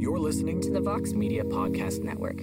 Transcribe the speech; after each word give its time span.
You're 0.00 0.18
listening 0.18 0.62
to 0.62 0.70
the 0.70 0.80
Vox 0.80 1.12
Media 1.12 1.44
Podcast 1.44 2.02
Network. 2.02 2.38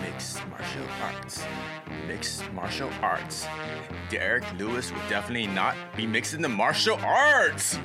Mixed 0.00 0.48
martial 0.48 0.86
arts. 1.02 1.44
Mixed 2.06 2.50
martial 2.54 2.90
arts. 3.02 3.46
Derrick 4.08 4.44
Lewis 4.58 4.90
would 4.90 5.06
definitely 5.10 5.48
not 5.48 5.76
be 5.98 6.06
mixing 6.06 6.40
the 6.40 6.48
martial 6.48 6.96
arts. 7.04 7.78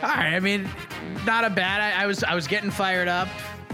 All 0.00 0.10
right, 0.10 0.34
I 0.34 0.38
mean, 0.38 0.70
not 1.26 1.44
a 1.44 1.50
bad. 1.50 1.80
I, 1.80 2.04
I 2.04 2.06
was 2.06 2.22
I 2.22 2.36
was 2.36 2.46
getting 2.46 2.70
fired 2.70 3.08
up. 3.08 3.26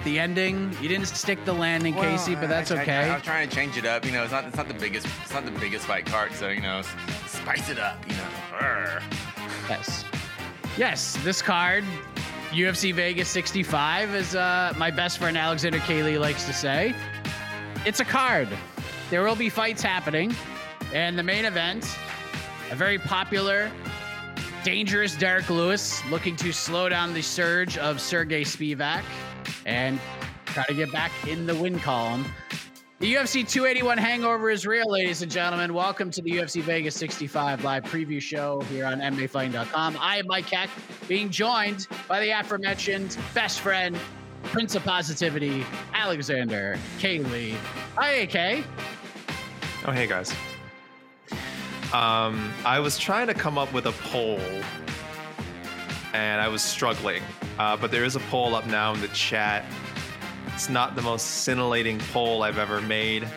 The 0.05 0.19
ending, 0.19 0.75
you 0.81 0.89
didn't 0.89 1.07
stick 1.09 1.45
the 1.45 1.53
landing, 1.53 1.95
Casey, 1.95 2.35
but 2.35 2.49
that's 2.49 2.71
I- 2.71 2.77
I- 2.77 2.83
okay. 2.83 3.11
I'm 3.11 3.21
trying 3.21 3.49
to 3.49 3.55
change 3.55 3.77
it 3.77 3.85
up. 3.85 4.05
You 4.07 4.13
know, 4.13 4.23
it's 4.23 4.33
not 4.33 4.45
it's 4.47 4.57
not 4.57 4.69
the 4.69 4.75
biggest 4.75 5.07
it's 5.23 5.33
not 5.33 5.45
the 5.45 5.51
biggest 5.53 5.87
fight 5.87 6.07
card, 6.07 6.33
so 6.35 6.49
you 6.49 6.61
know, 6.61 6.83
spice 7.27 7.69
it 7.69 7.79
up. 7.79 7.99
You 8.09 8.17
know. 8.17 8.29
Arr. 8.61 9.03
Yes. 9.69 10.05
Yes, 10.77 11.19
this 11.25 11.43
card, 11.43 11.85
UFC 12.53 12.95
Vegas 12.95 13.29
65, 13.29 14.15
as 14.15 14.35
uh, 14.37 14.73
my 14.79 14.91
best 14.93 15.19
friend 15.19 15.37
Alexander 15.37 15.81
K. 15.81 16.03
Lee 16.05 16.19
likes 16.19 16.45
to 16.47 16.53
say. 16.53 16.95
It's 17.85 17.99
a 18.01 18.05
card. 18.05 18.49
There 19.11 19.23
will 19.25 19.35
be 19.37 19.49
fights 19.51 19.83
happening. 19.83 20.35
And 20.95 21.19
the 21.19 21.23
main 21.23 21.45
event, 21.45 21.85
a 22.71 22.77
very 22.77 22.99
popular, 22.99 23.71
dangerous 24.63 25.17
Derrick 25.17 25.51
Lewis 25.51 26.05
looking 26.07 26.37
to 26.37 26.53
slow 26.53 26.89
down 26.89 27.13
the 27.13 27.23
surge 27.23 27.77
of 27.79 28.01
Sergey 28.01 28.45
Spivak 28.45 29.03
and 29.67 30.01
try 30.47 30.65
to 30.65 30.75
get 30.75 30.91
back 30.93 31.13
in 31.27 31.47
the 31.47 31.55
win 31.55 31.79
column. 31.79 32.25
The 33.01 33.15
UFC 33.15 33.49
281 33.49 33.97
hangover 33.97 34.51
is 34.51 34.67
real, 34.67 34.91
ladies 34.91 35.23
and 35.23 35.31
gentlemen. 35.31 35.73
Welcome 35.73 36.11
to 36.11 36.21
the 36.21 36.33
UFC 36.33 36.61
Vegas 36.63 36.97
65 36.97 37.63
live 37.63 37.85
preview 37.85 38.21
show 38.21 38.61
here 38.63 38.87
on 38.87 38.99
MMAfighting.com. 38.99 39.97
I 40.01 40.17
am 40.17 40.27
Mike 40.27 40.47
Heck, 40.47 40.69
being 41.07 41.31
joined 41.31 41.87
by 42.09 42.19
the 42.19 42.31
aforementioned 42.31 43.17
best 43.35 43.61
friend, 43.61 43.97
Prince 44.43 44.75
of 44.75 44.83
Positivity, 44.83 45.65
Alexander 45.95 46.77
K. 46.99 47.21
Lee. 47.21 47.55
Hi, 47.95 48.11
AK. 48.11 48.65
Oh, 49.87 49.93
hey 49.93 50.09
guys. 50.09 50.35
Um, 51.93 52.53
I 52.65 52.81
was 52.81 52.99
trying 52.99 53.29
to 53.29 53.35
come 53.35 53.57
up 53.59 53.73
with 53.73 53.87
a 53.87 53.93
poll, 53.93 54.41
and 56.13 56.41
I 56.41 56.49
was 56.49 56.63
struggling. 56.63 57.23
Uh, 57.59 57.77
but 57.77 57.91
there 57.91 58.05
is 58.05 58.17
a 58.17 58.21
poll 58.21 58.55
up 58.55 58.67
now 58.67 58.95
in 58.95 59.01
the 59.01 59.09
chat. 59.09 59.65
It's 60.55 60.69
not 60.69 60.95
the 60.95 61.03
most 61.03 61.43
scintillating 61.43 61.99
poll 62.13 62.43
I've 62.43 62.59
ever 62.59 62.81
made. 62.81 63.29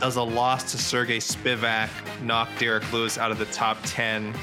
Does 0.00 0.16
a 0.16 0.22
loss 0.22 0.70
to 0.72 0.78
Sergey 0.78 1.18
Spivak 1.18 1.90
knock 2.22 2.48
Derrick 2.58 2.90
Lewis 2.92 3.18
out 3.18 3.30
of 3.30 3.38
the 3.38 3.44
top 3.46 3.78
10? 3.84 4.34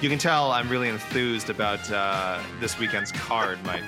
You 0.00 0.08
can 0.08 0.18
tell 0.18 0.50
I'm 0.50 0.68
really 0.68 0.88
enthused 0.88 1.50
about 1.50 1.90
uh, 1.90 2.40
this 2.60 2.78
weekend's 2.78 3.12
card, 3.12 3.58
Mike. 3.64 3.84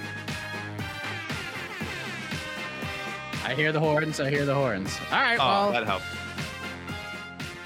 I 3.45 3.55
hear 3.55 3.71
the 3.73 3.81
horns. 3.81 4.21
I 4.21 4.31
hear 4.31 4.45
the 4.45 4.55
horns. 4.55 4.97
All 5.13 5.21
right. 5.21 5.39
Oh, 5.41 5.47
well, 5.47 5.73
that 5.73 5.85
helped. 5.85 6.05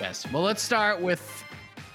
Yes. 0.00 0.30
Well, 0.30 0.42
let's 0.42 0.62
start 0.62 1.00
with 1.00 1.44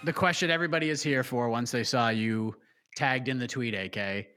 the 0.04 0.14
question 0.14 0.50
everybody 0.50 0.90
is 0.90 1.04
here 1.04 1.24
for 1.24 1.50
once 1.50 1.72
they 1.72 1.84
saw 1.84 2.10
you 2.10 2.56
tagged 2.96 3.28
in 3.28 3.38
the 3.40 3.48
tweet, 3.48 3.74
AK. 3.74 4.28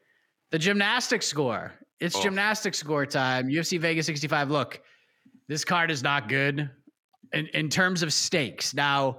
The 0.50 0.58
gymnastic 0.58 1.22
score. 1.22 1.72
It's 2.00 2.16
Oh. 2.16 2.22
gymnastics 2.22 2.78
score 2.78 3.06
time. 3.06 3.48
UFC 3.48 3.78
Vegas 3.78 4.06
65. 4.06 4.50
Look, 4.50 4.80
this 5.48 5.64
card 5.64 5.91
is 5.91 6.02
not 6.02 6.28
good 6.28 6.70
in, 7.32 7.46
in 7.48 7.69
terms 7.69 8.02
of 8.02 8.12
stakes. 8.12 8.74
Now, 8.74 9.19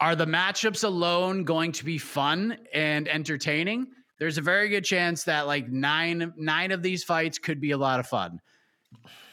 are 0.00 0.16
the 0.16 0.26
matchups 0.26 0.84
alone 0.84 1.44
going 1.44 1.72
to 1.72 1.84
be 1.84 1.98
fun 1.98 2.58
and 2.72 3.08
entertaining? 3.08 3.88
There's 4.18 4.38
a 4.38 4.42
very 4.42 4.68
good 4.68 4.84
chance 4.84 5.24
that 5.24 5.46
like 5.46 5.68
nine 5.68 6.32
nine 6.36 6.72
of 6.72 6.82
these 6.82 7.04
fights 7.04 7.38
could 7.38 7.60
be 7.60 7.70
a 7.70 7.78
lot 7.78 8.00
of 8.00 8.06
fun. 8.06 8.40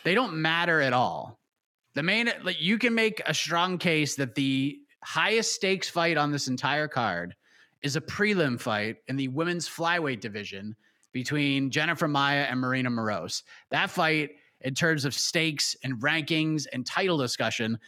They 0.04 0.16
don't 0.16 0.36
matter 0.42 0.82
at 0.82 0.94
all. 0.94 1.40
The 1.96 2.04
main, 2.04 2.32
like, 2.44 2.62
you 2.62 2.78
can 2.78 2.94
make 2.94 3.22
a 3.26 3.34
strong 3.34 3.78
case 3.80 4.16
that 4.16 4.36
the 4.36 4.78
highest 5.04 5.54
stakes 5.56 5.90
fight 5.90 6.16
on 6.16 6.32
this 6.32 6.48
entire 6.48 6.88
card 6.88 7.36
is 7.82 7.96
a 7.96 8.02
prelim 8.02 8.60
fight 8.60 8.98
in 9.08 9.16
the 9.16 9.28
women's 9.28 9.68
flyweight 9.68 10.20
division 10.20 10.76
between 11.12 11.70
Jennifer 11.70 12.08
Maia 12.08 12.44
and 12.44 12.60
Marina 12.60 12.90
Moroz. 12.90 13.44
That 13.72 13.90
fight, 13.90 14.32
in 14.62 14.74
terms 14.74 15.06
of 15.06 15.14
stakes 15.14 15.76
and 15.84 16.02
rankings 16.02 16.66
and 16.72 16.86
title 16.86 17.18
discussion, 17.18 17.80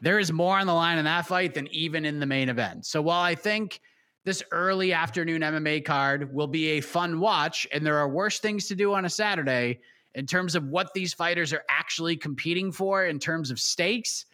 there 0.00 0.18
is 0.18 0.32
more 0.32 0.58
on 0.58 0.66
the 0.66 0.74
line 0.74 0.98
in 0.98 1.04
that 1.04 1.26
fight 1.26 1.54
than 1.54 1.66
even 1.68 2.04
in 2.04 2.20
the 2.20 2.26
main 2.26 2.48
event. 2.48 2.86
So 2.86 3.02
while 3.02 3.20
I 3.22 3.34
think 3.34 3.80
this 4.24 4.42
early 4.52 4.92
afternoon 4.92 5.42
MMA 5.42 5.84
card 5.84 6.32
will 6.32 6.46
be 6.46 6.72
a 6.72 6.80
fun 6.80 7.18
watch, 7.20 7.66
and 7.72 7.84
there 7.84 7.96
are 7.96 8.08
worse 8.08 8.38
things 8.40 8.68
to 8.68 8.74
do 8.74 8.92
on 8.94 9.04
a 9.04 9.10
Saturday 9.10 9.80
in 10.14 10.26
terms 10.26 10.54
of 10.54 10.64
what 10.64 10.92
these 10.94 11.14
fighters 11.14 11.52
are 11.52 11.64
actually 11.70 12.16
competing 12.16 12.70
for 12.72 13.06
in 13.06 13.18
terms 13.18 13.50
of 13.50 13.58
stakes. 13.58 14.26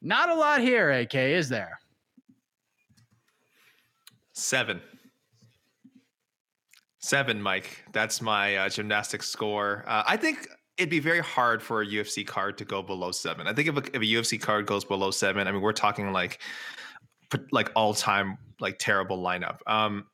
Not 0.00 0.28
a 0.28 0.34
lot 0.34 0.60
here, 0.60 0.90
AK, 0.90 1.14
is 1.14 1.48
there? 1.48 1.78
Seven. 4.34 4.82
Seven, 6.98 7.40
Mike. 7.40 7.84
That's 7.92 8.20
my 8.20 8.56
uh, 8.56 8.68
gymnastics 8.68 9.28
score. 9.28 9.84
Uh, 9.86 10.02
I 10.06 10.16
think 10.16 10.48
it'd 10.76 10.90
be 10.90 10.98
very 10.98 11.20
hard 11.20 11.62
for 11.62 11.82
a 11.82 11.86
UFC 11.86 12.26
card 12.26 12.58
to 12.58 12.64
go 12.64 12.82
below 12.82 13.12
seven. 13.12 13.46
I 13.46 13.52
think 13.52 13.68
if 13.68 13.76
a, 13.76 13.78
if 13.78 13.94
a 13.94 13.98
UFC 13.98 14.40
card 14.40 14.66
goes 14.66 14.84
below 14.84 15.12
seven, 15.12 15.46
I 15.46 15.52
mean, 15.52 15.60
we're 15.60 15.72
talking 15.72 16.12
like 16.12 16.40
like 17.52 17.70
all 17.74 17.94
time 17.94 18.38
like 18.60 18.78
terrible 18.78 19.22
lineup. 19.22 19.58
Um, 19.66 20.06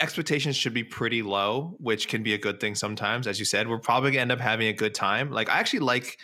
expectations 0.00 0.56
should 0.56 0.74
be 0.74 0.84
pretty 0.84 1.22
low, 1.22 1.76
which 1.78 2.08
can 2.08 2.22
be 2.22 2.34
a 2.34 2.38
good 2.38 2.58
thing 2.60 2.74
sometimes. 2.74 3.26
As 3.26 3.38
you 3.38 3.44
said, 3.44 3.68
we're 3.68 3.78
probably 3.78 4.10
gonna 4.10 4.22
end 4.22 4.32
up 4.32 4.40
having 4.40 4.66
a 4.66 4.72
good 4.72 4.94
time. 4.94 5.30
Like 5.30 5.48
I 5.48 5.58
actually 5.58 5.80
like 5.80 6.18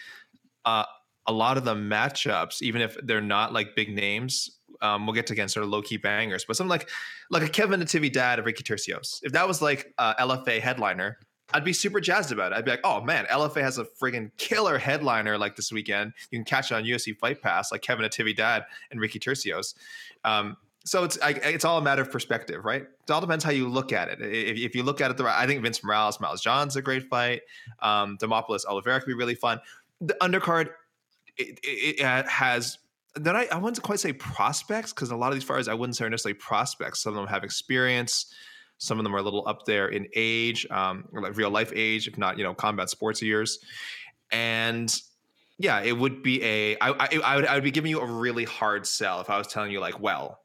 uh, 0.65 0.85
a 1.27 1.33
lot 1.33 1.57
of 1.59 1.65
the 1.65 1.75
matchups, 1.75 2.61
even 2.63 2.83
if 2.83 2.97
they're 3.05 3.21
not 3.21 3.53
like 3.53 3.77
big 3.77 3.95
names. 3.95 4.59
Um, 4.85 5.07
we'll 5.07 5.15
get 5.15 5.27
to 5.29 5.33
again 5.33 5.49
sort 5.49 5.65
of 5.65 5.71
low 5.71 5.81
key 5.81 5.97
bangers, 5.97 6.45
but 6.45 6.57
something 6.57 6.71
like 6.71 6.91
like 7.31 7.43
a 7.43 7.49
Kevin 7.49 7.81
Natividad 7.81 8.39
of 8.39 8.45
Ricky 8.45 8.63
Turcios. 8.63 9.21
If 9.23 9.33
that 9.33 9.49
was 9.49 9.63
like 9.63 9.95
uh, 9.97 10.15
LFA 10.17 10.61
headliner, 10.61 11.19
I'd 11.55 11.65
be 11.65 11.73
super 11.73 12.01
jazzed 12.01 12.33
about 12.33 12.53
it. 12.53 12.57
I'd 12.57 12.67
be 12.67 12.71
like, 12.71 12.85
oh 12.85 13.01
man, 13.01 13.25
LFA 13.27 13.63
has 13.63 13.79
a 13.79 13.85
friggin' 13.85 14.31
killer 14.37 14.77
headliner 14.77 15.39
like 15.39 15.57
this 15.57 15.73
weekend. 15.73 16.13
You 16.31 16.39
can 16.39 16.45
catch 16.45 16.71
it 16.71 16.75
on 16.75 16.85
UFC 16.85 17.17
Fight 17.17 17.41
Pass, 17.41 17.73
like 17.73 17.81
Kevin 17.81 18.05
Natividad 18.05 18.67
and 18.91 19.01
Ricky 19.01 19.19
Turcios. 19.19 19.75
Um, 20.23 20.57
so 20.85 21.03
it's 21.03 21.19
I, 21.23 21.31
it's 21.31 21.65
all 21.65 21.79
a 21.79 21.83
matter 21.83 22.03
of 22.03 22.11
perspective, 22.11 22.65
right? 22.65 22.83
It 22.83 23.11
all 23.11 23.23
depends 23.23 23.43
how 23.43 23.53
you 23.53 23.69
look 23.69 23.91
at 23.91 24.09
it. 24.09 24.21
If, 24.21 24.59
if 24.59 24.75
you 24.75 24.83
look 24.83 25.01
at 25.01 25.11
it 25.11 25.17
the 25.17 25.25
right, 25.25 25.43
I 25.43 25.47
think 25.47 25.63
Vince 25.63 25.83
Morales, 25.83 26.21
Miles 26.21 26.43
Johns 26.43 26.77
a 26.77 26.83
great 26.83 27.09
fight. 27.09 27.41
Um, 27.81 28.19
Demopoulos 28.19 28.67
Oliveira 28.67 29.01
could 29.01 29.07
be 29.07 29.15
really 29.15 29.35
fun. 29.35 29.61
The 30.03 30.15
undercard 30.21 30.69
it, 31.39 31.59
it, 31.63 32.01
it 32.01 32.29
has 32.29 32.79
then 33.17 33.37
I, 33.37 33.47
I 33.53 33.59
wouldn't 33.59 33.81
quite 33.83 34.01
say 34.01 34.13
prospects 34.13 34.93
because 34.93 35.11
a 35.11 35.17
lot 35.17 35.29
of 35.29 35.35
these 35.35 35.45
fighters 35.45 35.69
I 35.69 35.75
wouldn't 35.75 35.97
say 35.97 36.05
are 36.05 36.11
necessarily 36.11 36.39
prospects. 36.39 37.03
Some 37.03 37.13
of 37.13 37.17
them 37.17 37.27
have 37.27 37.45
experience. 37.45 38.33
Some 38.79 38.99
of 38.99 39.05
them 39.05 39.15
are 39.15 39.19
a 39.19 39.23
little 39.23 39.47
up 39.47 39.65
there 39.67 39.89
in 39.89 40.09
age, 40.17 40.67
um, 40.71 41.05
like 41.13 41.37
real 41.37 41.51
life 41.51 41.73
age, 41.75 42.09
if 42.09 42.19
not 42.19 42.39
you 42.39 42.45
know 42.45 42.55
combat 42.55 42.91
sports 42.91 43.23
years. 43.23 43.59
And 44.33 44.95
yeah, 45.59 45.81
it 45.81 45.97
would 45.97 46.23
be 46.23 46.43
a 46.43 46.77
I, 46.81 46.91
I, 46.91 47.21
I 47.25 47.37
would 47.37 47.47
I 47.47 47.55
would 47.55 47.65
be 47.65 47.71
giving 47.71 47.91
you 47.91 48.01
a 48.01 48.07
really 48.07 48.45
hard 48.45 48.87
sell 48.87 49.21
if 49.21 49.31
I 49.31 49.39
was 49.39 49.47
telling 49.47 49.71
you 49.71 49.81
like, 49.81 50.01
well, 50.01 50.41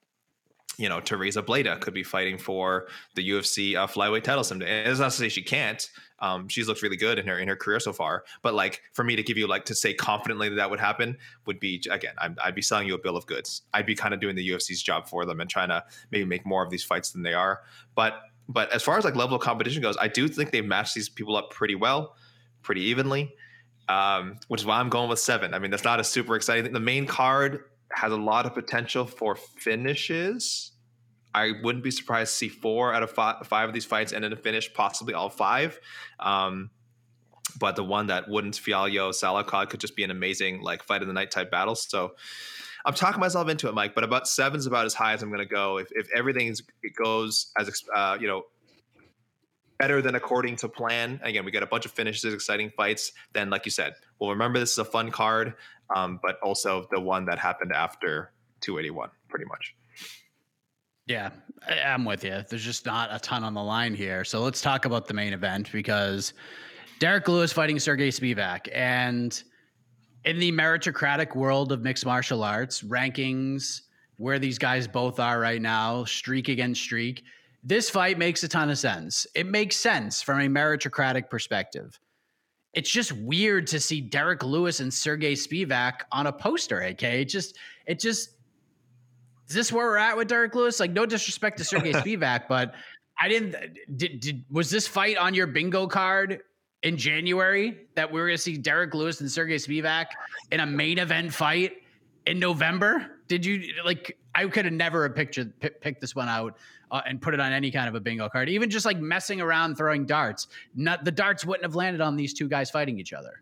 you 0.80 0.88
know, 0.88 1.02
Tereza 1.02 1.46
Bleda 1.46 1.78
could 1.82 1.94
be 1.94 2.04
fighting 2.04 2.38
for 2.38 2.88
the 3.16 3.30
UFC 3.30 3.76
uh, 3.76 3.86
flyweight 3.86 4.24
title 4.24 4.46
someday. 4.46 4.80
And 4.80 4.90
it's 4.90 5.02
not 5.02 5.12
to 5.12 5.18
say 5.18 5.28
she 5.28 5.42
can't. 5.42 5.86
Um, 6.20 6.48
she's 6.48 6.70
looked 6.70 6.82
really 6.82 6.96
good 6.96 7.20
in 7.20 7.28
her 7.28 7.38
in 7.38 7.50
her 7.50 7.58
career 7.58 7.82
so 7.82 7.92
far. 7.92 8.24
But 8.42 8.54
like 8.54 8.82
for 8.94 9.04
me 9.04 9.18
to 9.18 9.24
give 9.24 9.38
you 9.38 9.46
like 9.46 9.66
to 9.66 9.76
say 9.76 9.94
confidently 9.94 10.48
that 10.48 10.56
that 10.56 10.70
would 10.70 10.80
happen 10.80 11.18
would 11.46 11.60
be 11.60 11.84
again, 11.92 12.14
i 12.18 12.30
would 12.46 12.56
be 12.56 12.62
selling 12.62 12.88
you 12.88 12.96
a 12.96 12.98
bill 12.98 13.18
of 13.18 13.26
goods. 13.26 13.64
I'd 13.74 13.86
be 13.86 13.94
kind 13.94 14.14
of 14.14 14.22
doing 14.22 14.38
the 14.38 14.50
UFC's 14.52 14.82
job 14.82 15.10
for 15.10 15.26
them 15.26 15.42
and 15.42 15.50
trying 15.50 15.68
to 15.68 15.84
maybe 16.12 16.24
make 16.24 16.46
more 16.46 16.64
of 16.64 16.70
these 16.70 16.86
fights 16.86 17.12
than 17.12 17.24
they 17.24 17.34
are. 17.34 17.62
But 17.94 18.22
but 18.48 18.72
as 18.72 18.82
far 18.82 18.98
as 18.98 19.04
like 19.04 19.18
level 19.18 19.36
of 19.36 19.42
competition 19.42 19.82
goes, 19.82 19.98
I 20.00 20.08
do 20.08 20.30
think 20.30 20.52
they 20.52 20.62
match 20.62 20.94
these 20.94 21.10
people 21.10 21.36
up 21.36 21.52
pretty 21.52 21.76
well, 21.76 22.16
pretty 22.62 22.84
evenly. 22.84 23.36
Um, 23.90 24.40
which 24.50 24.62
is 24.62 24.68
why 24.68 24.80
I'm 24.80 24.90
going 24.90 25.10
with 25.10 25.18
seven. 25.18 25.56
I 25.56 25.60
mean, 25.60 25.72
that's 25.72 25.84
not 25.84 26.00
a 26.00 26.04
super 26.04 26.36
exciting 26.36 26.64
thing. 26.64 26.74
The 26.74 26.80
main 26.80 27.08
card 27.08 27.64
has 27.94 28.12
a 28.12 28.18
lot 28.18 28.46
of 28.46 28.54
potential 28.54 29.06
for 29.06 29.36
finishes. 29.36 30.72
I 31.34 31.54
wouldn't 31.64 31.84
be 31.84 31.92
surprised 31.92 32.32
to 32.32 32.38
see 32.38 32.50
four 32.50 32.94
out 32.94 33.04
of 33.04 33.12
five, 33.12 33.46
five 33.48 33.70
of 33.70 33.74
these 33.74 33.86
fights 33.86 34.14
end 34.14 34.26
in 34.26 34.34
a 34.34 34.36
finish, 34.36 34.74
possibly 34.74 35.14
all 35.14 35.30
five. 35.30 35.80
Um, 36.20 36.72
but 37.60 37.76
the 37.76 37.84
one 37.84 38.08
that 38.08 38.30
wouldn't 38.30 38.56
Fialho 38.56 39.12
Salikhov 39.12 39.70
could 39.70 39.80
just 39.80 39.96
be 39.96 40.04
an 40.04 40.12
amazing 40.12 40.62
like 40.62 40.84
fight 40.84 41.02
of 41.02 41.08
the 41.08 41.14
night 41.14 41.32
type 41.32 41.52
battle. 41.52 41.76
So 41.76 42.14
I'm 42.86 42.94
talking 42.94 43.20
myself 43.20 43.50
into 43.50 43.68
it, 43.68 43.74
Mike. 43.74 43.96
But 43.96 44.04
about 44.04 44.28
seven's 44.28 44.66
about 44.66 44.86
as 44.86 44.94
high 44.94 45.14
as 45.14 45.24
I'm 45.24 45.30
going 45.30 45.40
to 45.40 45.46
go. 45.46 45.78
If 45.78 45.90
if 45.92 46.10
everything 46.16 46.54
goes 46.96 47.52
as 47.58 47.84
uh, 47.96 48.18
you 48.20 48.28
know 48.28 48.44
better 49.80 50.02
than 50.02 50.16
according 50.16 50.58
to 50.58 50.70
plan. 50.70 51.20
Again, 51.24 51.46
we 51.46 51.52
got 51.52 51.64
a 51.64 51.68
bunch 51.68 51.86
of 51.86 51.92
finishes, 51.92 52.34
exciting 52.34 52.70
fights. 52.76 53.14
Then, 53.34 53.50
like 53.50 53.66
you 53.66 53.72
said, 53.72 53.94
well, 54.20 54.30
remember 54.30 54.60
this 54.60 54.74
is 54.74 54.78
a 54.78 54.86
fun 54.86 55.10
card, 55.10 55.56
um, 55.96 56.20
but 56.22 56.38
also 56.44 56.86
the 56.92 57.00
one 57.00 57.26
that 57.26 57.40
happened 57.40 57.72
after 57.72 58.32
281, 58.62 59.10
pretty 59.30 59.46
much. 59.46 59.76
Yeah, 61.08 61.32
I'm 61.68 62.06
with 62.06 62.24
you. 62.24 62.44
There's 62.48 62.64
just 62.64 62.86
not 62.86 63.10
a 63.12 63.18
ton 63.18 63.44
on 63.44 63.56
the 63.56 63.64
line 63.64 63.96
here. 63.96 64.24
So 64.24 64.42
let's 64.42 64.62
talk 64.62 64.86
about 64.86 65.08
the 65.08 65.16
main 65.16 65.34
event 65.34 65.72
because 65.72 66.34
Derrick 67.00 67.28
Lewis 67.28 67.52
fighting 67.52 67.80
Sergey 67.80 68.10
Spivak. 68.10 68.68
And 68.72 69.42
in 70.26 70.38
the 70.38 70.52
meritocratic 70.52 71.36
world 71.36 71.72
of 71.72 71.82
mixed 71.82 72.06
martial 72.06 72.44
arts, 72.44 72.84
rankings, 72.84 73.82
where 74.18 74.38
these 74.38 74.60
guys 74.60 74.88
both 74.88 75.20
are 75.20 75.40
right 75.40 75.62
now, 75.62 76.04
streak 76.04 76.50
against 76.50 76.82
streak, 76.82 77.24
this 77.64 77.90
fight 77.90 78.18
makes 78.18 78.44
a 78.44 78.48
ton 78.48 78.70
of 78.70 78.78
sense. 78.78 79.28
It 79.36 79.46
makes 79.46 79.76
sense 79.76 80.22
from 80.22 80.40
a 80.40 80.48
meritocratic 80.48 81.30
perspective. 81.30 82.00
It's 82.74 82.90
just 82.90 83.12
weird 83.12 83.68
to 83.68 83.80
see 83.80 84.00
Derrick 84.00 84.44
Lewis 84.44 84.80
and 84.80 84.94
Sergey 84.94 85.34
Spivak 85.34 86.02
on 86.12 86.28
a 86.28 86.32
poster, 86.32 86.82
AK. 86.82 87.04
It 87.04 87.26
just, 87.26 87.58
it 87.86 88.00
just, 88.00 88.30
is 89.48 89.56
this 89.56 89.72
where 89.72 89.88
we're 89.88 89.98
at 89.98 90.16
with 90.16 90.28
Derrick 90.28 90.54
Lewis? 90.54 90.80
Like, 90.80 90.92
no 90.92 91.06
disrespect 91.06 91.58
to 91.58 91.64
Sergey 91.64 91.94
Spivak, 91.94 92.48
but 92.48 92.76
I 93.20 93.28
didn't. 93.28 93.56
Did, 93.98 94.20
did 94.20 94.46
was 94.50 94.70
this 94.70 94.88
fight 94.88 95.18
on 95.18 95.34
your 95.34 95.48
bingo 95.48 95.88
card 95.88 96.42
in 96.84 96.96
January 96.96 97.88
that 97.96 98.10
we 98.10 98.20
were 98.22 98.28
going 98.28 98.38
to 98.38 98.42
see 98.42 98.58
Derrick 98.58 98.94
Lewis 98.94 99.20
and 99.20 99.30
Sergey 99.30 99.56
Spivak 99.56 100.06
in 100.52 100.62
a 100.62 100.66
main 100.66 101.00
event 101.00 101.34
fight 101.34 101.78
in 102.26 102.40
November? 102.40 103.19
Did 103.30 103.46
you 103.46 103.74
like? 103.86 104.18
I 104.36 104.46
could 104.48 104.66
have 104.66 104.74
never 104.74 105.08
pictured 105.10 105.58
p- 105.60 105.70
picked 105.70 106.02
this 106.02 106.16
one 106.16 106.28
out 106.28 106.58
uh, 106.92 107.02
and 107.06 107.22
put 107.22 107.34
it 107.34 107.40
on 107.40 107.54
any 107.54 107.72
kind 107.72 107.88
of 107.88 107.96
a 107.96 108.00
bingo 108.00 108.28
card. 108.28 108.50
Even 108.50 108.70
just 108.70 108.86
like 108.86 109.00
messing 109.00 109.40
around 109.40 109.76
throwing 109.76 110.06
darts, 110.06 110.48
not 110.76 111.06
the 111.06 111.12
darts 111.12 111.46
wouldn't 111.46 111.64
have 111.64 111.76
landed 111.76 112.02
on 112.02 112.18
these 112.18 112.34
two 112.34 112.50
guys 112.50 112.70
fighting 112.70 113.00
each 113.00 113.14
other. 113.14 113.42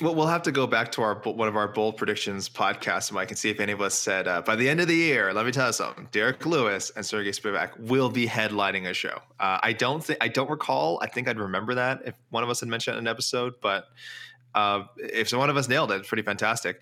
Well, 0.00 0.14
we'll 0.14 0.26
have 0.28 0.42
to 0.42 0.52
go 0.52 0.66
back 0.66 0.92
to 0.92 1.02
our 1.02 1.14
one 1.22 1.48
of 1.48 1.56
our 1.56 1.68
bold 1.68 1.96
predictions 1.96 2.48
podcasts, 2.48 3.10
Mike, 3.10 3.30
and 3.30 3.38
see 3.38 3.50
if 3.50 3.58
any 3.58 3.72
of 3.72 3.80
us 3.80 3.94
said 3.94 4.28
uh, 4.28 4.42
by 4.42 4.54
the 4.54 4.68
end 4.68 4.80
of 4.80 4.88
the 4.88 4.94
year. 4.94 5.32
Let 5.32 5.46
me 5.46 5.52
tell 5.52 5.68
you 5.68 5.72
something: 5.72 6.08
Derrick 6.10 6.44
Lewis 6.44 6.90
and 6.94 7.06
Sergey 7.06 7.30
Spivak 7.30 7.78
will 7.78 8.08
be 8.08 8.26
headlining 8.26 8.88
a 8.88 8.94
show. 8.94 9.20
Uh, 9.40 9.58
I 9.62 9.72
don't 9.72 10.02
think 10.02 10.18
I 10.20 10.28
don't 10.28 10.50
recall. 10.50 11.00
I 11.00 11.08
think 11.08 11.28
I'd 11.28 11.38
remember 11.38 11.74
that 11.74 12.02
if 12.04 12.14
one 12.30 12.42
of 12.42 12.50
us 12.50 12.60
had 12.60 12.68
mentioned 12.68 12.98
an 12.98 13.06
episode, 13.06 13.54
but 13.60 13.86
uh, 14.54 14.84
if 14.96 15.32
one 15.32 15.50
of 15.50 15.56
us 15.56 15.68
nailed 15.68 15.90
it, 15.92 16.06
pretty 16.06 16.22
fantastic. 16.22 16.80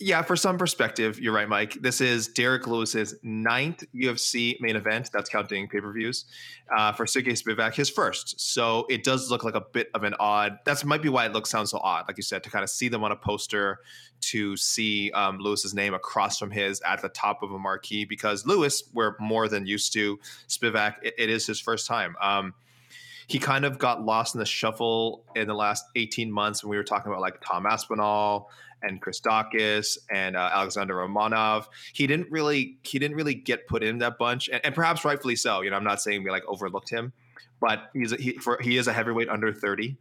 Yeah, 0.00 0.22
for 0.22 0.36
some 0.36 0.58
perspective, 0.58 1.18
you're 1.18 1.32
right, 1.32 1.48
Mike. 1.48 1.74
This 1.74 2.00
is 2.00 2.28
Derrick 2.28 2.68
Lewis's 2.68 3.16
ninth 3.24 3.82
UFC 3.92 4.54
main 4.60 4.76
event. 4.76 5.10
That's 5.12 5.28
counting 5.28 5.66
pay 5.66 5.80
per 5.80 5.92
views. 5.92 6.24
Uh, 6.76 6.92
for 6.92 7.04
Sergey 7.04 7.32
Spivak, 7.32 7.74
his 7.74 7.90
first. 7.90 8.40
So 8.40 8.86
it 8.88 9.02
does 9.02 9.28
look 9.28 9.42
like 9.42 9.56
a 9.56 9.60
bit 9.72 9.88
of 9.94 10.04
an 10.04 10.14
odd. 10.20 10.58
That's 10.64 10.84
might 10.84 11.02
be 11.02 11.08
why 11.08 11.26
it 11.26 11.32
looks 11.32 11.50
sounds 11.50 11.72
so 11.72 11.78
odd, 11.78 12.04
like 12.06 12.16
you 12.16 12.22
said, 12.22 12.44
to 12.44 12.50
kind 12.50 12.62
of 12.62 12.70
see 12.70 12.86
them 12.86 13.02
on 13.02 13.10
a 13.10 13.16
poster, 13.16 13.80
to 14.20 14.56
see 14.56 15.10
um, 15.12 15.38
Lewis's 15.40 15.74
name 15.74 15.94
across 15.94 16.38
from 16.38 16.52
his 16.52 16.80
at 16.82 17.02
the 17.02 17.08
top 17.08 17.42
of 17.42 17.50
a 17.50 17.58
marquee. 17.58 18.04
Because 18.04 18.46
Lewis, 18.46 18.84
we're 18.92 19.16
more 19.18 19.48
than 19.48 19.66
used 19.66 19.92
to. 19.94 20.20
Spivak, 20.46 20.94
it, 21.02 21.14
it 21.18 21.28
is 21.28 21.44
his 21.44 21.58
first 21.58 21.88
time. 21.88 22.14
Um, 22.22 22.54
he 23.28 23.38
kind 23.38 23.64
of 23.64 23.78
got 23.78 24.02
lost 24.02 24.34
in 24.34 24.38
the 24.38 24.46
shuffle 24.46 25.22
in 25.36 25.46
the 25.46 25.54
last 25.54 25.84
18 25.94 26.32
months 26.32 26.64
when 26.64 26.70
we 26.70 26.76
were 26.76 26.82
talking 26.82 27.12
about 27.12 27.20
like 27.20 27.40
Tom 27.44 27.66
Aspinall 27.66 28.50
and 28.82 29.02
Chris 29.02 29.20
Daukaus 29.20 29.98
and 30.10 30.34
uh, 30.34 30.50
Alexander 30.52 30.94
Romanov. 30.94 31.66
He 31.92 32.06
didn't 32.06 32.30
really 32.30 32.78
he 32.82 32.98
didn't 32.98 33.16
really 33.16 33.34
get 33.34 33.66
put 33.66 33.82
in 33.82 33.98
that 33.98 34.18
bunch, 34.18 34.48
and, 34.48 34.64
and 34.64 34.74
perhaps 34.74 35.04
rightfully 35.04 35.36
so. 35.36 35.60
You 35.60 35.70
know, 35.70 35.76
I'm 35.76 35.84
not 35.84 36.00
saying 36.00 36.24
we 36.24 36.30
like 36.30 36.44
overlooked 36.48 36.88
him, 36.88 37.12
but 37.60 37.90
he's 37.92 38.12
a, 38.12 38.16
he 38.16 38.32
for 38.38 38.58
he 38.62 38.78
is 38.78 38.86
a 38.86 38.92
heavyweight 38.92 39.28
under 39.28 39.52
30 39.52 39.96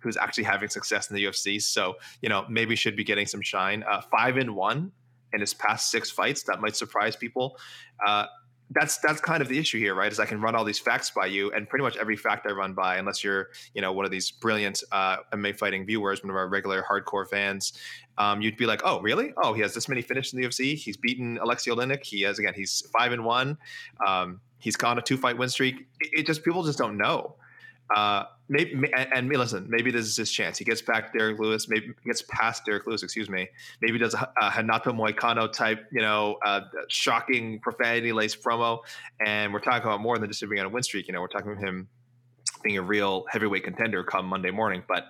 who's 0.00 0.16
actually 0.16 0.44
having 0.44 0.68
success 0.68 1.10
in 1.10 1.16
the 1.16 1.24
UFC. 1.24 1.62
So 1.62 1.94
you 2.20 2.28
know, 2.28 2.44
maybe 2.48 2.76
should 2.76 2.96
be 2.96 3.04
getting 3.04 3.26
some 3.26 3.40
shine. 3.40 3.84
Uh, 3.88 4.02
five 4.02 4.36
in 4.36 4.54
one 4.54 4.92
in 5.32 5.40
his 5.40 5.54
past 5.54 5.90
six 5.90 6.10
fights 6.10 6.42
that 6.44 6.60
might 6.60 6.76
surprise 6.76 7.16
people. 7.16 7.56
Uh, 8.04 8.26
that's 8.72 8.98
that's 8.98 9.20
kind 9.20 9.42
of 9.42 9.48
the 9.48 9.58
issue 9.58 9.78
here, 9.78 9.94
right? 9.94 10.10
Is 10.10 10.20
I 10.20 10.26
can 10.26 10.40
run 10.40 10.54
all 10.54 10.64
these 10.64 10.78
facts 10.78 11.10
by 11.10 11.26
you, 11.26 11.50
and 11.52 11.68
pretty 11.68 11.82
much 11.82 11.96
every 11.96 12.16
fact 12.16 12.46
I 12.46 12.52
run 12.52 12.72
by, 12.72 12.96
unless 12.96 13.24
you're 13.24 13.48
you 13.74 13.82
know 13.82 13.92
one 13.92 14.04
of 14.04 14.10
these 14.10 14.30
brilliant 14.30 14.82
uh, 14.92 15.18
MMA 15.32 15.58
fighting 15.58 15.84
viewers, 15.84 16.22
one 16.22 16.30
of 16.30 16.36
our 16.36 16.48
regular 16.48 16.84
hardcore 16.88 17.28
fans, 17.28 17.72
um, 18.18 18.40
you'd 18.40 18.56
be 18.56 18.66
like, 18.66 18.82
oh 18.84 19.00
really? 19.00 19.32
Oh, 19.42 19.52
he 19.54 19.62
has 19.62 19.74
this 19.74 19.88
many 19.88 20.02
finishes 20.02 20.34
in 20.34 20.40
the 20.40 20.46
UFC. 20.46 20.76
He's 20.76 20.96
beaten 20.96 21.38
Alexei 21.38 21.70
Oleinik. 21.70 22.04
He 22.04 22.22
has 22.22 22.38
again. 22.38 22.54
He's 22.54 22.82
five 22.96 23.12
and 23.12 23.24
one. 23.24 23.58
Um, 24.06 24.40
he's 24.58 24.76
gone 24.76 24.98
a 24.98 25.02
two 25.02 25.16
fight 25.16 25.36
win 25.36 25.48
streak. 25.48 25.86
It, 25.98 26.20
it, 26.20 26.26
just 26.26 26.44
people 26.44 26.62
just 26.62 26.78
don't 26.78 26.96
know. 26.96 27.34
Uh, 27.94 28.24
maybe 28.48 28.72
and, 28.96 29.08
and 29.14 29.28
listen, 29.28 29.66
maybe 29.68 29.90
this 29.90 30.06
is 30.06 30.16
his 30.16 30.30
chance. 30.30 30.58
He 30.58 30.64
gets 30.64 30.82
back 30.82 31.12
Derrick 31.12 31.38
Lewis, 31.38 31.68
maybe 31.68 31.92
gets 32.04 32.22
past 32.22 32.64
Derrick 32.64 32.86
Lewis, 32.86 33.02
excuse 33.02 33.28
me. 33.28 33.48
Maybe 33.80 33.98
does 33.98 34.14
a, 34.14 34.32
a 34.40 34.52
Renato 34.56 34.92
Moicano 34.92 35.52
type, 35.52 35.86
you 35.90 36.00
know, 36.00 36.36
uh, 36.44 36.60
shocking 36.88 37.60
profanity 37.60 38.12
laced 38.12 38.42
promo. 38.42 38.80
And 39.24 39.52
we're 39.52 39.60
talking 39.60 39.86
about 39.86 40.00
more 40.00 40.18
than 40.18 40.28
just 40.28 40.40
being 40.48 40.60
on 40.60 40.66
a 40.66 40.68
win 40.68 40.82
streak. 40.82 41.08
You 41.08 41.14
know, 41.14 41.20
we're 41.20 41.28
talking 41.28 41.52
about 41.52 41.62
him 41.62 41.88
being 42.62 42.78
a 42.78 42.82
real 42.82 43.24
heavyweight 43.30 43.64
contender 43.64 44.04
come 44.04 44.26
Monday 44.26 44.50
morning. 44.50 44.82
But 44.86 45.06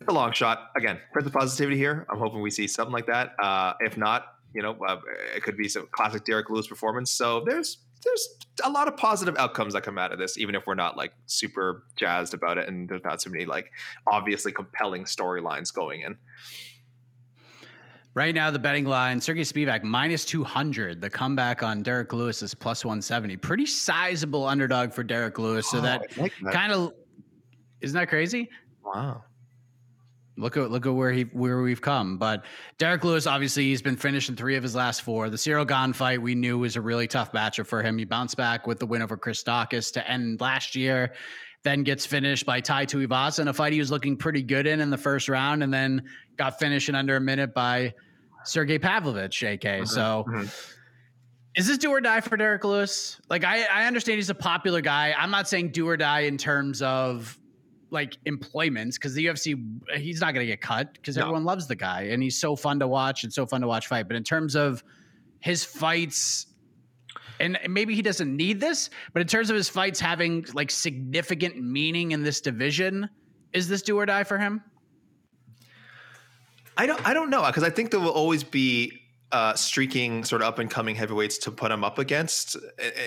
it's 0.00 0.08
a 0.08 0.12
long 0.12 0.32
shot. 0.32 0.70
Again, 0.76 0.98
Prince 1.12 1.26
of 1.26 1.32
positivity 1.32 1.76
here. 1.76 2.06
I'm 2.10 2.18
hoping 2.18 2.42
we 2.42 2.50
see 2.50 2.66
something 2.66 2.92
like 2.92 3.06
that. 3.06 3.34
Uh, 3.42 3.74
if 3.80 3.96
not, 3.96 4.26
you 4.54 4.62
know, 4.62 4.76
uh, 4.86 5.00
it 5.34 5.42
could 5.42 5.56
be 5.56 5.68
some 5.68 5.88
classic 5.90 6.24
Derrick 6.24 6.50
Lewis 6.50 6.66
performance. 6.66 7.10
So 7.10 7.42
there's 7.46 7.78
there's 8.04 8.28
a 8.62 8.70
lot 8.70 8.88
of 8.88 8.96
positive 8.96 9.36
outcomes 9.38 9.74
that 9.74 9.82
come 9.82 9.98
out 9.98 10.12
of 10.12 10.18
this, 10.18 10.38
even 10.38 10.54
if 10.54 10.66
we're 10.66 10.74
not 10.74 10.96
like 10.96 11.12
super 11.26 11.84
jazzed 11.96 12.34
about 12.34 12.58
it, 12.58 12.68
and 12.68 12.88
there's 12.88 13.04
not 13.04 13.20
so 13.20 13.30
many 13.30 13.44
like 13.44 13.70
obviously 14.06 14.52
compelling 14.52 15.04
storylines 15.04 15.72
going 15.72 16.02
in. 16.02 16.16
Right 18.14 18.34
now, 18.34 18.50
the 18.52 18.60
betting 18.60 18.84
line: 18.84 19.20
Sergey 19.20 19.42
Spivak 19.42 19.82
minus 19.82 20.24
two 20.24 20.44
hundred. 20.44 21.00
The 21.00 21.10
comeback 21.10 21.64
on 21.64 21.82
Derrick 21.82 22.12
Lewis 22.12 22.42
is 22.42 22.54
plus 22.54 22.84
one 22.84 23.02
seventy. 23.02 23.36
Pretty 23.36 23.66
sizable 23.66 24.46
underdog 24.46 24.92
for 24.92 25.02
Derrick 25.02 25.38
Lewis. 25.38 25.68
So 25.68 25.78
oh, 25.78 25.80
that, 25.80 26.16
like 26.16 26.32
that. 26.42 26.52
kind 26.52 26.72
of 26.72 26.92
isn't 27.80 27.98
that 27.98 28.08
crazy? 28.08 28.48
Wow. 28.84 29.24
Look 30.36 30.56
at 30.56 30.70
look 30.70 30.84
at 30.84 30.90
where 30.90 31.12
he 31.12 31.22
where 31.22 31.62
we've 31.62 31.80
come. 31.80 32.18
But 32.18 32.44
Derrick 32.78 33.04
Lewis, 33.04 33.26
obviously, 33.26 33.64
he's 33.64 33.82
been 33.82 33.96
finished 33.96 34.28
in 34.28 34.34
three 34.34 34.56
of 34.56 34.64
his 34.64 34.74
last 34.74 35.02
four. 35.02 35.30
The 35.30 35.36
Ciryl 35.36 35.66
Gane 35.66 35.92
fight 35.92 36.20
we 36.20 36.34
knew 36.34 36.58
was 36.58 36.74
a 36.74 36.80
really 36.80 37.06
tough 37.06 37.30
matchup 37.32 37.68
for 37.68 37.82
him. 37.82 37.96
He 37.98 38.04
bounced 38.04 38.36
back 38.36 38.66
with 38.66 38.80
the 38.80 38.86
win 38.86 39.00
over 39.00 39.16
Chris 39.16 39.44
Daukaus 39.44 39.92
to 39.92 40.10
end 40.10 40.40
last 40.40 40.74
year, 40.74 41.12
then 41.62 41.84
gets 41.84 42.04
finished 42.04 42.46
by 42.46 42.60
Tai 42.60 42.86
Tuivasa 42.86 43.40
in 43.40 43.48
a 43.48 43.52
fight 43.52 43.72
he 43.72 43.78
was 43.78 43.92
looking 43.92 44.16
pretty 44.16 44.42
good 44.42 44.66
in 44.66 44.80
in 44.80 44.90
the 44.90 44.98
first 44.98 45.28
round, 45.28 45.62
and 45.62 45.72
then 45.72 46.02
got 46.36 46.58
finished 46.58 46.88
in 46.88 46.96
under 46.96 47.14
a 47.14 47.20
minute 47.20 47.54
by 47.54 47.94
Sergey 48.44 48.78
Pavlovich, 48.78 49.40
AK. 49.42 49.60
Mm-hmm. 49.60 49.84
So. 49.84 50.24
Mm-hmm. 50.28 50.46
Is 51.56 51.68
this 51.68 51.78
do 51.78 51.88
or 51.90 52.00
die 52.00 52.20
for 52.20 52.36
Derrick 52.36 52.64
Lewis? 52.64 53.20
Like 53.30 53.44
I, 53.44 53.62
I 53.66 53.86
understand 53.86 54.16
he's 54.16 54.28
a 54.28 54.34
popular 54.34 54.80
guy. 54.80 55.14
I'm 55.16 55.30
not 55.30 55.48
saying 55.48 55.70
do 55.70 55.88
or 55.88 55.96
die 55.96 56.22
in 56.22 56.36
terms 56.36 56.82
of 56.82 57.38
like 57.94 58.18
employments 58.26 58.98
because 58.98 59.14
the 59.14 59.24
UFC 59.24 59.58
he's 59.96 60.20
not 60.20 60.34
going 60.34 60.44
to 60.44 60.52
get 60.52 60.60
cut 60.60 60.92
because 60.92 61.16
No. 61.16 61.22
everyone 61.22 61.44
loves 61.44 61.66
the 61.66 61.76
guy 61.76 62.02
and 62.02 62.22
he's 62.22 62.38
so 62.38 62.54
fun 62.54 62.78
to 62.80 62.86
watch 62.86 63.24
and 63.24 63.32
so 63.32 63.46
fun 63.46 63.62
to 63.62 63.66
watch 63.66 63.86
fight. 63.86 64.06
But 64.06 64.16
in 64.16 64.24
terms 64.24 64.54
of 64.54 64.84
his 65.40 65.64
fights, 65.64 66.46
and 67.40 67.58
maybe 67.68 67.94
he 67.94 68.02
doesn't 68.02 68.36
need 68.36 68.60
this, 68.60 68.90
but 69.14 69.22
in 69.22 69.28
terms 69.28 69.48
of 69.48 69.56
his 69.56 69.68
fights 69.68 69.98
having 70.00 70.44
like 70.52 70.70
significant 70.70 71.56
meaning 71.62 72.12
in 72.12 72.22
this 72.22 72.40
division, 72.42 73.08
is 73.54 73.68
this 73.68 73.80
do 73.82 73.98
or 73.98 74.04
die 74.04 74.24
for 74.24 74.36
him? 74.38 74.62
I 76.76 76.86
don't 76.86 77.06
I 77.06 77.14
don't 77.14 77.30
know 77.30 77.44
because 77.46 77.62
I 77.62 77.70
think 77.70 77.90
there 77.90 78.00
will 78.00 78.10
always 78.10 78.42
be 78.42 79.00
uh, 79.32 79.54
streaking 79.54 80.22
sort 80.24 80.42
of 80.42 80.48
up 80.48 80.58
and 80.58 80.70
coming 80.70 80.94
heavyweights 80.94 81.38
to 81.38 81.50
put 81.50 81.70
him 81.72 81.82
up 81.82 81.98
against 81.98 82.56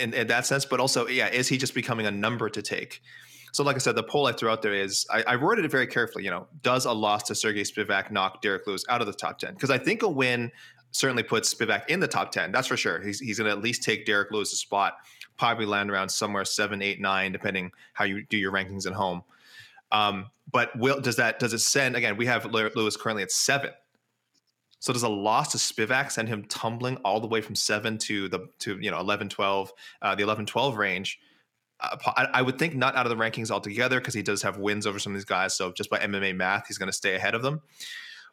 in, 0.01 0.13
in 0.13 0.27
that 0.27 0.45
sense. 0.45 0.65
But 0.65 0.79
also, 0.79 1.07
yeah, 1.07 1.27
is 1.29 1.47
he 1.47 1.57
just 1.57 1.73
becoming 1.73 2.05
a 2.05 2.11
number 2.11 2.49
to 2.49 2.61
take? 2.61 3.01
So, 3.57 3.63
like 3.63 3.75
I 3.75 3.79
said, 3.79 3.95
the 3.95 4.03
poll 4.03 4.27
I 4.27 4.33
threw 4.33 4.49
out 4.49 4.61
there 4.61 4.75
is 4.75 5.07
I, 5.09 5.23
I 5.29 5.35
worded 5.35 5.65
it 5.65 5.71
very 5.71 5.87
carefully. 5.87 6.23
You 6.23 6.29
know, 6.29 6.45
does 6.61 6.85
a 6.85 6.91
loss 6.91 7.23
to 7.23 7.33
Sergey 7.33 7.63
Spivak 7.63 8.11
knock 8.11 8.39
Derrick 8.43 8.67
Lewis 8.67 8.85
out 8.87 9.01
of 9.01 9.07
the 9.07 9.13
top 9.13 9.39
ten? 9.39 9.55
Because 9.55 9.71
I 9.71 9.79
think 9.79 10.03
a 10.03 10.07
win 10.07 10.51
certainly 10.91 11.23
puts 11.23 11.51
Spivak 11.51 11.87
in 11.87 11.99
the 11.99 12.07
top 12.07 12.31
ten. 12.31 12.51
That's 12.51 12.67
for 12.67 12.77
sure. 12.77 13.01
He's 13.01 13.19
he's 13.19 13.39
going 13.39 13.49
to 13.49 13.57
at 13.57 13.63
least 13.63 13.81
take 13.81 14.05
Derrick 14.05 14.29
Lewis's 14.29 14.59
spot. 14.59 14.97
Probably 15.39 15.65
land 15.65 15.89
around 15.89 16.09
somewhere 16.09 16.45
seven, 16.45 16.83
eight, 16.83 17.01
nine, 17.01 17.31
depending 17.31 17.71
how 17.93 18.05
you 18.05 18.27
do 18.27 18.37
your 18.37 18.51
rankings 18.51 18.85
at 18.85 18.93
home. 18.93 19.23
Um, 19.91 20.27
but 20.51 20.77
will 20.77 21.01
does 21.01 21.15
that 21.15 21.39
does 21.39 21.53
it 21.53 21.59
send 21.59 21.95
again? 21.95 22.15
We 22.15 22.27
have 22.27 22.45
Lewis 22.45 22.95
currently 22.95 23.23
at 23.23 23.31
seven. 23.31 23.71
So 24.77 24.93
does 24.93 25.01
a 25.01 25.09
loss 25.09 25.53
to 25.53 25.57
Spivak 25.57 26.11
send 26.11 26.29
him 26.29 26.43
tumbling 26.43 26.97
all 26.97 27.19
the 27.19 27.25
way 27.25 27.41
from 27.41 27.55
seven 27.55 27.97
to 27.97 28.29
the 28.29 28.49
to 28.59 28.77
you 28.79 28.91
know 28.91 28.99
11, 28.99 29.29
12, 29.29 29.73
uh, 30.03 30.13
the 30.13 30.21
11, 30.21 30.45
12 30.45 30.77
range? 30.77 31.19
Uh, 31.79 32.25
I, 32.33 32.41
would 32.41 32.57
think 32.57 32.75
not 32.75 32.95
out 32.95 33.05
of 33.05 33.15
the 33.15 33.23
rankings 33.23 33.51
altogether 33.51 33.99
because 33.99 34.15
he 34.15 34.23
does 34.23 34.41
have 34.41 34.57
wins 34.57 34.87
over 34.87 34.97
some 34.97 35.13
of 35.13 35.17
these 35.17 35.25
guys. 35.25 35.53
So 35.53 35.71
just 35.71 35.89
by 35.89 35.99
MMA 35.99 36.35
math, 36.35 36.67
he's 36.67 36.79
going 36.79 36.87
to 36.87 36.93
stay 36.93 37.13
ahead 37.13 37.35
of 37.35 37.43
them. 37.43 37.61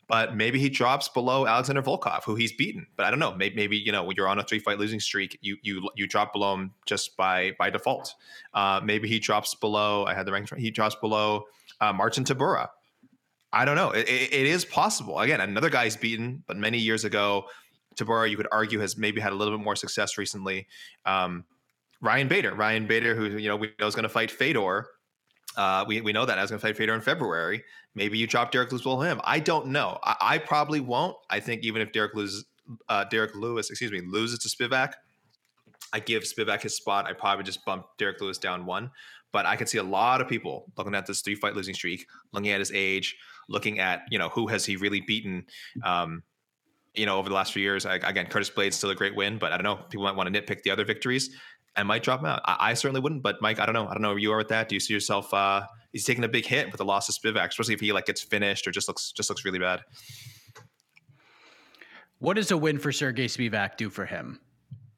But 0.07 0.37
maybe 0.37 0.59
he 0.59 0.69
drops 0.69 1.09
below 1.09 1.47
Alexander 1.47 1.83
Volkov, 1.83 2.25
who 2.25 2.35
he's 2.35 2.53
beaten. 2.53 2.87
But 2.97 3.07
I 3.07 3.11
don't 3.11 3.19
know. 3.19 3.35
Maybe, 3.35 3.57
maybe 3.57 3.77
you 3.77 3.93
know 3.93 4.05
when 4.05 4.17
you're 4.17 4.29
on 4.29 4.39
a 4.39 4.45
three 4.45 4.59
fight 4.59 4.79
losing 4.79 5.01
streak, 5.01 5.39
you 5.41 5.57
you 5.63 5.89
you 5.95 6.07
drop 6.07 6.33
below 6.33 6.55
him 6.55 6.73
just 6.87 7.17
by 7.17 7.53
by 7.59 7.71
default. 7.71 8.15
Uh, 8.53 8.81
maybe 8.85 9.09
he 9.09 9.19
drops 9.19 9.55
below. 9.55 10.05
I 10.05 10.15
had 10.15 10.27
the 10.27 10.33
rankings. 10.33 10.59
He 10.59 10.71
drops 10.71 10.95
below 10.97 11.45
uh, 11.81 11.93
Marcin 11.93 12.25
Tybura. 12.25 12.69
I 13.53 13.65
don't 13.65 13.77
know. 13.77 13.91
It, 13.91 14.09
it, 14.09 14.33
it 14.33 14.47
is 14.47 14.65
possible. 14.65 15.21
Again, 15.21 15.41
another 15.41 15.71
guy's 15.71 15.97
beaten, 15.97 16.43
but 16.47 16.57
many 16.57 16.79
years 16.79 17.05
ago, 17.05 17.45
Tybura, 17.95 18.29
you 18.29 18.37
could 18.37 18.49
argue, 18.51 18.81
has 18.81 18.99
maybe 18.99 19.21
had 19.21 19.33
a 19.33 19.37
little 19.37 19.57
bit 19.57 19.63
more 19.65 19.77
success 19.77 20.19
recently. 20.19 20.67
Um, 21.07 21.45
Ryan 22.05 22.29
Bader, 22.29 22.55
Ryan 22.55 22.87
Bader, 22.87 23.15
who 23.15 23.39
you 23.39 23.49
know 23.49 23.57
we 23.57 23.73
know 23.81 23.87
is 23.87 23.95
going 23.95 24.05
to 24.05 24.11
fight 24.11 24.31
Fedor. 24.31 24.87
Uh, 25.57 25.85
we 25.89 26.03
we 26.03 26.13
know 26.13 26.27
that 26.27 26.39
I 26.39 26.43
was 26.43 26.51
going 26.51 26.61
to 26.61 26.67
fight 26.67 26.77
Fedor 26.77 26.95
in 26.95 27.01
February. 27.01 27.65
Maybe 27.95 28.19
you 28.19 28.27
drop 28.27 28.51
Derrick 28.51 28.71
Lewis 28.71 28.83
below 28.83 29.01
him. 29.01 29.21
I 29.25 29.41
don't 29.41 29.69
know. 29.69 29.99
I, 30.05 30.17
I 30.21 30.39
probably 30.39 30.81
won't. 30.81 31.17
I 31.31 31.41
think 31.41 31.63
even 31.63 31.81
if 31.81 31.93
Derrick 31.93 32.15
Lewis, 32.15 32.45
uh, 32.89 33.05
Derrick 33.05 33.35
Lewis, 33.35 33.71
excuse 33.71 33.91
me, 33.91 34.03
loses 34.07 34.41
to 34.41 34.49
Spivak, 34.49 34.93
I 35.93 36.01
give 36.01 36.25
Spivak 36.25 36.63
his 36.63 36.77
spot. 36.77 37.07
I 37.07 37.15
probably 37.15 37.45
just 37.45 37.65
bump 37.65 37.87
Derrick 37.99 38.21
Lewis 38.21 38.37
down 38.37 38.67
one. 38.67 38.91
But 39.33 39.47
I 39.47 39.57
can 39.57 39.67
see 39.67 39.79
a 39.79 39.83
lot 39.83 40.21
of 40.21 40.29
people 40.29 40.71
looking 40.77 40.95
at 40.95 41.07
this 41.07 41.23
three 41.23 41.35
fight 41.35 41.55
losing 41.55 41.75
streak, 41.75 42.07
looking 42.33 42.51
at 42.51 42.61
his 42.61 42.71
age, 42.73 43.17
looking 43.49 43.79
at 43.79 44.03
you 44.11 44.19
know 44.19 44.29
who 44.29 44.47
has 44.49 44.65
he 44.65 44.77
really 44.77 45.01
beaten 45.01 45.47
um, 45.85 46.23
you 46.95 47.07
know 47.07 47.19
over 47.19 47.29
the 47.29 47.35
last 47.35 47.53
few 47.53 47.63
years 47.63 47.87
I, 47.87 47.97
again 47.97 48.27
Curtis 48.27 48.51
Blaydes 48.51 48.75
still 48.75 48.91
a 48.91 48.95
great 48.95 49.15
win 49.15 49.39
but 49.39 49.53
i 49.53 49.57
don't 49.57 49.65
know 49.65 49.85
people 49.91 50.05
might 50.05 50.17
want 50.17 50.33
to 50.33 50.41
nitpick 50.41 50.63
the 50.63 50.71
other 50.71 50.85
victories 50.85 51.31
and 51.77 51.89
might 51.89 52.03
drop 52.03 52.21
him 52.21 52.27
out 52.27 52.41
I, 52.45 52.57
I, 52.71 52.75
certainly 52.75 53.01
wouldn't 53.01 53.23
but 53.23 53.41
mike 53.41 53.59
i 53.59 53.67
don't 53.67 53.75
know 53.75 53.87
i 53.87 53.93
don't 53.93 54.03
know 54.03 54.11
where 54.11 54.19
you 54.19 54.33
are 54.33 54.39
with 54.39 54.49
that 54.49 54.69
do 54.69 54.77
you 54.77 54.81
see 54.81 54.95
yourself 54.95 55.33
uh 55.35 55.63
he's 55.93 56.05
taking 56.05 56.25
a 56.25 56.29
big 56.29 56.47
hit 56.47 56.67
with 56.67 56.79
the 56.79 56.85
loss 56.85 57.09
of 57.09 57.15
spivak 57.15 57.49
especially 57.49 57.75
if 57.75 57.81
he 57.81 57.93
like 57.93 58.07
gets 58.07 58.23
finished 58.23 58.67
or 58.67 58.71
just 58.71 58.89
looks 58.89 59.13
just 59.13 59.29
looks 59.29 59.45
really 59.45 59.59
bad 59.59 59.81
what 62.19 62.35
does 62.35 62.51
a 62.51 62.57
win 62.57 62.79
for 62.79 62.93
sergey 62.93 63.27
spivak 63.27 63.77
do 63.77 63.91
for 63.91 64.07
him 64.07 64.41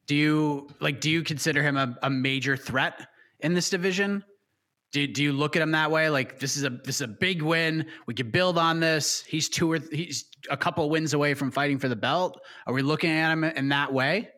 do 0.07 0.15
you 0.15 0.69
like 0.81 1.01
do 1.01 1.11
you 1.11 1.23
consider 1.23 1.63
him 1.63 1.77
a, 1.77 1.97
a 2.03 2.11
major 2.11 2.57
threat 2.57 3.09
in 3.41 3.55
this 3.55 3.71
division 3.71 4.25
do, 4.97 5.07
do 5.07 5.23
you 5.23 5.33
look 5.33 5.57
at 5.57 5.63
him 5.63 5.73
that 5.73 5.91
way? 5.91 6.09
Like 6.09 6.39
this 6.39 6.57
is 6.57 6.65
a 6.65 6.71
this 6.71 6.97
is 6.97 7.01
a 7.03 7.09
big 7.09 7.43
win. 7.43 7.87
We 8.07 8.15
could 8.15 8.33
build 8.33 8.57
on 8.57 8.81
this. 8.81 9.23
He's 9.27 9.49
two 9.49 9.71
or 9.71 9.79
he's 9.93 10.25
a 10.49 10.57
couple 10.57 10.89
wins 10.89 11.13
away 11.13 11.35
from 11.35 11.51
fighting 11.51 11.79
for 11.79 11.89
the 11.89 11.97
belt. 11.97 12.41
Are 12.67 12.73
we 12.73 12.81
looking 12.81 13.11
at 13.11 13.31
him 13.31 13.45
in 13.45 13.69
that 13.69 13.93
way? 13.93 14.31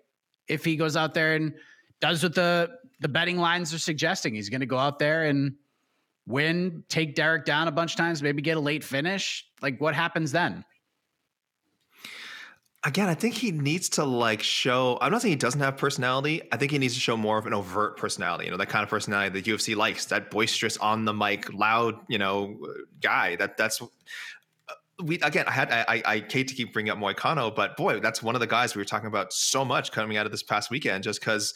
If 0.48 0.64
he 0.64 0.76
goes 0.76 0.96
out 0.96 1.14
there 1.14 1.34
and 1.34 1.54
does 2.00 2.22
what 2.22 2.34
the 2.34 2.70
the 3.00 3.08
betting 3.08 3.38
lines 3.38 3.72
are 3.72 3.78
suggesting, 3.78 4.34
he's 4.34 4.48
going 4.48 4.60
to 4.60 4.66
go 4.66 4.78
out 4.78 4.98
there 4.98 5.24
and 5.24 5.54
win, 6.26 6.84
take 6.88 7.14
Derrick 7.14 7.44
down 7.44 7.68
a 7.68 7.72
bunch 7.72 7.92
of 7.92 7.96
times, 7.96 8.22
maybe 8.22 8.42
get 8.42 8.56
a 8.56 8.60
late 8.60 8.82
finish. 8.82 9.46
Like 9.62 9.80
what 9.80 9.94
happens 9.94 10.32
then? 10.32 10.64
again, 12.84 13.08
I 13.08 13.14
think 13.14 13.34
he 13.34 13.52
needs 13.52 13.88
to 13.90 14.04
like 14.04 14.42
show. 14.42 14.98
I'm 15.00 15.12
not 15.12 15.22
saying 15.22 15.32
he 15.32 15.36
doesn't 15.36 15.60
have 15.60 15.76
personality. 15.76 16.42
I 16.52 16.56
think 16.56 16.72
he 16.72 16.78
needs 16.78 16.94
to 16.94 17.00
show 17.00 17.16
more 17.16 17.38
of 17.38 17.46
an 17.46 17.54
overt 17.54 17.96
personality. 17.96 18.46
You 18.46 18.50
know, 18.50 18.56
that 18.56 18.68
kind 18.68 18.82
of 18.82 18.88
personality 18.88 19.40
that 19.40 19.48
UFC 19.48 19.76
likes. 19.76 20.06
That 20.06 20.30
boisterous, 20.30 20.76
on 20.78 21.04
the 21.04 21.14
mic, 21.14 21.52
loud, 21.52 21.96
you 22.08 22.18
know, 22.18 22.58
guy. 23.00 23.36
That 23.36 23.56
that's. 23.56 23.80
Uh, 23.82 23.86
we 25.02 25.18
again, 25.20 25.44
I 25.46 25.52
had 25.52 25.70
I, 25.70 26.02
I 26.04 26.24
hate 26.28 26.48
to 26.48 26.54
keep 26.54 26.72
bringing 26.72 26.90
up 26.90 26.98
Moicano, 26.98 27.54
but 27.54 27.76
boy, 27.76 28.00
that's 28.00 28.22
one 28.22 28.34
of 28.34 28.40
the 28.40 28.46
guys 28.46 28.74
we 28.74 28.80
were 28.80 28.86
talking 28.86 29.08
about 29.08 29.32
so 29.32 29.64
much 29.64 29.92
coming 29.92 30.16
out 30.16 30.26
of 30.26 30.32
this 30.32 30.42
past 30.42 30.70
weekend, 30.70 31.04
just 31.04 31.20
because 31.20 31.54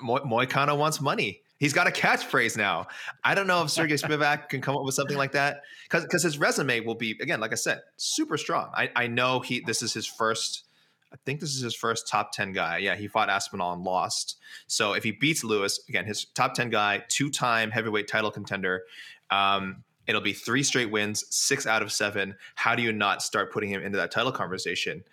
Mo- 0.00 0.20
Moicano 0.20 0.76
wants 0.76 1.00
money. 1.00 1.40
He's 1.58 1.72
got 1.72 1.86
a 1.86 1.90
catchphrase 1.90 2.56
now. 2.56 2.88
I 3.22 3.36
don't 3.36 3.46
know 3.46 3.62
if 3.62 3.70
Sergey 3.70 3.94
Spivak 3.96 4.48
can 4.48 4.60
come 4.60 4.76
up 4.76 4.84
with 4.84 4.94
something 4.94 5.16
like 5.16 5.32
that 5.32 5.62
because 5.84 6.02
because 6.02 6.22
his 6.22 6.38
resume 6.38 6.80
will 6.80 6.96
be 6.96 7.12
again, 7.20 7.40
like 7.40 7.52
I 7.52 7.56
said, 7.56 7.82
super 7.96 8.36
strong. 8.36 8.70
I, 8.74 8.90
I 8.96 9.06
know 9.06 9.40
he 9.40 9.60
this 9.60 9.82
is 9.82 9.92
his 9.92 10.06
first. 10.06 10.64
I 11.12 11.16
think 11.24 11.40
this 11.40 11.54
is 11.54 11.62
his 11.62 11.74
first 11.74 12.08
top 12.08 12.32
ten 12.32 12.52
guy. 12.52 12.78
Yeah, 12.78 12.96
he 12.96 13.06
fought 13.06 13.28
Aspinall 13.28 13.74
and 13.74 13.84
lost. 13.84 14.38
So 14.66 14.94
if 14.94 15.04
he 15.04 15.12
beats 15.12 15.44
Lewis 15.44 15.78
again, 15.88 16.04
his 16.04 16.24
top 16.24 16.54
ten 16.54 16.68
guy, 16.68 17.04
two 17.08 17.30
time 17.30 17.70
heavyweight 17.70 18.08
title 18.08 18.30
contender. 18.30 18.82
Um, 19.30 19.84
it'll 20.08 20.20
be 20.20 20.32
three 20.32 20.64
straight 20.64 20.90
wins, 20.90 21.24
six 21.30 21.64
out 21.66 21.82
of 21.82 21.92
seven. 21.92 22.34
How 22.56 22.74
do 22.74 22.82
you 22.82 22.92
not 22.92 23.22
start 23.22 23.52
putting 23.52 23.70
him 23.70 23.82
into 23.82 23.98
that 23.98 24.10
title 24.10 24.32
conversation? 24.32 25.04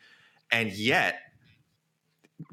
And 0.51 0.71
yet 0.71 1.19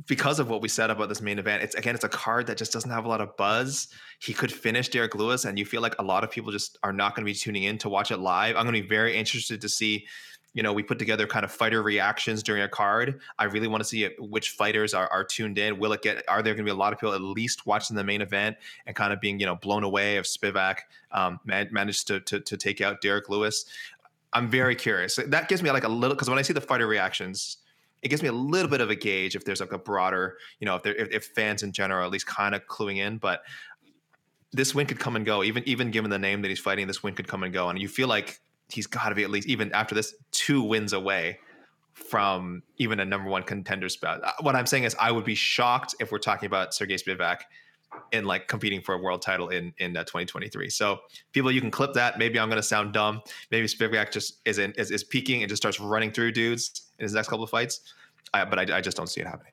because 0.07 0.40
of 0.40 0.49
what 0.49 0.61
we 0.61 0.69
said 0.69 0.90
about 0.90 1.09
this 1.09 1.21
main 1.21 1.38
event, 1.38 1.62
it's 1.62 1.75
again, 1.75 1.95
it's 1.95 2.05
a 2.05 2.09
card 2.09 2.47
that 2.49 2.57
just 2.57 2.73
doesn't 2.73 2.90
have 2.90 3.05
a 3.05 3.09
lot 3.09 3.21
of 3.21 3.37
buzz. 3.37 3.88
He 4.19 4.33
could 4.33 4.52
finish 4.52 4.88
Derrick 4.88 5.14
Lewis, 5.14 5.45
and 5.45 5.59
you 5.59 5.64
feel 5.64 5.81
like 5.81 5.95
a 5.99 6.02
lot 6.02 6.25
of 6.25 6.31
people 6.31 6.52
just 6.52 6.78
are 6.83 6.93
not 6.93 7.14
going 7.14 7.25
to 7.25 7.33
be 7.33 7.37
tuning 7.38 7.64
in 7.64 7.78
to 7.78 7.88
watch 7.88 8.11
it 8.11 8.19
live. 8.19 8.57
I'm 8.57 8.64
going 8.64 8.75
to 8.75 8.83
be 8.83 8.88
very 8.88 9.16
interested 9.16 9.61
to 9.61 9.69
see. 9.69 10.07
You 10.55 10.62
know, 10.62 10.73
we 10.73 10.83
put 10.83 10.99
together 10.99 11.26
kind 11.26 11.45
of 11.45 11.52
fighter 11.52 11.83
reactions 11.83 12.43
during 12.43 12.62
a 12.62 12.69
card. 12.69 13.21
I 13.38 13.45
really 13.45 13.69
want 13.69 13.83
to 13.83 13.85
see 13.85 14.09
which 14.19 14.50
fighters 14.50 14.95
are, 14.95 15.07
are 15.09 15.23
tuned 15.23 15.59
in. 15.59 15.78
Will 15.78 15.93
it 15.93 16.00
get? 16.00 16.25
Are 16.28 16.43
there 16.43 16.55
going 16.55 16.64
to 16.64 16.71
be 16.71 16.75
a 16.75 16.75
lot 16.75 16.95
of 16.95 16.99
people 16.99 17.14
at 17.14 17.21
least 17.21 17.66
watching 17.66 17.95
the 17.95 18.05
main 18.05 18.23
event 18.23 18.57
and 18.87 18.97
kind 18.97 19.12
of 19.12 19.21
being 19.21 19.38
you 19.38 19.47
know 19.47 19.57
blown 19.57 19.85
away 19.85 20.16
if 20.16 20.25
Spivak 20.25 20.78
um, 21.12 21.38
man, 21.45 21.69
managed 21.71 22.07
to, 22.09 22.21
to 22.21 22.40
to 22.40 22.57
take 22.57 22.81
out 22.81 23.02
Derrick 23.02 23.28
Lewis? 23.28 23.66
I'm 24.33 24.49
very 24.49 24.75
curious. 24.75 25.16
That 25.26 25.49
gives 25.49 25.62
me 25.62 25.71
like 25.71 25.85
a 25.85 25.88
little 25.88 26.16
because 26.16 26.28
when 26.28 26.38
I 26.38 26.43
see 26.43 26.55
the 26.55 26.61
fighter 26.61 26.87
reactions, 26.87 27.59
it 28.03 28.09
gives 28.09 28.23
me 28.23 28.29
a 28.29 28.33
little 28.33 28.71
bit 28.71 28.81
of 28.81 28.91
a 28.91 28.95
gauge 28.95 29.35
if 29.35 29.45
there's 29.45 29.61
like 29.61 29.73
a 29.73 29.79
broader, 29.79 30.37
you 30.61 30.67
know, 30.67 30.76
if 30.76 30.83
there 30.83 30.95
if, 30.95 31.09
if 31.11 31.25
fans 31.26 31.62
in 31.62 31.73
general 31.73 32.05
at 32.05 32.12
least 32.12 32.26
kind 32.26 32.55
of 32.55 32.67
cluing 32.67 32.99
in. 32.99 33.19
But 33.19 33.43
this 34.53 34.75
win 34.75 34.87
could 34.87 34.99
come 34.99 35.17
and 35.17 35.26
go. 35.26 35.43
Even 35.43 35.62
even 35.67 35.91
given 35.91 36.11
the 36.11 36.19
name 36.19 36.43
that 36.43 36.49
he's 36.49 36.61
fighting, 36.61 36.87
this 36.87 37.03
win 37.03 37.15
could 37.15 37.29
come 37.29 37.43
and 37.43 37.53
go. 37.53 37.69
And 37.69 37.79
you 37.79 37.88
feel 37.88 38.09
like 38.09 38.41
he's 38.69 38.87
got 38.87 39.11
to 39.11 39.15
be 39.15 39.23
at 39.23 39.31
least 39.31 39.49
even 39.49 39.73
after 39.73 39.95
this 39.95 40.15
two 40.31 40.62
wins 40.62 40.93
away 40.93 41.38
from 41.95 42.62
even 42.76 43.00
a 43.00 43.05
number 43.05 43.29
one 43.29 43.43
contender 43.43 43.88
spot. 43.88 44.21
Uh, 44.23 44.33
What 44.41 44.55
I'm 44.55 44.67
saying 44.67 44.85
is, 44.85 44.95
I 45.00 45.11
would 45.11 45.25
be 45.25 45.35
shocked 45.35 45.95
if 45.99 46.12
we're 46.12 46.19
talking 46.19 46.47
about 46.47 46.75
Sergey 46.75 46.97
Spivak 46.97 47.38
in 48.12 48.25
like 48.25 48.49
competing 48.49 48.81
for 48.81 48.95
a 48.95 48.99
world 48.99 49.23
title 49.23 49.49
in 49.49 49.73
in 49.78 49.97
uh, 49.97 50.05
2023. 50.05 50.69
So 50.71 50.99
people, 51.33 51.50
you 51.50 51.61
can 51.61 51.71
clip 51.71 51.93
that. 51.95 52.19
Maybe 52.19 52.38
I'm 52.38 52.49
going 52.49 52.61
to 52.61 52.66
sound 52.66 52.93
dumb. 52.93 53.23
Maybe 53.50 53.66
Spivak 53.66 54.12
just 54.12 54.40
is 54.45 54.59
in 54.59 54.73
is, 54.73 54.90
is 54.90 55.05
peaking 55.05 55.43
and 55.43 55.49
just 55.49 55.62
starts 55.62 55.81
running 55.81 56.12
through 56.12 56.33
dudes 56.33 56.90
in 56.99 57.05
his 57.05 57.14
next 57.14 57.28
couple 57.28 57.45
of 57.45 57.50
fights. 57.50 57.95
Uh, 58.35 58.45
but 58.45 58.59
I, 58.59 58.78
I 58.78 58.81
just 58.81 58.97
don't 58.97 59.09
see 59.09 59.21
it 59.21 59.26
happening. 59.26 59.52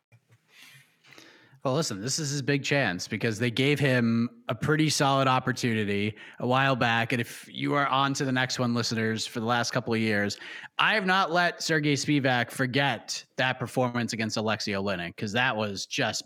Well, 1.64 1.76
listen, 1.76 2.02
this 2.02 2.20
is 2.20 2.30
his 2.30 2.42
big 2.42 2.62
chance 2.62 3.08
because 3.08 3.40
they 3.40 3.50
gave 3.50 3.80
him 3.80 4.30
a 4.50 4.56
pretty 4.56 4.90
solid 4.90 5.30
opportunity 5.30 6.14
a 6.42 6.48
while 6.48 6.76
back. 6.76 7.14
And 7.14 7.22
if 7.22 7.48
you 7.50 7.74
are 7.74 7.88
on 7.88 8.14
to 8.16 8.26
the 8.26 8.34
next 8.34 8.60
one, 8.60 8.74
listeners, 8.74 9.26
for 9.26 9.40
the 9.40 9.46
last 9.46 9.72
couple 9.72 9.94
of 9.94 10.00
years, 10.02 10.38
I 10.78 10.94
have 10.94 11.06
not 11.06 11.32
let 11.32 11.64
Sergey 11.64 11.94
Spivak 11.94 12.52
forget 12.52 13.24
that 13.38 13.60
performance 13.60 14.12
against 14.12 14.36
Alexei 14.36 14.74
Oleinik 14.74 15.16
because 15.16 15.32
that 15.32 15.56
was 15.56 15.86
just 15.86 16.24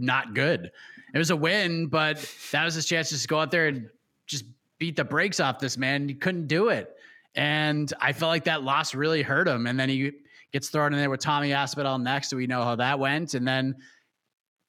not 0.00 0.34
good. 0.34 0.72
It 1.14 1.18
was 1.18 1.30
a 1.30 1.36
win, 1.36 1.86
but 1.86 2.18
that 2.50 2.64
was 2.64 2.74
his 2.74 2.86
chance 2.86 3.10
just 3.10 3.22
to 3.22 3.28
go 3.28 3.38
out 3.38 3.52
there 3.52 3.68
and 3.68 3.88
just 4.26 4.44
beat 4.78 4.96
the 4.96 5.04
brakes 5.04 5.38
off 5.38 5.60
this 5.60 5.78
man. 5.78 6.08
He 6.08 6.14
couldn't 6.14 6.48
do 6.48 6.68
it. 6.68 6.94
And 7.36 7.92
I 8.00 8.12
felt 8.12 8.30
like 8.30 8.44
that 8.44 8.64
loss 8.64 8.94
really 8.94 9.22
hurt 9.22 9.46
him. 9.46 9.68
And 9.68 9.78
then 9.78 9.88
he 9.88 10.12
gets 10.52 10.68
thrown 10.68 10.92
in 10.92 10.98
there 10.98 11.10
with 11.10 11.20
Tommy 11.20 11.52
Aspinall 11.52 11.98
next. 11.98 12.30
So 12.30 12.36
we 12.36 12.48
know 12.48 12.62
how 12.62 12.76
that 12.76 12.98
went. 12.98 13.34
And 13.34 13.46
then 13.46 13.76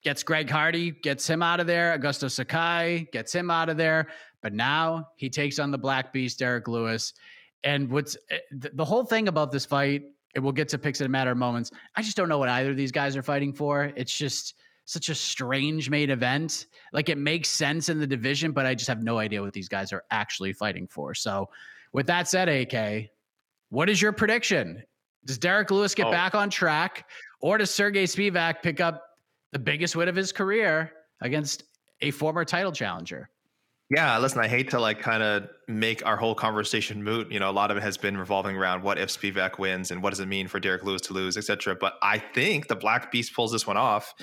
gets 0.03 0.21
Greg 0.21 0.49
Hardy, 0.49 0.91
gets 0.91 1.27
him 1.27 1.41
out 1.41 1.59
of 1.59 1.65
there. 1.65 1.97
Augusto 1.97 2.29
Sakai 2.29 3.07
gets 3.11 3.33
him 3.33 3.49
out 3.49 3.69
of 3.69 3.77
there. 3.77 4.07
But 4.41 4.53
now 4.53 5.09
he 5.15 5.31
takes 5.31 5.57
on 5.57 5.71
the 5.71 5.77
Black 5.79 6.13
Beast, 6.13 6.37
Derrick 6.37 6.67
Lewis. 6.67 7.13
And 7.63 7.89
what's 7.89 8.15
eh, 8.29 8.37
the 8.51 8.85
whole 8.85 9.03
thing 9.03 9.27
about 9.27 9.51
this 9.51 9.65
fight, 9.65 10.03
and 10.35 10.43
we'll 10.43 10.53
get 10.53 10.69
to 10.69 10.77
picks 10.77 11.01
in 11.01 11.07
a 11.07 11.09
matter 11.09 11.31
of 11.31 11.37
moments. 11.37 11.71
I 11.95 12.03
just 12.03 12.15
don't 12.15 12.29
know 12.29 12.37
what 12.37 12.49
either 12.49 12.69
of 12.69 12.77
these 12.77 12.91
guys 12.91 13.17
are 13.17 13.23
fighting 13.23 13.53
for. 13.53 13.91
It's 13.95 14.15
just 14.15 14.53
such 14.85 15.09
a 15.09 15.15
strange 15.15 15.89
main 15.89 16.09
event. 16.09 16.67
Like 16.93 17.09
it 17.09 17.17
makes 17.17 17.49
sense 17.49 17.89
in 17.89 17.99
the 17.99 18.07
division, 18.07 18.51
but 18.51 18.65
I 18.65 18.75
just 18.75 18.87
have 18.87 19.03
no 19.03 19.17
idea 19.17 19.41
what 19.41 19.53
these 19.53 19.67
guys 19.67 19.91
are 19.91 20.03
actually 20.11 20.53
fighting 20.53 20.87
for. 20.87 21.13
So, 21.13 21.49
with 21.91 22.07
that 22.07 22.27
said, 22.27 22.49
AK, 22.49 23.09
what 23.69 23.89
is 23.89 24.01
your 24.01 24.11
prediction? 24.11 24.83
Does 25.25 25.37
Derrick 25.37 25.71
Lewis 25.71 25.95
get 25.95 26.07
oh. 26.07 26.11
back 26.11 26.35
on 26.35 26.49
track, 26.49 27.09
or 27.41 27.57
does 27.57 27.71
Sergey 27.71 28.03
Spivak 28.03 28.61
pick 28.61 28.79
up 28.79 29.01
the 29.51 29.59
biggest 29.59 29.95
win 29.95 30.07
of 30.07 30.15
his 30.15 30.31
career 30.31 30.91
against 31.21 31.63
a 32.01 32.11
former 32.11 32.45
title 32.45 32.71
challenger? 32.71 33.29
Yeah, 33.89 34.17
listen, 34.17 34.39
I 34.39 34.47
hate 34.47 34.71
to 34.71 34.79
like 34.79 34.99
kind 34.99 35.21
of 35.21 35.47
make 35.67 36.05
our 36.05 36.17
whole 36.17 36.33
conversation 36.33 37.03
moot. 37.03 37.31
You 37.31 37.39
know, 37.39 37.49
a 37.49 37.53
lot 37.53 37.69
of 37.69 37.77
it 37.77 37.83
has 37.83 37.97
been 37.97 38.17
revolving 38.17 38.55
around 38.55 38.81
what 38.81 38.97
if 38.97 39.09
Spivak 39.09 39.59
wins 39.59 39.91
and 39.91 40.01
what 40.01 40.09
does 40.09 40.19
it 40.19 40.27
mean 40.27 40.47
for 40.47 40.59
Derrick 40.59 40.83
Lewis 40.83 41.01
to 41.03 41.13
lose, 41.13 41.37
etc. 41.37 41.75
But 41.75 41.93
I 42.01 42.17
think 42.17 42.67
the 42.67 42.75
Black 42.75 43.11
Beast 43.11 43.33
pulls 43.35 43.51
this 43.51 43.67
one 43.67 43.77
off. 43.77 44.13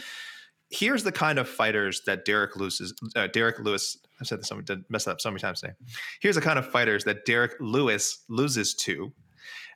Here's 0.73 1.05
the 1.05 1.13
kind 1.13 1.39
of 1.39 1.49
fighters 1.49 2.03
that 2.07 2.25
Derrick 2.25 2.57
Lewis 2.57 2.81
is, 2.81 2.95
uh, 3.15 3.27
Derrick 3.29 3.59
Lewis. 3.59 3.99
I've 4.21 4.27
said 4.27 4.41
this 4.41 4.49
so 4.49 4.61
messed 4.89 5.09
up 5.09 5.21
so 5.21 5.31
many 5.31 5.41
times 5.41 5.61
today. 5.61 5.75
Here's 6.21 6.37
the 6.37 6.41
kind 6.41 6.59
of 6.59 6.67
fighters 6.67 7.05
that 7.05 7.25
Derrick 7.25 7.53
Lewis 7.61 8.25
loses 8.29 8.75
to. 8.75 9.13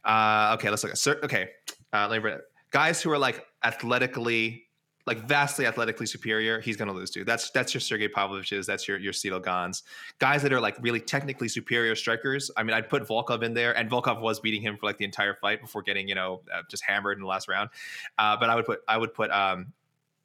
Uh, 0.04 0.54
okay, 0.58 0.70
let's 0.70 0.82
look 0.82 0.92
at 0.92 0.98
Sir, 0.98 1.20
okay. 1.22 1.50
Uh, 1.92 2.08
let 2.08 2.22
me 2.22 2.30
read. 2.30 2.40
guys 2.70 3.02
who 3.02 3.10
are 3.10 3.18
like 3.18 3.44
athletically 3.64 4.66
like 5.06 5.18
vastly 5.18 5.66
athletically 5.66 6.04
superior, 6.06 6.60
he's 6.60 6.76
going 6.76 6.88
to 6.88 6.94
lose 6.94 7.10
to. 7.10 7.24
That's 7.24 7.50
that's 7.50 7.72
your 7.72 7.80
Sergey 7.80 8.08
Pavlovich's, 8.08 8.66
that's 8.66 8.88
your 8.88 8.98
your 8.98 9.12
Ciryl 9.12 9.42
Ganes. 9.42 9.84
Guys 10.18 10.42
that 10.42 10.52
are 10.52 10.60
like 10.60 10.76
really 10.80 11.00
technically 11.00 11.48
superior 11.48 11.94
strikers. 11.94 12.50
I 12.56 12.64
mean, 12.64 12.74
I'd 12.74 12.88
put 12.88 13.06
Volkov 13.06 13.42
in 13.42 13.54
there, 13.54 13.76
and 13.76 13.88
Volkov 13.88 14.20
was 14.20 14.40
beating 14.40 14.62
him 14.62 14.76
for 14.76 14.86
like 14.86 14.98
the 14.98 15.04
entire 15.04 15.34
fight 15.34 15.60
before 15.60 15.82
getting 15.82 16.08
you 16.08 16.16
know 16.16 16.42
uh, 16.52 16.62
just 16.68 16.82
hammered 16.82 17.18
in 17.18 17.22
the 17.22 17.28
last 17.28 17.48
round. 17.48 17.70
Uh, 18.18 18.36
but 18.36 18.50
I 18.50 18.56
would 18.56 18.66
put 18.66 18.80
I 18.88 18.98
would 18.98 19.14
put 19.14 19.30
um, 19.30 19.72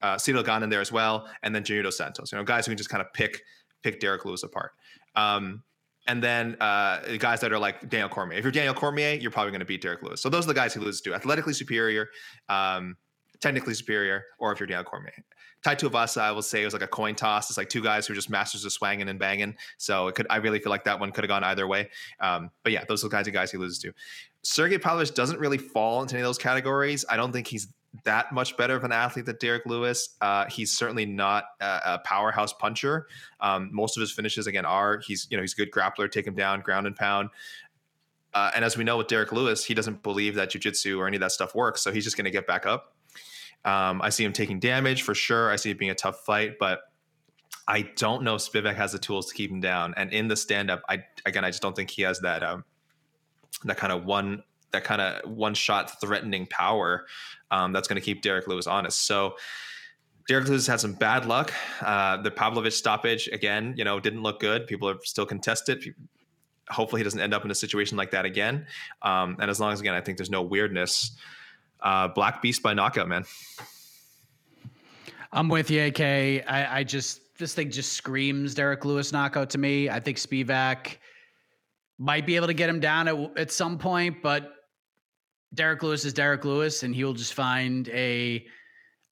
uh, 0.01 0.15
Ciryl 0.15 0.45
Gane 0.45 0.63
in 0.63 0.69
there 0.69 0.81
as 0.81 0.91
well, 0.91 1.27
and 1.43 1.53
then 1.53 1.63
Junior 1.63 1.83
dos 1.83 1.97
Santos. 1.97 2.31
You 2.31 2.37
know, 2.37 2.43
guys 2.43 2.65
who 2.65 2.71
can 2.71 2.77
just 2.77 2.89
kind 2.89 3.01
of 3.01 3.11
pick 3.13 3.41
pick 3.83 3.99
Derrick 3.99 4.25
Lewis 4.25 4.43
apart. 4.43 4.71
Um, 5.15 5.63
and 6.07 6.21
then 6.21 6.57
uh, 6.59 7.17
guys 7.17 7.41
that 7.41 7.51
are 7.51 7.59
like 7.59 7.89
Daniel 7.89 8.09
Cormier. 8.09 8.37
If 8.37 8.43
you're 8.43 8.51
Daniel 8.51 8.73
Cormier, 8.73 9.13
you're 9.13 9.31
probably 9.31 9.51
going 9.51 9.59
to 9.59 9.65
beat 9.65 9.81
Derrick 9.81 10.01
Lewis. 10.01 10.21
So 10.21 10.29
those 10.29 10.45
are 10.45 10.47
the 10.47 10.53
guys 10.53 10.73
he 10.73 10.79
loses 10.79 11.01
to. 11.01 11.13
Athletically 11.13 11.53
superior. 11.53 12.09
Um, 12.49 12.97
technically 13.41 13.73
superior, 13.73 14.23
or 14.39 14.51
if 14.51 14.59
you're 14.59 14.67
Daniel 14.67 14.83
Cormier. 14.83 15.13
Tai 15.63 15.75
Tuivasa, 15.75 16.21
I 16.21 16.31
will 16.31 16.41
say, 16.41 16.61
it 16.61 16.65
was 16.65 16.73
like 16.73 16.81
a 16.81 16.87
coin 16.87 17.13
toss. 17.13 17.49
It's 17.49 17.57
like 17.57 17.69
two 17.69 17.83
guys 17.83 18.07
who 18.07 18.13
are 18.13 18.15
just 18.15 18.29
masters 18.29 18.65
of 18.65 18.71
swanging 18.71 19.09
and 19.09 19.19
banging. 19.19 19.55
So 19.77 20.07
it 20.07 20.15
could, 20.15 20.25
I 20.29 20.37
really 20.37 20.59
feel 20.59 20.71
like 20.71 20.85
that 20.85 20.99
one 20.99 21.11
could 21.11 21.23
have 21.23 21.29
gone 21.29 21.43
either 21.43 21.67
way. 21.67 21.89
Um, 22.19 22.49
but 22.63 22.71
yeah, 22.71 22.83
those 22.87 23.03
are 23.03 23.09
the 23.09 23.15
kinds 23.15 23.27
of 23.27 23.33
guys 23.33 23.51
he 23.51 23.57
loses 23.57 23.79
to. 23.79 23.93
Sergey 24.43 24.79
Pavlovich 24.79 25.13
doesn't 25.13 25.39
really 25.39 25.59
fall 25.59 26.01
into 26.01 26.15
any 26.15 26.23
of 26.23 26.27
those 26.27 26.39
categories. 26.39 27.05
I 27.09 27.17
don't 27.17 27.31
think 27.31 27.47
he's 27.47 27.67
that 28.03 28.31
much 28.31 28.55
better 28.57 28.75
of 28.75 28.83
an 28.83 28.91
athlete 28.91 29.25
than 29.25 29.35
Derrick 29.39 29.65
Lewis. 29.65 30.15
Uh, 30.21 30.45
he's 30.49 30.71
certainly 30.71 31.05
not 31.05 31.43
a, 31.59 31.79
a 31.85 32.01
powerhouse 32.05 32.53
puncher. 32.53 33.07
Um, 33.39 33.69
most 33.71 33.97
of 33.97 34.01
his 34.01 34.11
finishes 34.11 34.47
again 34.47 34.65
are 34.65 34.99
he's 34.99 35.27
you 35.29 35.37
know 35.37 35.43
he's 35.43 35.53
a 35.53 35.57
good 35.57 35.71
grappler, 35.71 36.09
take 36.09 36.25
him 36.25 36.35
down, 36.35 36.61
ground 36.61 36.87
and 36.87 36.95
pound. 36.95 37.29
Uh, 38.33 38.51
and 38.55 38.63
as 38.63 38.77
we 38.77 38.83
know 38.85 38.97
with 38.97 39.07
Derrick 39.07 39.33
Lewis, 39.33 39.65
he 39.65 39.73
doesn't 39.73 40.03
believe 40.03 40.35
that 40.35 40.51
jujitsu 40.51 40.97
or 40.97 41.07
any 41.07 41.17
of 41.17 41.21
that 41.21 41.33
stuff 41.33 41.53
works, 41.53 41.81
so 41.81 41.91
he's 41.91 42.05
just 42.05 42.15
going 42.15 42.25
to 42.25 42.31
get 42.31 42.47
back 42.47 42.65
up. 42.65 42.95
Um, 43.65 44.01
I 44.01 44.09
see 44.09 44.23
him 44.23 44.33
taking 44.33 44.59
damage 44.59 45.03
for 45.03 45.13
sure. 45.13 45.51
I 45.51 45.57
see 45.57 45.69
it 45.69 45.77
being 45.77 45.91
a 45.91 45.95
tough 45.95 46.21
fight, 46.21 46.57
but 46.57 46.79
I 47.67 47.83
don't 47.97 48.23
know 48.23 48.35
if 48.35 48.41
Spivak 48.41 48.75
has 48.75 48.93
the 48.93 48.99
tools 48.99 49.27
to 49.27 49.35
keep 49.35 49.51
him 49.51 49.59
down. 49.59 49.93
And 49.97 50.11
in 50.11 50.27
the 50.27 50.35
stand 50.35 50.71
up, 50.71 50.81
I 50.89 51.03
again, 51.25 51.43
I 51.43 51.49
just 51.49 51.61
don't 51.61 51.75
think 51.75 51.89
he 51.89 52.01
has 52.03 52.21
that 52.21 52.41
um, 52.41 52.63
that 53.65 53.77
kind 53.77 53.93
of 53.93 54.05
one 54.05 54.43
that 54.71 54.83
kind 54.83 55.01
of 55.01 55.29
one 55.29 55.53
shot 55.53 55.99
threatening 56.01 56.47
power 56.47 57.05
um, 57.51 57.73
that's 57.73 57.87
going 57.87 57.99
to 57.99 58.05
keep 58.05 58.21
Derrick 58.21 58.47
Lewis 58.47 58.67
honest. 58.67 59.05
So. 59.05 59.35
Derrick 60.27 60.47
Lewis 60.47 60.67
had 60.67 60.79
some 60.79 60.93
bad 60.93 61.25
luck. 61.25 61.51
Uh, 61.81 62.15
the 62.21 62.29
Pavlovich 62.29 62.75
stoppage 62.75 63.27
again, 63.33 63.73
you 63.75 63.83
know, 63.83 63.99
didn't 63.99 64.21
look 64.21 64.39
good. 64.39 64.67
People 64.67 64.87
are 64.87 64.97
still 65.03 65.25
contested. 65.25 65.83
Hopefully, 66.69 66.99
he 66.99 67.03
doesn't 67.03 67.19
end 67.19 67.33
up 67.33 67.43
in 67.43 67.49
a 67.49 67.55
situation 67.55 67.97
like 67.97 68.11
that 68.11 68.23
again. 68.23 68.67
Um, 69.01 69.35
and 69.41 69.49
as 69.49 69.59
long 69.59 69.73
as 69.73 69.81
again, 69.81 69.95
I 69.95 69.99
think 69.99 70.19
there's 70.19 70.29
no 70.29 70.43
weirdness 70.43 71.17
uh, 71.81 72.07
Black 72.09 72.41
Beast 72.41 72.61
by 72.61 72.73
knockout, 72.73 73.07
man. 73.07 73.25
I'm 75.31 75.47
with 75.47 75.71
you, 75.71 75.85
AK. 75.85 76.01
I, 76.01 76.67
I 76.69 76.83
just 76.83 77.21
this 77.37 77.53
thing 77.53 77.71
just 77.71 77.93
screams 77.93 78.53
Derrick 78.53 78.85
Lewis 78.85 79.11
knockout 79.11 79.49
to 79.51 79.57
me. 79.57 79.89
I 79.89 79.99
think 79.99 80.17
Spivak 80.17 80.97
might 81.97 82.25
be 82.25 82.35
able 82.35 82.47
to 82.47 82.53
get 82.53 82.69
him 82.69 82.79
down 82.79 83.07
at, 83.07 83.37
at 83.37 83.51
some 83.51 83.77
point, 83.77 84.21
but 84.21 84.53
Derrick 85.53 85.83
Lewis 85.83 86.05
is 86.05 86.13
Derrick 86.13 86.45
Lewis, 86.45 86.83
and 86.83 86.95
he 86.95 87.03
will 87.03 87.13
just 87.13 87.33
find 87.33 87.89
a 87.89 88.45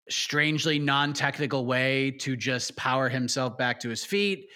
strangely 0.10 0.80
non-technical 0.80 1.66
way 1.66 2.12
to 2.12 2.36
just 2.36 2.76
power 2.76 3.10
himself 3.10 3.58
back 3.58 3.80
to 3.80 3.90
his 3.90 4.04
feet 4.04 4.50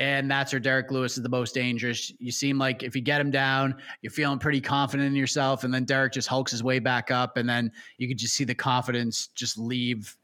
and 0.00 0.30
that's 0.30 0.50
where 0.50 0.60
Derrick 0.60 0.90
Lewis 0.90 1.18
is 1.18 1.22
the 1.22 1.28
most 1.28 1.54
dangerous. 1.54 2.10
You 2.18 2.32
seem 2.32 2.58
like 2.58 2.82
if 2.82 2.96
you 2.96 3.02
get 3.02 3.20
him 3.20 3.30
down, 3.30 3.74
you're 4.00 4.10
feeling 4.10 4.38
pretty 4.38 4.60
confident 4.60 5.06
in 5.06 5.14
yourself, 5.14 5.62
and 5.62 5.72
then 5.72 5.84
Derrick 5.84 6.14
just 6.14 6.26
hulks 6.26 6.50
his 6.50 6.64
way 6.64 6.78
back 6.78 7.10
up, 7.10 7.36
and 7.36 7.46
then 7.46 7.70
you 7.98 8.08
could 8.08 8.16
just 8.16 8.34
see 8.34 8.44
the 8.44 8.54
confidence 8.54 9.26
just 9.28 9.58
leave 9.58 10.16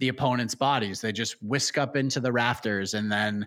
the 0.00 0.08
opponent's 0.08 0.56
bodies. 0.56 1.00
They 1.00 1.12
just 1.12 1.40
whisk 1.44 1.78
up 1.78 1.94
into 1.94 2.18
the 2.18 2.32
rafters, 2.32 2.94
and 2.94 3.10
then 3.10 3.46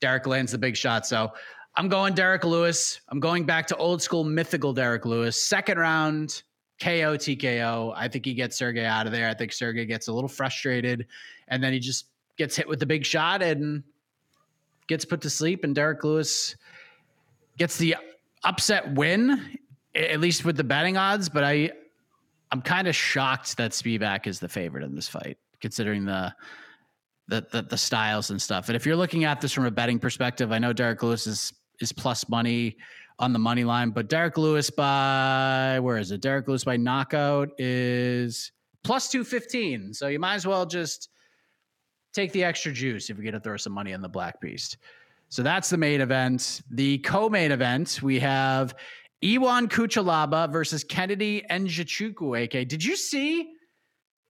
Derrick 0.00 0.26
lands 0.26 0.50
the 0.50 0.58
big 0.58 0.76
shot. 0.76 1.06
So 1.06 1.30
I'm 1.76 1.88
going 1.88 2.14
Derrick 2.14 2.42
Lewis. 2.42 3.00
I'm 3.08 3.20
going 3.20 3.44
back 3.44 3.68
to 3.68 3.76
old 3.76 4.02
school 4.02 4.24
mythical 4.24 4.72
Derrick 4.72 5.06
Lewis. 5.06 5.40
Second 5.40 5.78
round 5.78 6.42
KO 6.80 7.16
TKO. 7.16 7.92
I 7.94 8.08
think 8.08 8.24
he 8.24 8.34
gets 8.34 8.56
Sergey 8.56 8.84
out 8.84 9.06
of 9.06 9.12
there. 9.12 9.28
I 9.28 9.34
think 9.34 9.52
Sergey 9.52 9.84
gets 9.84 10.08
a 10.08 10.12
little 10.12 10.28
frustrated, 10.28 11.06
and 11.48 11.62
then 11.62 11.72
he 11.72 11.78
just 11.78 12.06
gets 12.36 12.56
hit 12.56 12.66
with 12.66 12.80
the 12.80 12.86
big 12.86 13.04
shot 13.04 13.42
and 13.42 13.82
gets 14.86 15.04
put 15.04 15.20
to 15.20 15.30
sleep, 15.30 15.62
and 15.62 15.74
Derrick 15.74 16.02
Lewis 16.02 16.56
gets 17.58 17.76
the 17.76 17.96
upset 18.44 18.94
win, 18.94 19.58
at 19.94 20.20
least 20.20 20.44
with 20.44 20.56
the 20.56 20.64
betting 20.64 20.96
odds. 20.96 21.28
But 21.28 21.44
I, 21.44 21.70
I'm 22.50 22.62
kind 22.62 22.88
of 22.88 22.96
shocked 22.96 23.58
that 23.58 23.72
Spivak 23.72 24.26
is 24.26 24.40
the 24.40 24.48
favorite 24.48 24.82
in 24.82 24.94
this 24.94 25.08
fight, 25.08 25.36
considering 25.60 26.06
the, 26.06 26.34
the 27.28 27.46
the 27.52 27.62
the 27.62 27.78
styles 27.78 28.30
and 28.30 28.40
stuff. 28.40 28.68
And 28.68 28.76
if 28.76 28.86
you're 28.86 28.96
looking 28.96 29.24
at 29.24 29.40
this 29.40 29.52
from 29.52 29.66
a 29.66 29.70
betting 29.70 29.98
perspective, 29.98 30.50
I 30.50 30.58
know 30.58 30.72
Derrick 30.72 31.02
Lewis 31.02 31.26
is 31.26 31.52
is 31.78 31.92
plus 31.92 32.28
money 32.28 32.76
on 33.20 33.32
the 33.32 33.38
money 33.38 33.64
line, 33.64 33.90
but 33.90 34.08
Derrick 34.08 34.38
Lewis 34.38 34.70
by 34.70 35.78
where 35.80 35.98
is 35.98 36.10
it? 36.10 36.22
Derrick 36.22 36.48
Lewis 36.48 36.64
by 36.64 36.76
knockout 36.76 37.50
is 37.58 38.50
plus 38.82 39.10
215. 39.10 39.94
So 39.94 40.08
you 40.08 40.18
might 40.18 40.34
as 40.34 40.46
well 40.46 40.66
just 40.66 41.10
take 42.12 42.32
the 42.32 42.42
extra 42.42 42.72
juice 42.72 43.10
if 43.10 43.16
you're 43.16 43.24
going 43.24 43.34
to 43.34 43.40
throw 43.40 43.58
some 43.58 43.74
money 43.74 43.92
on 43.92 44.00
the 44.00 44.08
Black 44.08 44.40
Beast. 44.40 44.78
So 45.28 45.42
that's 45.42 45.70
the 45.70 45.76
main 45.76 46.00
event. 46.00 46.62
The 46.70 46.98
co-main 46.98 47.52
event, 47.52 48.00
we 48.02 48.18
have 48.18 48.74
Ion 49.22 49.68
Cutelaba 49.68 50.50
versus 50.50 50.82
Kennedy 50.82 51.44
Nzechukwu. 51.50 52.44
AK, 52.44 52.66
did 52.66 52.82
you 52.82 52.96
see 52.96 53.52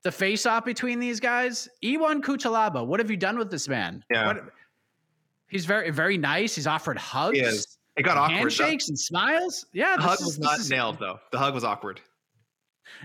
the 0.03 0.13
face-off 0.13 0.65
between 0.65 0.99
these 0.99 1.21
guys? 1.21 1.69
Ion 1.83 2.21
Cutelaba, 2.21 2.85
what 2.85 3.01
have 3.01 3.11
you 3.11 3.17
done 3.17 3.39
with 3.39 3.51
this 3.51 3.69
man? 3.69 4.05
Yeah. 4.11 4.27
What, 4.27 4.45
he's 5.49 5.65
very, 5.65 5.91
very 5.91 6.19
nice. 6.19 6.57
He's 6.57 6.67
offered 6.67 6.99
hugs. 6.99 7.39
He. 7.39 7.77
It 8.01 8.05
got 8.05 8.17
awkward. 8.17 8.39
Handshakes 8.39 8.89
and 8.89 8.99
smiles. 8.99 9.67
Yeah. 9.75 9.97
The 9.97 10.03
hug 10.03 10.21
is, 10.21 10.27
was 10.27 10.39
not 10.39 10.59
is, 10.59 10.71
nailed 10.71 10.99
though. 10.99 11.21
The 11.33 11.39
hug 11.39 11.53
was 11.53 11.65
awkward. 11.65 12.01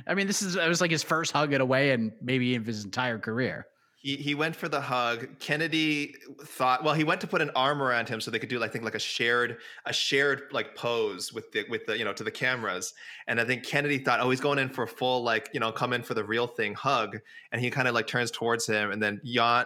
I 0.07 0.13
mean, 0.13 0.25
this 0.25 0.41
is 0.41 0.55
it 0.55 0.67
was 0.67 0.79
like 0.79 0.89
his 0.89 1.03
first 1.03 1.33
hug 1.33 1.51
in 1.51 1.59
a 1.59 1.65
way 1.65 1.91
and 1.91 2.13
maybe 2.21 2.55
in 2.55 2.63
his 2.63 2.85
entire 2.85 3.19
career. 3.19 3.67
He, 3.97 4.15
he 4.17 4.35
went 4.35 4.55
for 4.55 4.69
the 4.69 4.79
hug. 4.79 5.27
Kennedy 5.39 6.15
thought, 6.43 6.83
well, 6.83 6.93
he 6.93 7.03
went 7.03 7.19
to 7.21 7.27
put 7.27 7.41
an 7.41 7.49
arm 7.55 7.81
around 7.81 8.07
him 8.07 8.21
so 8.21 8.29
they 8.29 8.37
could 8.37 8.49
do, 8.49 8.63
I 8.63 8.67
think, 8.67 8.83
like 8.83 8.93
a 8.93 8.99
shared, 8.99 9.57
a 9.85 9.91
shared 9.91 10.43
like 10.51 10.75
pose 10.75 11.33
with 11.33 11.51
the, 11.51 11.65
with 11.69 11.87
the, 11.87 11.97
you 11.97 12.05
know, 12.05 12.13
to 12.13 12.23
the 12.23 12.29
cameras. 12.29 12.93
And 13.27 13.41
I 13.41 13.45
think 13.45 13.65
Kennedy 13.65 13.97
thought, 13.97 14.19
oh, 14.21 14.29
he's 14.29 14.39
going 14.39 14.59
in 14.59 14.69
for 14.69 14.83
a 14.83 14.87
full, 14.87 15.23
like, 15.23 15.49
you 15.53 15.59
know, 15.59 15.71
come 15.71 15.91
in 15.91 16.03
for 16.03 16.13
the 16.13 16.23
real 16.23 16.45
thing 16.45 16.75
hug. 16.75 17.17
And 17.51 17.59
he 17.59 17.71
kind 17.71 17.87
of 17.87 17.95
like 17.95 18.05
turns 18.05 18.29
towards 18.29 18.67
him, 18.67 18.91
and 18.91 19.01
then 19.01 19.19
Jan, 19.25 19.65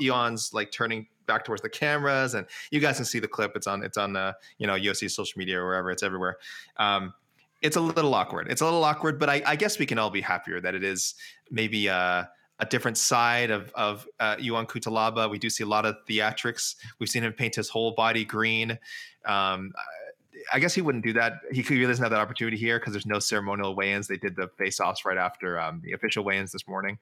Ion's 0.00 0.52
like 0.52 0.70
turning 0.70 1.06
back 1.30 1.44
towards 1.44 1.62
the 1.62 1.68
cameras, 1.82 2.34
and 2.34 2.44
you 2.70 2.80
guys 2.80 2.96
can 2.96 3.04
see 3.12 3.20
the 3.26 3.32
clip. 3.36 3.52
It's 3.58 3.66
on, 3.66 3.82
it's 3.88 3.98
on 4.04 4.12
the, 4.12 4.34
you 4.58 4.66
know, 4.66 4.74
UFC 4.74 5.10
social 5.10 5.38
media 5.38 5.56
or 5.60 5.66
wherever. 5.66 5.90
It's 5.90 6.02
everywhere. 6.02 6.36
Um, 6.76 7.14
it's 7.62 7.76
a 7.76 7.80
little 7.80 8.14
awkward. 8.14 8.48
It's 8.52 8.62
a 8.62 8.64
little 8.64 8.84
awkward, 8.84 9.18
but 9.20 9.28
I, 9.28 9.42
I 9.52 9.56
guess 9.56 9.78
we 9.78 9.86
can 9.86 9.98
all 9.98 10.10
be 10.10 10.22
happier 10.22 10.60
that 10.60 10.74
it 10.74 10.84
is 10.84 11.14
maybe. 11.50 11.88
uh 11.88 12.24
a 12.62 12.66
different 12.66 12.98
side 12.98 13.50
of 13.50 13.72
of 13.74 14.06
uh, 14.24 14.36
Ion 14.38 14.66
Cutelaba. 14.66 15.30
We 15.30 15.38
do 15.38 15.48
see 15.48 15.64
a 15.64 15.66
lot 15.76 15.86
of 15.86 15.96
theatrics. 16.06 16.76
We've 16.98 17.08
seen 17.08 17.24
him 17.24 17.32
paint 17.32 17.54
his 17.54 17.70
whole 17.70 17.92
body 17.92 18.24
green. 18.24 18.78
Um, 19.24 19.72
I 20.52 20.58
guess 20.58 20.74
he 20.74 20.80
wouldn't 20.80 21.04
do 21.04 21.12
that. 21.14 21.34
He 21.52 21.62
really 21.62 21.86
doesn't 21.86 22.02
have 22.02 22.10
that 22.12 22.20
opportunity 22.20 22.56
here 22.56 22.78
because 22.78 22.92
there's 22.92 23.06
no 23.06 23.18
ceremonial 23.18 23.74
weigh-ins. 23.74 24.08
They 24.08 24.16
did 24.16 24.36
the 24.36 24.48
face-offs 24.58 25.04
right 25.04 25.18
after 25.18 25.60
um, 25.60 25.80
the 25.84 25.92
official 25.92 26.24
weigh-ins 26.24 26.52
this 26.52 26.66
morning. 26.66 26.98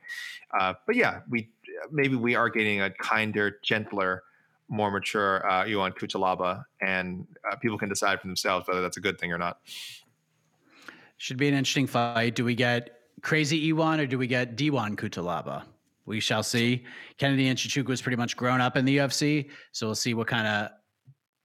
Uh, 0.58 0.74
but 0.86 0.96
yeah, 0.96 1.20
we 1.28 1.48
maybe 1.90 2.16
we 2.16 2.34
are 2.34 2.48
getting 2.48 2.82
a 2.82 2.90
kinder, 2.90 3.58
gentler, 3.62 4.22
more 4.68 4.90
mature 4.90 5.48
uh, 5.48 5.64
Ion 5.64 5.92
Cutelaba, 5.92 6.62
and 6.80 7.26
uh, 7.50 7.56
people 7.56 7.78
can 7.78 7.88
decide 7.88 8.20
for 8.20 8.26
themselves 8.26 8.68
whether 8.68 8.82
that's 8.82 8.98
a 8.98 9.00
good 9.00 9.18
thing 9.18 9.32
or 9.32 9.38
not. 9.38 9.58
Should 11.16 11.36
be 11.36 11.48
an 11.48 11.54
interesting 11.54 11.86
fight. 11.86 12.34
Do 12.34 12.44
we 12.44 12.54
get 12.54 12.90
crazy 13.22 13.70
Iwan 13.70 14.00
or 14.00 14.06
do 14.06 14.18
we 14.18 14.26
get 14.26 14.56
Diwan 14.56 14.94
Cutelaba? 14.96 15.64
We 16.06 16.20
shall 16.20 16.42
see. 16.42 16.84
Kennedy 17.18 17.48
and 17.48 17.58
Nzechukwu 17.58 17.90
is 17.90 18.00
pretty 18.00 18.16
much 18.16 18.36
grown 18.36 18.60
up 18.60 18.76
in 18.76 18.84
the 18.84 18.98
UFC, 18.98 19.50
so 19.72 19.86
we'll 19.86 19.94
see 19.94 20.14
what 20.14 20.26
kind 20.26 20.46
of 20.46 20.70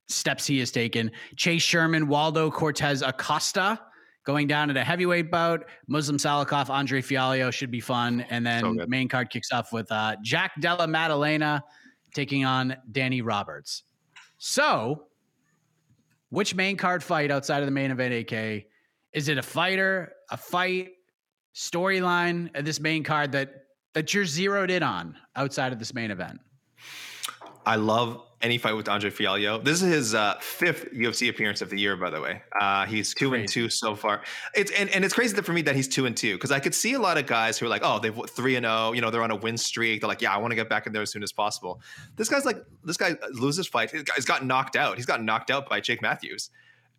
steps 0.07 0.45
he 0.45 0.59
has 0.59 0.71
taken. 0.71 1.11
Chase 1.35 1.61
Sherman, 1.61 2.07
Waldo 2.07 2.51
Cortes 2.51 3.01
Acosta 3.01 3.79
going 4.23 4.47
down 4.47 4.69
at 4.69 4.77
a 4.77 4.83
heavyweight 4.83 5.29
bout. 5.29 5.65
Muslim 5.87 6.17
Salikhov, 6.17 6.69
Andre 6.69 7.01
Fialho 7.01 7.51
should 7.51 7.71
be 7.71 7.79
fun. 7.79 8.21
And 8.29 8.45
then 8.45 8.61
so 8.61 8.85
main 8.87 9.07
card 9.07 9.29
kicks 9.29 9.51
off 9.51 9.73
with 9.73 9.91
uh, 9.91 10.15
Jack 10.21 10.59
Della 10.59 10.87
Maddalena 10.87 11.63
taking 12.13 12.45
on 12.45 12.75
Danny 12.91 13.21
Roberts. 13.21 13.83
So, 14.37 15.07
which 16.29 16.55
main 16.55 16.77
card 16.77 17.03
fight 17.03 17.31
outside 17.31 17.59
of 17.59 17.65
the 17.65 17.71
main 17.71 17.91
event, 17.91 18.31
AK? 18.31 18.65
Is 19.13 19.29
it 19.29 19.37
a 19.37 19.43
fighter, 19.43 20.13
a 20.31 20.37
fight, 20.37 20.89
storyline 21.55 22.49
at 22.55 22.65
this 22.65 22.79
main 22.79 23.03
card 23.03 23.31
that 23.31 23.65
that 23.93 24.11
you're 24.13 24.25
zeroed 24.25 24.71
in 24.71 24.81
on 24.81 25.15
outside 25.35 25.71
of 25.71 25.79
this 25.79 25.93
main 25.93 26.09
event? 26.09 26.39
I 27.65 27.75
love 27.75 28.21
any 28.43 28.57
fight 28.57 28.75
with 28.75 28.89
Andre 28.89 29.09
Fialho. 29.09 29.63
This 29.63 29.81
is 29.81 29.89
his 29.89 30.15
uh, 30.15 30.35
fifth 30.41 30.93
UFC 30.93 31.29
appearance 31.29 31.61
of 31.61 31.69
the 31.69 31.79
year, 31.79 31.95
by 31.95 32.09
the 32.09 32.19
way. 32.19 32.41
Uh, 32.59 32.85
he's 32.85 33.13
two 33.13 33.29
crazy. 33.29 33.41
and 33.41 33.49
two 33.49 33.69
so 33.69 33.95
far. 33.95 34.21
It's 34.53 34.69
and, 34.71 34.89
and 34.89 35.05
it's 35.05 35.13
crazy 35.13 35.35
for 35.41 35.53
me 35.53 35.61
that 35.63 35.75
he's 35.75 35.87
two 35.87 36.05
and 36.05 36.15
two 36.15 36.35
because 36.35 36.51
I 36.51 36.59
could 36.59 36.75
see 36.75 36.93
a 36.93 36.99
lot 36.99 37.17
of 37.17 37.25
guys 37.25 37.57
who 37.57 37.65
are 37.65 37.69
like, 37.69 37.81
oh, 37.83 37.99
they've 37.99 38.15
three 38.29 38.57
and 38.57 38.65
zero. 38.65 38.73
Oh, 38.75 38.91
you 38.91 39.01
know, 39.01 39.09
they're 39.09 39.23
on 39.23 39.31
a 39.31 39.35
win 39.35 39.57
streak. 39.57 40.01
They're 40.01 40.09
like, 40.09 40.21
yeah, 40.21 40.35
I 40.35 40.37
want 40.37 40.51
to 40.51 40.55
get 40.55 40.69
back 40.69 40.85
in 40.85 40.93
there 40.93 41.01
as 41.01 41.09
soon 41.09 41.23
as 41.23 41.31
possible. 41.31 41.81
This 42.17 42.27
guy's 42.27 42.45
like, 42.45 42.63
this 42.83 42.97
guy 42.97 43.15
loses 43.31 43.65
fight. 43.65 43.91
He's 43.91 44.25
got 44.25 44.45
knocked 44.45 44.75
out. 44.75 44.97
He's 44.97 45.05
got 45.05 45.23
knocked 45.23 45.49
out 45.49 45.69
by 45.69 45.79
Jake 45.79 46.01
Matthews, 46.01 46.49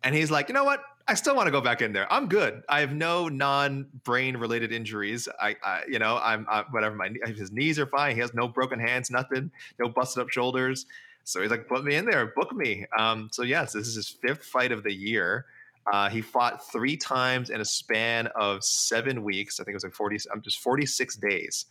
and 0.03 0.15
he's 0.15 0.31
like, 0.31 0.49
you 0.49 0.55
know 0.55 0.63
what? 0.63 0.81
I 1.07 1.13
still 1.13 1.35
want 1.35 1.45
to 1.45 1.51
go 1.51 1.61
back 1.61 1.83
in 1.83 1.93
there. 1.93 2.11
I'm 2.11 2.27
good. 2.27 2.63
I 2.67 2.79
have 2.79 2.91
no 2.91 3.27
non-brain 3.27 4.37
related 4.37 4.71
injuries. 4.71 5.29
I, 5.39 5.55
I 5.63 5.83
you 5.87 5.99
know, 5.99 6.17
I'm 6.17 6.47
uh, 6.49 6.63
whatever. 6.71 6.95
My 6.95 7.11
his 7.27 7.51
knees 7.51 7.77
are 7.77 7.85
fine. 7.85 8.15
He 8.15 8.21
has 8.21 8.33
no 8.33 8.47
broken 8.47 8.79
hands, 8.79 9.11
nothing, 9.11 9.51
no 9.77 9.87
busted 9.87 10.23
up 10.23 10.29
shoulders. 10.31 10.87
So 11.25 11.41
he's 11.41 11.49
like, 11.49 11.67
put 11.67 11.83
me 11.83 11.95
in 11.95 12.05
there, 12.05 12.27
book 12.27 12.53
me. 12.53 12.85
Um, 12.97 13.29
so 13.31 13.41
yes, 13.41 13.73
this 13.73 13.87
is 13.87 13.95
his 13.95 14.07
fifth 14.07 14.45
fight 14.45 14.71
of 14.71 14.83
the 14.83 14.93
year. 14.93 15.45
Uh, 15.91 16.07
he 16.09 16.21
fought 16.21 16.71
three 16.71 16.95
times 16.95 17.49
in 17.49 17.61
a 17.61 17.65
span 17.65 18.27
of 18.35 18.63
seven 18.63 19.23
weeks. 19.23 19.59
I 19.59 19.63
think 19.63 19.73
it 19.73 19.75
was 19.75 19.83
like 19.83 19.93
forty, 19.93 20.17
I'm 20.31 20.37
um, 20.37 20.41
just 20.41 20.59
forty 20.59 20.85
six 20.85 21.15
days. 21.15 21.65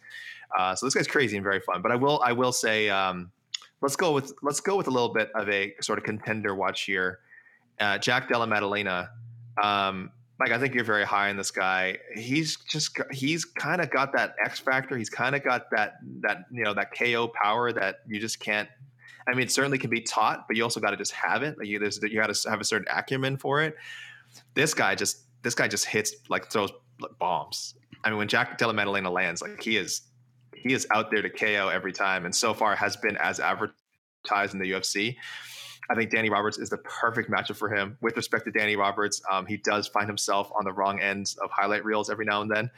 Uh, 0.56 0.74
so 0.74 0.86
this 0.86 0.94
guy's 0.94 1.06
crazy 1.06 1.36
and 1.36 1.44
very 1.44 1.60
fun. 1.60 1.82
But 1.82 1.92
I 1.92 1.96
will, 1.96 2.20
I 2.24 2.32
will 2.32 2.52
say, 2.52 2.88
um, 2.90 3.30
let's 3.80 3.96
go 3.96 4.12
with 4.12 4.32
let's 4.42 4.60
go 4.60 4.76
with 4.76 4.88
a 4.88 4.90
little 4.90 5.12
bit 5.12 5.30
of 5.34 5.48
a 5.48 5.74
sort 5.80 5.98
of 5.98 6.04
contender 6.04 6.54
watch 6.54 6.82
here. 6.82 7.20
Uh, 7.80 7.98
Jack 7.98 8.28
Della 8.28 8.46
Maddalena. 8.46 9.10
Um, 9.62 10.10
Mike, 10.38 10.50
I 10.50 10.58
think 10.58 10.74
you're 10.74 10.84
very 10.84 11.04
high 11.04 11.30
on 11.30 11.36
this 11.36 11.52
guy. 11.52 11.98
He's 12.16 12.56
just 12.56 12.98
he's 13.12 13.44
kind 13.44 13.80
of 13.80 13.90
got 13.90 14.12
that 14.14 14.34
X 14.44 14.58
factor. 14.58 14.96
He's 14.96 15.10
kind 15.10 15.36
of 15.36 15.44
got 15.44 15.70
that 15.70 15.94
that 16.22 16.46
you 16.50 16.64
know 16.64 16.74
that 16.74 16.88
KO 16.96 17.32
power 17.40 17.72
that 17.72 18.00
you 18.06 18.20
just 18.20 18.40
can't 18.40 18.68
I 19.26 19.32
mean, 19.32 19.42
it 19.42 19.52
certainly 19.52 19.78
can 19.78 19.90
be 19.90 20.00
taught, 20.00 20.46
but 20.46 20.56
you 20.56 20.62
also 20.62 20.80
got 20.80 20.90
to 20.90 20.96
just 20.96 21.12
have 21.12 21.42
it. 21.42 21.58
Like 21.58 21.66
you, 21.66 21.80
you 21.80 22.20
got 22.20 22.34
to 22.34 22.50
have 22.50 22.60
a 22.60 22.64
certain 22.64 22.86
acumen 22.90 23.36
for 23.38 23.62
it. 23.62 23.74
This 24.54 24.74
guy 24.74 24.94
just, 24.94 25.22
this 25.42 25.54
guy 25.54 25.68
just 25.68 25.86
hits 25.86 26.14
like 26.28 26.50
throws 26.50 26.72
bombs. 27.18 27.74
I 28.04 28.10
mean, 28.10 28.18
when 28.18 28.28
Jack 28.28 28.58
Della 28.58 28.74
Maddalena 28.74 29.10
lands, 29.10 29.40
like 29.40 29.62
he 29.62 29.76
is, 29.76 30.02
he 30.54 30.72
is 30.72 30.86
out 30.90 31.10
there 31.10 31.22
to 31.22 31.30
KO 31.30 31.68
every 31.68 31.92
time, 31.92 32.24
and 32.24 32.34
so 32.34 32.54
far 32.54 32.74
has 32.74 32.96
been 32.96 33.16
as 33.16 33.40
advertised 33.40 34.54
in 34.54 34.58
the 34.58 34.70
UFC. 34.72 35.16
I 35.90 35.94
think 35.94 36.10
Danny 36.10 36.30
Roberts 36.30 36.58
is 36.58 36.70
the 36.70 36.78
perfect 36.78 37.30
matchup 37.30 37.56
for 37.56 37.68
him. 37.68 37.98
With 38.00 38.16
respect 38.16 38.46
to 38.46 38.50
Danny 38.50 38.74
Roberts, 38.76 39.20
um, 39.30 39.44
he 39.44 39.58
does 39.58 39.86
find 39.86 40.06
himself 40.06 40.50
on 40.58 40.64
the 40.64 40.72
wrong 40.72 41.00
ends 41.00 41.36
of 41.36 41.50
highlight 41.50 41.84
reels 41.84 42.08
every 42.08 42.24
now 42.24 42.40
and 42.40 42.50
then, 42.50 42.70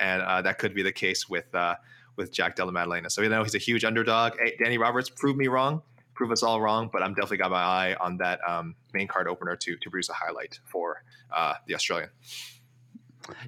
and 0.00 0.22
uh, 0.22 0.42
that 0.42 0.58
could 0.58 0.74
be 0.74 0.82
the 0.82 0.92
case 0.92 1.28
with 1.28 1.52
uh, 1.54 1.76
with 2.18 2.30
Jack 2.32 2.56
Della 2.56 2.72
Maddalena. 2.72 3.08
So 3.08 3.22
you 3.22 3.30
know 3.30 3.42
he's 3.42 3.54
a 3.54 3.58
huge 3.58 3.84
underdog. 3.84 4.34
Hey, 4.38 4.56
Danny 4.62 4.76
Roberts, 4.76 5.08
prove 5.08 5.36
me 5.36 5.48
wrong, 5.48 5.80
prove 6.14 6.30
us 6.30 6.42
all 6.42 6.60
wrong, 6.60 6.90
but 6.92 7.02
I'm 7.02 7.14
definitely 7.14 7.38
got 7.38 7.50
my 7.50 7.62
eye 7.62 7.96
on 7.98 8.18
that 8.18 8.40
um, 8.46 8.74
main 8.92 9.08
card 9.08 9.28
opener 9.28 9.56
to 9.56 9.76
to 9.76 9.90
produce 9.90 10.10
a 10.10 10.14
highlight 10.14 10.60
for 10.66 11.02
uh, 11.34 11.54
the 11.66 11.74
Australian. 11.74 12.10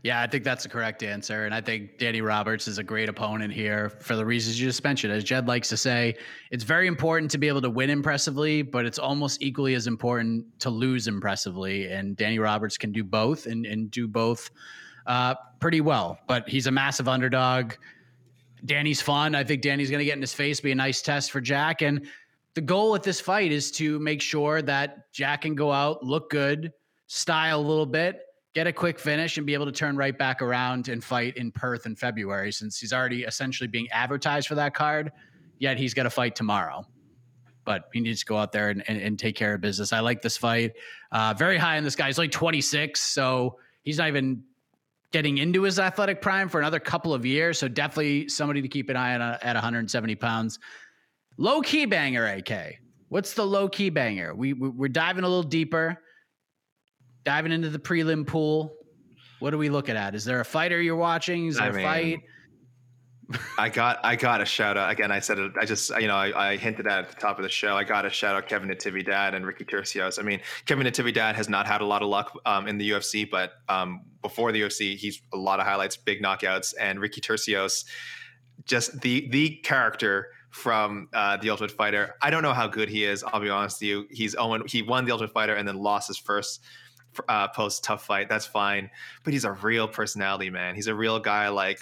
Yeah, 0.02 0.20
I 0.20 0.26
think 0.26 0.44
that's 0.44 0.62
the 0.62 0.68
correct 0.68 1.02
answer. 1.02 1.46
And 1.46 1.54
I 1.54 1.61
think 1.61 1.98
Danny 1.98 2.20
Roberts 2.20 2.68
is 2.68 2.78
a 2.78 2.83
great 2.83 3.09
opponent 3.09 3.52
here 3.52 3.88
for 3.88 4.16
the 4.16 4.24
reasons 4.24 4.61
you 4.61 4.68
just 4.68 4.85
mentioned. 4.85 5.12
As 5.12 5.24
Jed 5.24 5.48
likes 5.48 5.68
to 5.70 5.76
say, 5.76 6.16
it's 6.50 6.64
very 6.64 6.87
important 6.87 7.30
to 7.30 7.38
be 7.38 7.48
able 7.48 7.62
to 7.62 7.70
win 7.70 7.90
impressively, 7.90 8.62
but 8.62 8.85
it's 8.85 8.98
almost 8.98 9.42
equally 9.42 9.74
as 9.74 9.87
important 9.87 10.44
to 10.61 10.70
lose 10.70 11.09
impressively. 11.09 11.90
And 11.90 12.16
Danny 12.16 12.38
Roberts 12.38 12.76
can 12.76 12.92
do 12.92 13.02
both 13.02 13.46
and, 13.46 13.64
and 13.64 13.90
do 13.90 14.06
both 14.06 14.50
uh, 15.06 15.35
pretty 15.61 15.80
well. 15.80 16.18
But 16.26 16.48
he's 16.48 16.66
a 16.66 16.70
massive 16.72 17.09
underdog. 17.09 17.72
Danny's 18.64 19.01
fun. 19.01 19.35
I 19.35 19.44
think 19.44 19.62
Danny's 19.62 19.90
going 19.90 20.01
to 20.01 20.05
get 20.05 20.16
in 20.16 20.20
his 20.20 20.35
face, 20.35 20.61
be 20.61 20.73
a 20.73 20.75
nice 20.75 21.03
test 21.03 21.31
for 21.31 21.40
Jack. 21.40 21.83
And 21.83 22.07
the 22.55 22.61
goal 22.61 22.92
with 22.92 23.03
this 23.03 23.20
fight 23.20 23.53
is 23.53 23.70
to 23.73 23.99
make 23.99 24.20
sure 24.20 24.62
that 24.62 25.12
Jack 25.12 25.42
can 25.42 25.55
go 25.55 25.73
out, 25.73 26.05
look 26.05 26.31
good, 26.31 26.73
style 27.07 27.61
a 27.61 27.62
little 27.62 27.87
bit, 27.87 28.20
get 28.55 28.66
a 28.66 28.73
quick 28.73 28.99
finish, 28.99 29.37
and 29.37 29.46
be 29.46 29.55
able 29.55 29.66
to 29.66 29.73
turn 29.73 29.96
right 29.96 30.16
back 30.16 30.42
around 30.42 30.88
and 30.88 31.03
fight 31.03 31.37
in 31.37 31.53
Perth 31.53 31.87
in 31.87 31.94
February, 31.94 32.53
since 32.53 32.79
he's 32.79 32.92
already 32.92 33.23
essentially 33.23 33.68
being 33.68 33.88
advertised 33.90 34.49
for 34.49 34.57
that 34.57 34.75
card. 34.75 35.12
Yet 35.59 35.79
he's 35.79 35.94
got 35.94 36.05
to 36.05 36.11
fight 36.11 36.35
tomorrow. 36.35 36.85
But 37.64 37.85
he 37.92 38.01
needs 38.01 38.20
to 38.20 38.27
go 38.27 38.37
out 38.37 38.53
there 38.53 38.70
and, 38.70 38.83
and, 38.88 39.01
and 39.01 39.18
take 39.18 39.37
care 39.37 39.55
of 39.55 39.61
business. 39.61 39.92
I 39.92 40.01
like 40.01 40.23
this 40.23 40.37
fight. 40.37 40.73
Uh, 41.12 41.35
very 41.37 41.59
high 41.59 41.77
on 41.77 41.85
this 41.85 41.94
guy. 41.94 42.07
He's 42.07 42.18
like 42.18 42.31
26, 42.31 43.01
so 43.01 43.59
he's 43.83 43.99
not 43.99 44.09
even 44.09 44.42
getting 45.12 45.38
into 45.38 45.62
his 45.62 45.79
athletic 45.79 46.23
prime 46.23 46.49
for 46.49 46.61
another 46.61 46.79
couple 46.81 47.12
of 47.12 47.27
years. 47.27 47.59
So 47.59 47.68
definitely 47.68 48.29
somebody 48.29 48.62
to 48.62 48.68
keep 48.68 48.88
an 48.90 48.96
eye 48.96 49.14
on 49.14 49.23
uh, 49.23 49.38
at 49.42 49.55
170 49.55 50.14
pounds. 50.16 50.59
Low 51.37 51.61
key 51.61 51.85
banger, 51.87 52.27
AK. 52.27 52.77
What's 53.09 53.35
the 53.35 53.44
low 53.44 53.68
key 53.68 53.90
banger? 53.90 54.35
We, 54.35 54.53
we 54.53 54.87
are 54.87 54.88
diving 54.88 55.25
a 55.25 55.29
little 55.29 55.42
deeper, 55.42 56.01
diving 57.25 57.51
into 57.51 57.70
the 57.70 57.79
prelim 57.79 58.27
pool. 58.27 58.73
What 59.40 59.53
are 59.53 59.59
we 59.59 59.68
looking 59.68 59.96
at? 59.96 60.14
Is 60.14 60.25
there 60.25 60.40
a 60.40 60.44
fighter 60.44 60.81
you're 60.81 60.96
watching? 60.96 61.46
Is 61.46 61.57
there 61.57 61.64
I 61.64 61.68
a 61.68 61.73
mean, 61.73 61.85
fight? 61.85 62.20
I 63.58 63.68
got 63.68 64.00
I 64.04 64.16
got 64.16 64.40
a 64.40 64.44
shout 64.44 64.76
out 64.76 64.90
again. 64.90 65.12
I 65.12 65.20
said 65.20 65.38
it. 65.38 65.52
I 65.60 65.64
just 65.64 65.90
you 66.00 66.08
know 66.08 66.16
I, 66.16 66.52
I 66.52 66.56
hinted 66.56 66.86
at, 66.86 67.04
at 67.04 67.08
the 67.10 67.16
top 67.16 67.38
of 67.38 67.42
the 67.42 67.48
show. 67.48 67.76
I 67.76 67.84
got 67.84 68.04
a 68.04 68.10
shout 68.10 68.34
out 68.34 68.48
Kevin 68.48 68.68
Natividad 68.68 69.34
and 69.34 69.46
Ricky 69.46 69.64
Turcios. 69.64 70.18
I 70.18 70.22
mean 70.22 70.40
Kevin 70.66 70.86
Natividad 70.86 71.34
has 71.34 71.48
not 71.48 71.66
had 71.66 71.80
a 71.80 71.86
lot 71.86 72.02
of 72.02 72.08
luck 72.08 72.36
um, 72.44 72.66
in 72.66 72.78
the 72.78 72.90
UFC, 72.90 73.28
but 73.28 73.52
um, 73.68 74.02
before 74.22 74.52
the 74.52 74.60
UFC, 74.62 74.96
he's 74.96 75.22
a 75.32 75.36
lot 75.36 75.60
of 75.60 75.66
highlights, 75.66 75.96
big 75.96 76.22
knockouts, 76.22 76.74
and 76.80 77.00
Ricky 77.00 77.20
Turcios, 77.20 77.84
just 78.64 79.00
the 79.00 79.28
the 79.30 79.56
character 79.56 80.28
from 80.50 81.08
uh, 81.12 81.36
the 81.36 81.50
Ultimate 81.50 81.70
Fighter. 81.70 82.16
I 82.20 82.30
don't 82.30 82.42
know 82.42 82.52
how 82.52 82.66
good 82.66 82.88
he 82.88 83.04
is. 83.04 83.22
I'll 83.22 83.40
be 83.40 83.50
honest 83.50 83.80
with 83.80 83.88
you. 83.88 84.06
He's 84.10 84.34
Owen. 84.34 84.64
He 84.66 84.82
won 84.82 85.04
the 85.04 85.12
Ultimate 85.12 85.32
Fighter 85.32 85.54
and 85.54 85.66
then 85.66 85.76
lost 85.76 86.08
his 86.08 86.18
first 86.18 86.60
uh, 87.28 87.48
post 87.48 87.84
tough 87.84 88.04
fight. 88.04 88.28
That's 88.28 88.46
fine, 88.46 88.90
but 89.24 89.32
he's 89.32 89.44
a 89.44 89.52
real 89.52 89.86
personality, 89.86 90.50
man. 90.50 90.74
He's 90.74 90.88
a 90.88 90.94
real 90.94 91.20
guy. 91.20 91.48
Like 91.48 91.80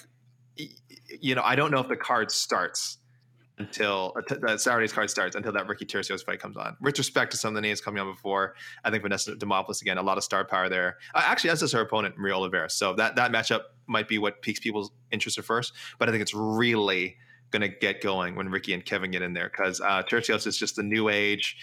you 1.21 1.35
know, 1.35 1.43
I 1.43 1.57
don't 1.57 1.71
know 1.71 1.81
if 1.81 1.89
the 1.89 1.97
card 1.97 2.31
starts 2.31 2.99
until 3.59 4.15
uh, 4.47 4.57
Saturday's 4.57 4.93
card 4.93 5.11
starts 5.11 5.35
until 5.35 5.53
that 5.53 5.67
Ricky 5.67 5.85
Turcios 5.85 6.25
fight 6.25 6.41
comes 6.41 6.57
on. 6.57 6.77
With 6.81 6.97
respect 6.99 7.33
to 7.33 7.37
some 7.37 7.49
of 7.49 7.55
the 7.57 7.61
names 7.61 7.81
coming 7.81 8.01
on 8.01 8.13
before, 8.13 8.55
I 8.85 8.91
think 8.91 9.03
Vanessa 9.03 9.35
Demopoulos 9.35 9.83
again, 9.83 9.99
a 9.99 10.03
lot 10.03 10.17
of 10.17 10.25
star 10.25 10.45
power 10.45 10.69
there. 10.69 10.99
Uh, 11.15 11.23
actually, 11.25 11.51
as 11.51 11.61
does 11.61 11.73
her 11.73 11.81
opponent 11.81 12.17
Maria 12.17 12.35
Oliveira. 12.35 12.71
So 12.71 12.95
that 12.95 13.17
that 13.17 13.33
matchup 13.33 13.63
might 13.87 14.09
be 14.09 14.19
what 14.19 14.43
piques 14.43 14.61
people's 14.61 14.91
interest 15.11 15.39
at 15.39 15.45
first, 15.45 15.73
but 15.99 16.09
I 16.09 16.13
think 16.13 16.23
it's 16.23 16.35
really 16.35 17.17
going 17.51 17.63
to 17.63 17.69
get 17.69 18.03
going 18.03 18.37
when 18.37 18.51
Ricky 18.51 18.75
and 18.75 18.85
Kevin 18.85 19.11
get 19.11 19.23
in 19.23 19.33
there 19.33 19.49
because 19.49 19.81
uh, 19.81 20.03
Turcios 20.03 20.47
is 20.47 20.59
just 20.59 20.77
the 20.77 20.83
new 20.83 21.09
age 21.09 21.57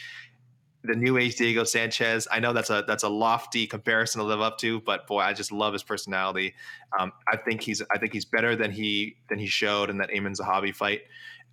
the 0.87 0.95
new 0.95 1.17
age 1.17 1.35
Diego 1.35 1.63
Sanchez. 1.63 2.27
I 2.31 2.39
know 2.39 2.53
that's 2.53 2.69
a 2.69 2.83
that's 2.87 3.03
a 3.03 3.09
lofty 3.09 3.67
comparison 3.67 4.19
to 4.19 4.25
live 4.25 4.41
up 4.41 4.57
to, 4.59 4.81
but 4.81 5.07
boy, 5.07 5.19
I 5.19 5.33
just 5.33 5.51
love 5.51 5.73
his 5.73 5.83
personality. 5.83 6.53
Um, 6.97 7.11
I 7.31 7.37
think 7.37 7.61
he's 7.61 7.81
I 7.91 7.97
think 7.97 8.13
he's 8.13 8.25
better 8.25 8.55
than 8.55 8.71
he 8.71 9.17
than 9.29 9.39
he 9.39 9.47
showed 9.47 9.89
in 9.89 9.97
that 9.97 10.09
Aiemann 10.09 10.37
Zahabi 10.37 10.73
fight, 10.73 11.01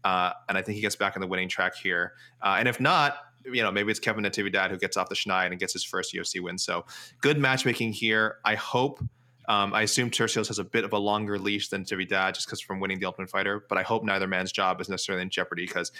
uh, 0.04 0.32
and 0.48 0.56
I 0.56 0.62
think 0.62 0.76
he 0.76 0.82
gets 0.82 0.96
back 0.96 1.16
on 1.16 1.20
the 1.20 1.26
winning 1.26 1.48
track 1.48 1.74
here. 1.74 2.12
Uh, 2.40 2.56
and 2.58 2.68
if 2.68 2.80
not, 2.80 3.16
you 3.44 3.62
know, 3.62 3.70
maybe 3.70 3.90
it's 3.90 4.00
Kevin 4.00 4.24
Natividad 4.24 4.70
who 4.70 4.78
gets 4.78 4.96
off 4.96 5.08
the 5.08 5.14
schneid 5.14 5.48
and 5.48 5.58
gets 5.58 5.72
his 5.72 5.84
first 5.84 6.14
UFC 6.14 6.40
win. 6.40 6.58
So 6.58 6.84
good 7.20 7.38
matchmaking 7.38 7.92
here. 7.92 8.38
I 8.44 8.54
hope. 8.54 9.02
Um, 9.48 9.74
I 9.74 9.82
assume 9.82 10.08
Turcios 10.08 10.46
has 10.48 10.60
a 10.60 10.64
bit 10.64 10.84
of 10.84 10.92
a 10.92 10.98
longer 10.98 11.36
leash 11.36 11.68
than 11.68 11.84
Natividad 11.84 12.34
just 12.34 12.46
because 12.46 12.60
from 12.60 12.78
winning 12.78 13.00
the 13.00 13.06
Ultimate 13.06 13.28
Fighter, 13.28 13.64
but 13.68 13.76
I 13.76 13.82
hope 13.82 14.04
neither 14.04 14.28
man's 14.28 14.52
job 14.52 14.80
is 14.80 14.88
necessarily 14.88 15.22
in 15.22 15.30
jeopardy 15.30 15.66
because 15.66 15.90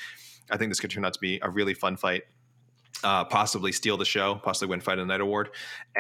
I 0.48 0.56
think 0.56 0.70
this 0.70 0.78
could 0.78 0.90
turn 0.90 1.04
out 1.04 1.14
to 1.14 1.20
be 1.20 1.40
a 1.42 1.50
really 1.50 1.74
fun 1.74 1.96
fight 1.96 2.22
uh, 3.05 3.24
possibly 3.24 3.72
steal 3.72 3.96
the 3.96 4.05
show, 4.05 4.37
possibly 4.37 4.70
win 4.70 4.81
Fight 4.81 4.98
of 4.98 5.07
the 5.07 5.12
Night 5.12 5.20
award, 5.20 5.50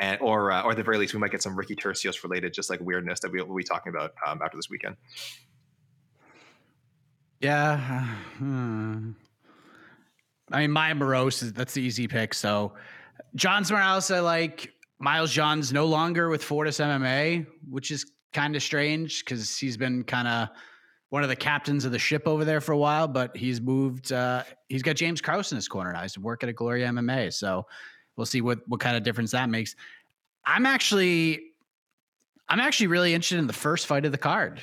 and 0.00 0.20
or 0.20 0.52
uh, 0.52 0.62
or 0.62 0.72
at 0.72 0.76
the 0.76 0.82
very 0.82 0.98
least, 0.98 1.14
we 1.14 1.20
might 1.20 1.30
get 1.30 1.42
some 1.42 1.56
Ricky 1.56 1.74
Turcios 1.74 2.22
related, 2.22 2.52
just 2.52 2.70
like 2.70 2.80
weirdness 2.80 3.20
that 3.20 3.32
we, 3.32 3.42
will 3.42 3.56
be 3.56 3.64
talking 3.64 3.90
about 3.90 4.12
um, 4.26 4.40
after 4.44 4.56
this 4.56 4.68
weekend. 4.70 4.96
Yeah. 7.40 8.04
hmm. 8.38 9.12
I 10.50 10.60
mean, 10.60 10.70
Maia 10.70 10.94
Moroz 10.94 11.42
is 11.42 11.52
that's 11.52 11.74
the 11.74 11.82
easy 11.82 12.06
pick. 12.06 12.34
So, 12.34 12.74
Johns 13.34 13.70
Morales, 13.70 14.10
I 14.10 14.20
like. 14.20 14.72
Miles 14.98 15.32
Johns 15.32 15.72
no 15.72 15.86
longer 15.86 16.28
with 16.28 16.44
Fortis 16.44 16.78
MMA, 16.78 17.44
which 17.68 17.90
is 17.90 18.06
kind 18.32 18.54
of 18.54 18.62
strange 18.62 19.24
because 19.24 19.58
he's 19.58 19.76
been 19.76 20.04
kind 20.04 20.28
of 20.28 20.48
one 21.12 21.22
of 21.22 21.28
the 21.28 21.36
captains 21.36 21.84
of 21.84 21.92
the 21.92 21.98
ship 21.98 22.22
over 22.26 22.42
there 22.42 22.62
for 22.62 22.72
a 22.72 22.78
while. 22.78 23.06
But 23.06 23.36
he's 23.36 23.60
moved. 23.60 24.12
Uh, 24.12 24.44
he's 24.70 24.82
got 24.82 24.96
James 24.96 25.20
Krause 25.20 25.52
in 25.52 25.56
his 25.56 25.68
corner 25.68 25.92
now. 25.92 26.00
He's 26.00 26.18
working 26.18 26.48
at 26.48 26.54
Glory 26.54 26.80
MMA. 26.80 27.34
So 27.34 27.66
we'll 28.16 28.24
see 28.24 28.40
what 28.40 28.66
what 28.66 28.80
kind 28.80 28.96
of 28.96 29.02
difference 29.02 29.32
that 29.32 29.50
makes. 29.50 29.76
I'm 30.46 30.64
actually, 30.64 31.50
I'm 32.48 32.60
actually 32.60 32.86
really 32.86 33.12
interested 33.12 33.38
in 33.38 33.46
the 33.46 33.52
first 33.52 33.86
fight 33.86 34.06
of 34.06 34.12
the 34.12 34.16
card. 34.16 34.62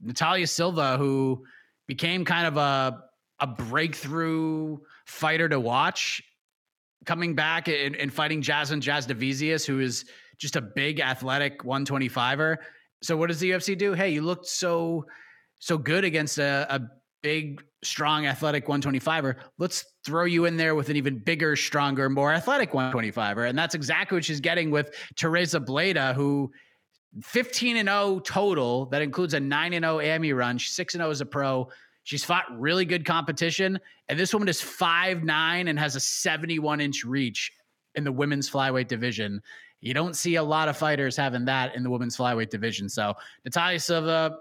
Natalia 0.00 0.46
Silva, 0.46 0.96
who 0.96 1.44
became 1.86 2.24
kind 2.24 2.46
of 2.46 2.56
a 2.56 3.04
a 3.40 3.46
breakthrough 3.46 4.78
fighter 5.04 5.46
to 5.50 5.60
watch, 5.60 6.22
coming 7.04 7.34
back 7.34 7.68
and, 7.68 7.96
and 7.96 8.10
fighting 8.10 8.40
Jasmine 8.40 8.80
Jasudavicius, 8.80 9.66
who 9.66 9.80
is 9.80 10.06
just 10.38 10.56
a 10.56 10.62
big 10.62 11.00
athletic 11.00 11.64
125er. 11.64 12.56
So 13.02 13.14
what 13.14 13.26
does 13.26 13.40
the 13.40 13.50
UFC 13.50 13.76
do? 13.76 13.92
Hey, 13.92 14.08
you 14.08 14.22
looked 14.22 14.46
so 14.46 15.04
so 15.62 15.78
good 15.78 16.02
against 16.02 16.38
a, 16.38 16.66
a 16.68 16.80
big, 17.22 17.62
strong, 17.84 18.26
athletic 18.26 18.66
125er. 18.66 19.36
Let's 19.58 19.84
throw 20.04 20.24
you 20.24 20.44
in 20.46 20.56
there 20.56 20.74
with 20.74 20.88
an 20.88 20.96
even 20.96 21.18
bigger, 21.20 21.54
stronger, 21.54 22.10
more 22.10 22.32
athletic 22.32 22.72
125er. 22.72 23.48
And 23.48 23.56
that's 23.56 23.76
exactly 23.76 24.16
what 24.16 24.24
she's 24.24 24.40
getting 24.40 24.72
with 24.72 24.92
Tereza 25.14 25.64
Bleda, 25.64 26.16
who 26.16 26.50
15 27.22 27.76
and 27.76 27.88
0 27.88 28.22
total. 28.24 28.86
That 28.86 29.02
includes 29.02 29.34
a 29.34 29.40
9 29.40 29.72
and 29.72 29.84
0 29.84 30.00
AMI 30.00 30.32
run. 30.32 30.58
She's 30.58 30.74
6 30.74 30.94
and 30.94 31.00
0 31.00 31.10
as 31.10 31.20
a 31.20 31.26
pro. 31.26 31.68
She's 32.02 32.24
fought 32.24 32.46
really 32.50 32.84
good 32.84 33.04
competition. 33.04 33.78
And 34.08 34.18
this 34.18 34.32
woman 34.32 34.48
is 34.48 34.60
5'9 34.60 35.30
and 35.70 35.78
has 35.78 35.94
a 35.94 36.00
71 36.00 36.80
inch 36.80 37.04
reach 37.04 37.52
in 37.94 38.02
the 38.02 38.10
women's 38.10 38.50
flyweight 38.50 38.88
division. 38.88 39.40
You 39.80 39.94
don't 39.94 40.16
see 40.16 40.34
a 40.34 40.42
lot 40.42 40.66
of 40.66 40.76
fighters 40.76 41.16
having 41.16 41.44
that 41.44 41.76
in 41.76 41.84
the 41.84 41.90
women's 41.90 42.16
flyweight 42.16 42.50
division. 42.50 42.88
So 42.88 43.14
Natalia 43.44 43.78
Silva 43.78 44.38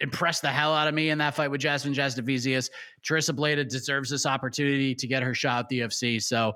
impressed 0.00 0.42
the 0.42 0.48
hell 0.48 0.74
out 0.74 0.88
of 0.88 0.94
me 0.94 1.10
in 1.10 1.18
that 1.18 1.34
fight 1.34 1.50
with 1.50 1.60
Jasmine 1.60 1.94
Jasudavicius. 1.94 2.70
Tereza 3.02 3.34
Bleda 3.34 3.68
deserves 3.68 4.10
this 4.10 4.26
opportunity 4.26 4.94
to 4.94 5.06
get 5.06 5.22
her 5.22 5.34
shot 5.34 5.60
at 5.60 5.68
the 5.68 5.80
UFC. 5.80 6.22
So 6.22 6.54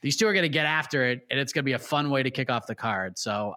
these 0.00 0.16
two 0.16 0.26
are 0.26 0.32
going 0.32 0.42
to 0.42 0.48
get 0.48 0.66
after 0.66 1.04
it, 1.04 1.26
and 1.30 1.38
it's 1.38 1.52
going 1.52 1.62
to 1.62 1.66
be 1.66 1.74
a 1.74 1.78
fun 1.78 2.10
way 2.10 2.22
to 2.22 2.30
kick 2.30 2.50
off 2.50 2.66
the 2.66 2.74
card. 2.74 3.18
So 3.18 3.54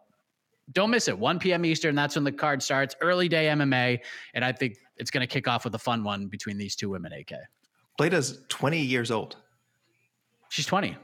don't 0.72 0.89
miss 0.89 1.08
it. 1.08 1.17
1 1.17 1.39
p.m. 1.39 1.65
Eastern. 1.65 1.96
That's 1.96 2.15
when 2.15 2.24
the 2.24 2.32
card 2.32 2.62
starts. 2.62 2.96
Early 3.02 3.28
day 3.28 3.48
MMA, 3.48 4.00
and 4.34 4.46
I 4.46 4.52
think 4.52 4.78
it's 4.98 5.12
going 5.12 5.22
to 5.22 5.28
kick 5.28 5.48
off 5.48 5.65
with 5.65 5.76
a 5.76 5.80
fun 5.80 6.04
one 6.04 6.28
between 6.28 6.58
these 6.58 6.76
two 6.76 6.89
women. 6.89 7.12
AK. 7.13 7.34
Bleda's 8.00 8.39
20 8.50 8.80
years 8.80 9.12
old. 9.12 9.36
She's 10.50 10.65
20. 10.65 10.96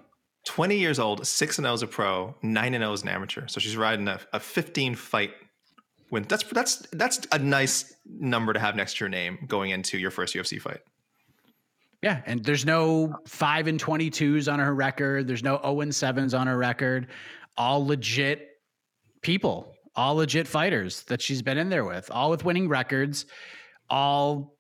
20 0.45 0.77
years 0.77 0.99
old, 0.99 1.27
6 1.27 1.57
and 1.57 1.65
0 1.65 1.73
as 1.73 1.81
a 1.83 1.87
pro, 1.87 2.33
9 2.41 2.73
and 2.73 2.81
0 2.81 2.93
as 2.93 3.03
an 3.03 3.09
amateur. 3.09 3.47
So 3.47 3.59
she's 3.59 3.75
riding 3.75 4.07
a, 4.07 4.19
a 4.33 4.39
15 4.39 4.95
fight 4.95 5.31
win. 6.11 6.25
That's 6.27 6.43
that's 6.43 6.87
that's 6.91 7.21
a 7.31 7.39
nice 7.39 7.93
number 8.05 8.53
to 8.53 8.59
have 8.59 8.75
next 8.75 8.97
to 8.97 9.05
your 9.05 9.09
name 9.09 9.45
going 9.47 9.71
into 9.71 9.97
your 9.97 10.11
first 10.11 10.35
UFC 10.35 10.61
fight. 10.61 10.81
Yeah, 12.01 12.21
and 12.25 12.43
there's 12.43 12.65
no 12.65 13.13
5 13.27 13.67
and 13.67 13.79
22s 13.79 14.51
on 14.51 14.59
her 14.59 14.73
record. 14.73 15.27
There's 15.27 15.43
no 15.43 15.59
0 15.61 15.81
and 15.81 15.91
7s 15.91 16.37
on 16.37 16.47
her 16.47 16.57
record. 16.57 17.07
All 17.57 17.85
legit 17.85 18.47
people, 19.21 19.73
all 19.97 20.15
legit 20.15 20.47
fighters 20.47 21.03
that 21.03 21.21
she's 21.21 21.41
been 21.41 21.57
in 21.57 21.67
there 21.67 21.83
with, 21.83 22.09
all 22.09 22.29
with 22.29 22.45
winning 22.45 22.69
records, 22.69 23.25
all 23.89 24.55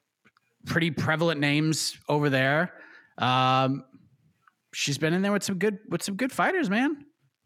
pretty 0.65 0.91
prevalent 0.91 1.39
names 1.39 1.97
over 2.09 2.29
there. 2.29 2.73
Um, 3.17 3.85
she's 4.73 4.97
been 4.97 5.13
in 5.13 5.21
there 5.21 5.31
with 5.31 5.43
some 5.43 5.57
good 5.57 5.79
with 5.87 6.03
some 6.03 6.15
good 6.15 6.33
fighters, 6.33 6.69
man. 6.69 7.05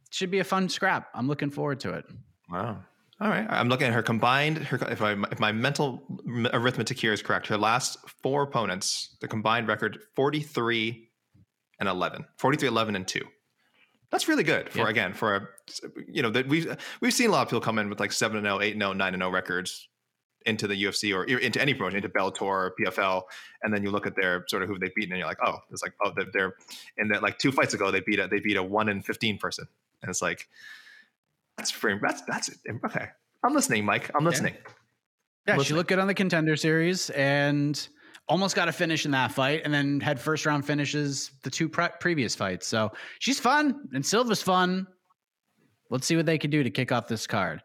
Should 0.10 0.32
be 0.32 0.40
a 0.40 0.44
fun 0.44 0.70
scrap. 0.70 1.10
I'm 1.14 1.28
looking 1.28 1.50
forward 1.52 1.80
to 1.82 1.94
it. 1.94 2.06
Wow. 2.50 2.84
All 3.22 3.30
right. 3.30 3.46
I'm 3.50 3.70
looking 3.70 3.88
at 3.88 3.94
her 3.94 4.04
combined. 4.04 4.58
Her, 4.58 4.78
if, 4.90 5.02
I, 5.02 5.14
if 5.32 5.40
my 5.40 5.52
mental 5.52 6.04
arithmetic 6.54 7.00
here 7.00 7.14
is 7.14 7.22
correct, 7.22 7.48
her 7.48 7.58
last 7.58 7.98
four 8.22 8.44
opponents, 8.44 9.16
the 9.22 9.28
combined 9.28 9.68
record 9.68 10.00
43 10.16 11.10
and 11.80 11.88
11, 11.90 12.26
43, 12.38 12.68
11, 12.68 12.96
and 12.96 13.08
two. 13.08 13.26
That's 14.12 14.28
really 14.28 14.44
good 14.44 14.70
for 14.70 14.80
Yeah. 14.80 14.90
again 14.90 15.14
for 15.14 15.36
a 15.36 15.48
you 16.08 16.22
know 16.22 16.30
that 16.30 16.48
we've 16.48 16.78
we've 17.02 17.14
seen 17.14 17.30
a 17.30 17.32
lot 17.32 17.42
of 17.42 17.48
people 17.48 17.62
come 17.62 17.80
in 17.80 17.90
with 17.90 18.00
like 18.00 18.12
seven 18.12 18.38
and 18.38 18.46
0, 18.46 18.62
8 18.62 18.74
and 18.74 18.82
0, 18.82 18.94
9 18.94 19.14
and 19.16 19.22
0 19.22 19.32
records 19.32 19.88
into 20.46 20.68
the 20.68 20.84
UFC 20.84 21.16
or 21.16 21.24
into 21.24 21.60
any 21.60 21.74
promotion, 21.74 21.98
into 21.98 22.10
Bellator 22.10 22.42
or 22.44 22.76
PFL, 22.80 23.24
and 23.64 23.74
then 23.74 23.82
you 23.82 23.90
look 23.90 24.06
at 24.06 24.16
their 24.16 24.46
sort 24.50 24.62
of 24.62 24.70
who 24.70 24.78
they've 24.78 24.94
beaten, 24.94 25.14
and 25.14 25.18
you're 25.20 25.28
like, 25.28 25.40
oh, 25.44 25.58
it's 25.72 25.82
like 25.82 25.94
oh 26.06 26.12
they're, 26.16 26.28
they're 26.32 26.54
in 26.98 27.08
that 27.08 27.24
like 27.24 27.40
two 27.40 27.52
fights 27.52 27.74
ago 27.74 27.90
they 27.90 28.02
beat 28.02 28.20
a 28.20 28.28
they 28.28 28.40
beat 28.40 28.56
a 28.58 28.62
one 28.62 28.88
in 28.88 29.02
fifteen 29.02 29.40
person, 29.40 29.66
and 30.04 30.10
it's 30.12 30.22
like 30.22 30.48
that's 31.58 31.72
free. 31.72 31.98
That's 32.02 32.22
that's 32.28 32.50
it. 32.50 32.58
Okay, 32.86 33.08
I'm 33.44 33.54
listening, 33.54 33.86
Mike. 33.86 34.10
I'm 34.16 34.26
listening. 34.26 34.56
Yeah, 35.48 35.56
she 35.56 35.58
Listening. 35.60 35.78
looked 35.78 35.90
good 35.90 36.00
on 36.00 36.08
the 36.08 36.14
contender 36.14 36.56
series 36.56 37.10
and 37.10 37.88
almost 38.30 38.56
got 38.56 38.70
a 38.70 38.72
finish 38.72 39.04
in 39.06 39.12
that 39.12 39.32
fight, 39.34 39.62
and 39.66 39.74
then 39.74 40.00
had 40.00 40.20
first 40.20 40.46
round 40.46 40.66
finishes 40.66 41.32
the 41.44 41.50
two 41.50 41.68
pre- 41.68 41.90
previous 42.00 42.34
fights. 42.34 42.66
So 42.68 42.92
she's 43.20 43.40
fun, 43.40 43.90
and 43.94 44.06
Silva's 44.06 44.42
fun. 44.42 44.88
Let's 45.90 46.08
see 46.08 46.16
what 46.16 46.26
they 46.26 46.38
can 46.38 46.50
do 46.50 46.64
to 46.64 46.70
kick 46.70 46.92
off 46.92 47.08
this 47.08 47.28
card. 47.28 47.62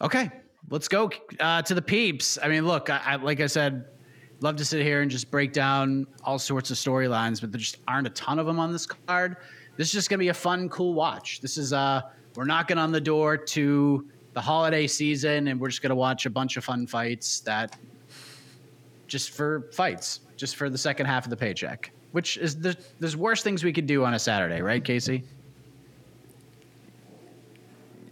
Okay, 0.00 0.30
let's 0.70 0.88
go 0.88 1.10
uh, 1.38 1.60
to 1.62 1.74
the 1.74 1.82
peeps. 1.82 2.38
I 2.42 2.48
mean, 2.48 2.66
look, 2.66 2.88
I, 2.88 3.00
I 3.04 3.16
like 3.16 3.40
I 3.40 3.46
said, 3.46 3.84
love 4.40 4.56
to 4.56 4.64
sit 4.64 4.82
here 4.82 5.02
and 5.02 5.10
just 5.10 5.30
break 5.30 5.52
down 5.52 6.06
all 6.24 6.38
sorts 6.38 6.70
of 6.70 6.78
storylines, 6.78 7.40
but 7.40 7.52
there 7.52 7.60
just 7.60 7.76
aren't 7.86 8.06
a 8.06 8.10
ton 8.10 8.38
of 8.38 8.46
them 8.46 8.58
on 8.58 8.72
this 8.72 8.86
card. 8.86 9.36
This 9.76 9.88
is 9.88 9.92
just 9.92 10.08
gonna 10.08 10.18
be 10.18 10.28
a 10.28 10.34
fun, 10.34 10.70
cool 10.70 10.94
watch. 10.94 11.40
This 11.42 11.58
is 11.58 11.74
uh, 11.74 12.00
we're 12.40 12.46
knocking 12.46 12.78
on 12.78 12.90
the 12.90 13.00
door 13.02 13.36
to 13.36 14.08
the 14.32 14.40
holiday 14.40 14.86
season, 14.86 15.48
and 15.48 15.60
we're 15.60 15.68
just 15.68 15.82
gonna 15.82 15.94
watch 15.94 16.24
a 16.24 16.30
bunch 16.30 16.56
of 16.56 16.64
fun 16.64 16.86
fights 16.86 17.40
that 17.40 17.76
just 19.08 19.32
for 19.32 19.68
fights, 19.74 20.20
just 20.38 20.56
for 20.56 20.70
the 20.70 20.78
second 20.78 21.04
half 21.04 21.24
of 21.24 21.30
the 21.30 21.36
paycheck. 21.36 21.92
Which 22.12 22.38
is 22.38 22.58
the, 22.58 22.74
there's 22.98 23.14
worse 23.14 23.42
things 23.42 23.62
we 23.62 23.74
could 23.74 23.84
do 23.84 24.06
on 24.06 24.14
a 24.14 24.18
Saturday, 24.18 24.62
right, 24.62 24.82
Casey? 24.82 25.22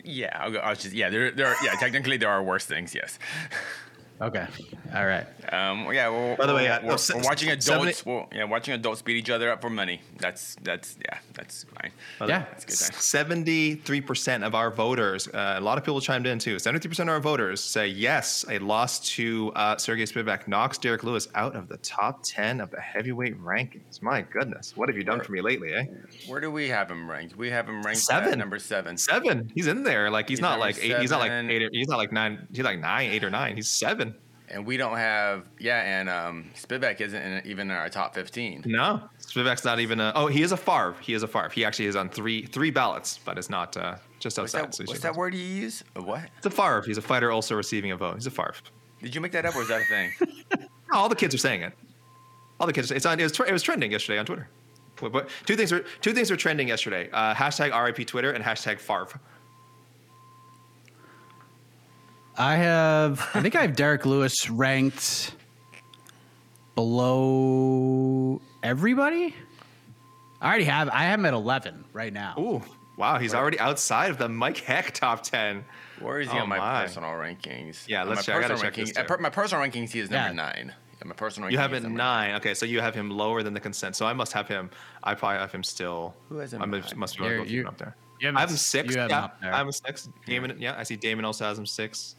Yeah, 0.05 0.39
I 0.39 0.69
was 0.69 0.83
just 0.83 0.95
yeah. 0.95 1.09
There, 1.09 1.31
there. 1.31 1.47
Are, 1.47 1.57
yeah, 1.65 1.73
technically 1.81 2.19
there 2.19 2.29
are 2.29 2.43
worse 2.43 2.67
things. 2.67 2.95
Yes. 2.95 3.19
Okay, 4.21 4.47
all 4.95 5.07
right. 5.07 5.27
Um. 5.53 5.85
well, 5.85 5.95
Yeah. 5.95 6.09
Well, 6.09 6.37
By 6.37 6.47
the 6.47 6.55
way, 6.55 6.65
we're, 6.65 6.73
uh, 6.73 6.81
we're, 6.83 6.89
we're 7.15 7.23
watching 7.23 7.61
seventy- 7.61 7.91
adults. 7.91 8.05
Well, 8.05 8.29
yeah, 8.35 8.45
watching 8.45 8.75
adults 8.75 9.01
beat 9.01 9.17
each 9.17 9.31
other 9.31 9.51
up 9.51 9.61
for 9.61 9.71
money. 9.71 10.01
That's 10.19 10.57
that's 10.63 10.97
yeah. 11.05 11.19
That's 11.35 11.65
fine. 11.65 11.93
Yeah, 12.29 12.45
That's 12.51 12.65
good. 12.65 12.95
Seventy-three 12.97 14.01
percent 14.01 14.43
of 14.43 14.57
our 14.57 14.73
voters, 14.73 15.29
uh, 15.29 15.55
a 15.57 15.61
lot 15.61 15.79
of 15.79 15.85
people 15.85 16.01
chimed 16.01 16.27
in 16.27 16.41
too. 16.41 16.59
Seventy-three 16.59 16.89
percent 16.89 17.09
of 17.09 17.15
our 17.15 17.21
voters 17.21 17.61
say 17.61 17.87
yes, 17.87 18.45
a 18.51 18.59
loss 18.59 18.99
to 19.11 19.53
uh, 19.55 19.77
Sergey 19.77 20.03
Spivak 20.05 20.49
knocks 20.49 20.79
Derrick 20.79 21.05
Lewis 21.05 21.29
out 21.37 21.55
of 21.55 21.69
the 21.69 21.77
top 21.79 22.21
ten 22.25 22.61
of 22.61 22.71
the 22.73 22.81
heavyweight 22.81 23.41
rankings. 23.41 24.03
My 24.03 24.23
goodness, 24.23 24.77
what 24.77 24.89
have 24.89 24.97
you 24.97 25.05
done 25.05 25.21
for 25.21 25.31
me 25.31 25.41
lately, 25.41 25.73
eh? 25.75 25.85
Where 26.27 26.41
do 26.41 26.51
we 26.51 26.69
have 26.69 26.91
him 26.91 27.09
ranked? 27.09 27.37
We 27.37 27.51
have 27.51 27.69
him 27.69 27.83
ranked 27.85 28.01
Seven. 28.01 28.33
at 28.33 28.39
number 28.39 28.59
seven. 28.59 28.97
Seven. 28.97 29.51
He's 29.55 29.69
in 29.69 29.85
there. 29.85 30.11
Like 30.11 30.29
he's, 30.29 30.39
He's 30.39 30.43
not 30.43 30.59
like 30.59 30.77
eight. 30.83 30.99
He's 30.99 31.11
not 31.13 31.21
like 31.21 31.31
eight. 31.31 31.63
Or, 31.63 31.69
he's 31.73 31.87
not 31.89 31.99
like 31.99 32.11
nine. 32.13 32.49
He's 32.53 32.65
like 32.65 32.81
nine, 32.81 33.11
eight 33.13 33.23
or 33.23 33.31
nine. 33.31 33.55
He's 33.55 33.69
seven. 33.69 34.08
And 34.51 34.67
we 34.67 34.77
don't 34.77 34.97
have 34.97 35.45
yeah. 35.59 35.83
And 35.83 36.09
um, 36.09 36.51
Spivak 36.55 37.01
isn't 37.01 37.21
in, 37.21 37.47
even 37.47 37.71
in 37.71 37.77
our 37.77 37.89
top 37.89 38.15
fifteen. 38.15 38.63
No, 38.67 39.03
Spivak's 39.21 39.65
not 39.65 39.79
even 39.81 40.01
a. 40.01 40.13
Oh, 40.15 40.27
he 40.27 40.43
is 40.43 40.53
a 40.53 40.57
Favre. 40.57 40.97
He 41.01 41.13
is 41.15 41.23
a 41.23 41.29
Favre. 41.29 41.51
He 41.51 41.65
actually 41.65 41.87
is 41.87 41.97
on 41.97 42.09
three 42.09 42.47
three 42.47 42.71
ballots, 42.71 43.19
but 43.25 43.37
it's 43.37 43.51
not 43.51 43.77
uh, 43.77 43.97
just 44.19 44.39
What's 44.39 44.55
outside. 44.55 44.69
that, 44.69 44.75
so 44.75 44.83
he's 44.83 44.89
what's 44.89 45.01
that 45.03 45.15
word 45.15 45.35
you 45.35 45.41
use? 45.43 45.85
A 45.97 46.03
what? 46.03 46.23
It's 46.39 46.47
a 46.47 46.51
Favre. 46.51 46.83
He's 46.87 46.99
a 46.99 47.03
fighter, 47.03 47.31
also 47.31 47.55
receiving 47.55 47.91
a 47.91 47.97
vote. 47.97 48.15
He's 48.15 48.27
a 48.27 48.31
Favre. 48.31 48.55
Did 49.03 49.15
you 49.15 49.21
make 49.21 49.33
that 49.33 49.45
up 49.45 49.55
or 49.55 49.63
is 49.63 49.69
that 49.69 49.83
a 49.83 49.85
thing? 49.85 50.13
All 50.93 51.09
the 51.09 51.15
kids 51.15 51.35
are 51.35 51.39
saying 51.39 51.63
it. 51.63 51.73
All 52.59 52.67
the 52.67 52.73
kids. 52.73 52.91
It's 52.91 53.07
on. 53.07 53.21
It 53.21 53.25
was, 53.25 53.39
it 53.39 53.53
was 53.53 53.63
trending 53.63 53.93
yesterday 53.93 54.19
on 54.19 54.27
Twitter. 54.27 54.49
But, 55.01 55.13
but 55.13 55.29
two 55.47 55.55
things 55.55 55.73
are 55.73 55.85
two 56.01 56.13
things 56.13 56.31
were 56.31 56.37
trending 56.37 56.69
yesterday. 56.69 57.09
Uh, 57.13 57.35
hashtag 57.35 57.71
RIP 57.81 58.07
Twitter 58.07 58.33
and 58.33 58.43
hashtag 58.43 58.81
Favre. 58.81 59.21
I 62.39 62.57
have, 62.57 63.21
I 63.35 63.43
think 63.43 63.57
I 63.57 63.63
have 63.63 63.75
Derrick 63.75 64.07
Lewis 64.07 64.49
ranked 64.49 65.35
below 66.77 68.41
everybody. 68.63 69.35
I 70.41 70.49
already 70.49 70.65
have, 70.65 70.89
I 70.91 71.05
have 71.05 71.19
him 71.19 71.27
at 71.27 71.35
11 71.35 71.85
right 71.93 72.13
now. 72.13 72.35
Ooh, 72.39 72.63
wow, 72.97 73.19
he's 73.19 73.35
already 73.35 73.59
outside 73.59 74.11
of 74.11 74.19
the 74.19 74.29
Mike 74.29 74.59
Heck 74.59 74.93
top 74.95 75.23
ten. 75.25 75.65
Where 75.99 76.21
is 76.21 76.31
he 76.31 76.39
Oh, 76.39 76.43
on 76.43 76.49
my, 76.49 76.59
my. 76.59 76.83
personal 76.85 77.11
rankings? 77.11 77.89
Yeah, 77.89 78.03
uh, 78.03 78.07
let's 78.07 78.19
my 78.19 78.23
check. 78.23 78.35
I 78.37 78.41
gotta 78.43 78.55
personal 78.55 78.71
check 78.73 78.87
this 78.87 78.97
uh, 78.97 79.03
too. 79.03 79.21
my 79.23 79.31
personal 79.31 79.65
rankings, 79.65 79.91
he 79.91 79.99
is 79.99 80.09
number 80.11 80.29
Yeah. 80.29 80.33
nine. 80.33 80.73
Yeah, 81.01 81.09
my 81.09 81.15
personal. 81.15 81.51
You 81.51 81.59
ranking 81.59 81.75
have 81.75 81.85
is 81.85 81.91
it 81.91 81.95
nine. 81.97 82.35
Okay, 82.37 82.55
so 82.55 82.67
you 82.67 82.81
have 82.81 82.95
him 82.95 83.11
lower 83.11 83.43
than 83.43 83.53
the 83.55 83.61
consent. 83.61 83.97
So 83.97 84.07
I 84.07 84.13
must 84.13 84.33
have 84.33 84.47
him. 84.47 84.71
I 85.03 85.15
probably 85.15 85.39
have 85.39 85.51
him 85.51 85.65
still. 85.65 86.15
Who 86.29 86.39
has 86.39 86.53
him 86.53 86.63
I 86.63 86.67
must, 86.67 86.95
must 86.95 87.19
be 87.19 87.25
You're- 87.25 87.35
able 87.35 87.45
to 87.45 87.49
keep 87.49 87.55
you- 87.57 87.61
him 87.63 87.67
up 87.69 87.79
there. 87.79 87.97
You 88.21 88.27
have 88.29 88.37
I 88.37 88.41
have 88.41 88.51
him 88.51 88.57
six. 88.57 88.95
You 88.95 89.01
have 89.01 89.11
yeah, 89.11 89.19
him 89.19 89.25
up 89.25 89.41
there. 89.41 89.53
I 89.55 89.57
have 89.59 89.67
him 89.67 89.73
six. 89.73 90.09
Damon. 90.27 90.57
Yeah, 90.61 90.75
I 90.79 90.83
see 90.85 90.97
Damon 90.97 91.25
also 91.25 91.45
has 91.45 91.59
him 91.59 91.67
six. 91.67 92.15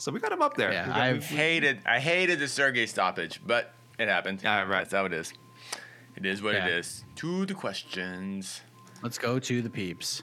So 0.00 0.10
we 0.10 0.18
got 0.18 0.32
him 0.32 0.40
up 0.40 0.56
there. 0.56 0.72
Yeah, 0.72 0.90
I've- 0.94 1.22
hated 1.24 1.80
I 1.84 2.00
hated 2.00 2.38
the 2.38 2.48
Sergey 2.48 2.86
stoppage, 2.86 3.40
but 3.46 3.74
it 3.98 4.08
happened. 4.08 4.40
Yeah, 4.42 4.62
right. 4.62 4.78
That's 4.78 4.94
how 4.94 5.04
it 5.04 5.12
is. 5.12 5.32
It 6.16 6.24
is 6.24 6.40
what 6.42 6.54
Yeah. 6.54 6.66
it 6.66 6.72
is. 6.72 7.04
To 7.16 7.44
the 7.44 7.52
questions. 7.54 8.62
Let's 9.02 9.18
go 9.18 9.38
to 9.38 9.62
the 9.62 9.68
peeps. 9.70 10.22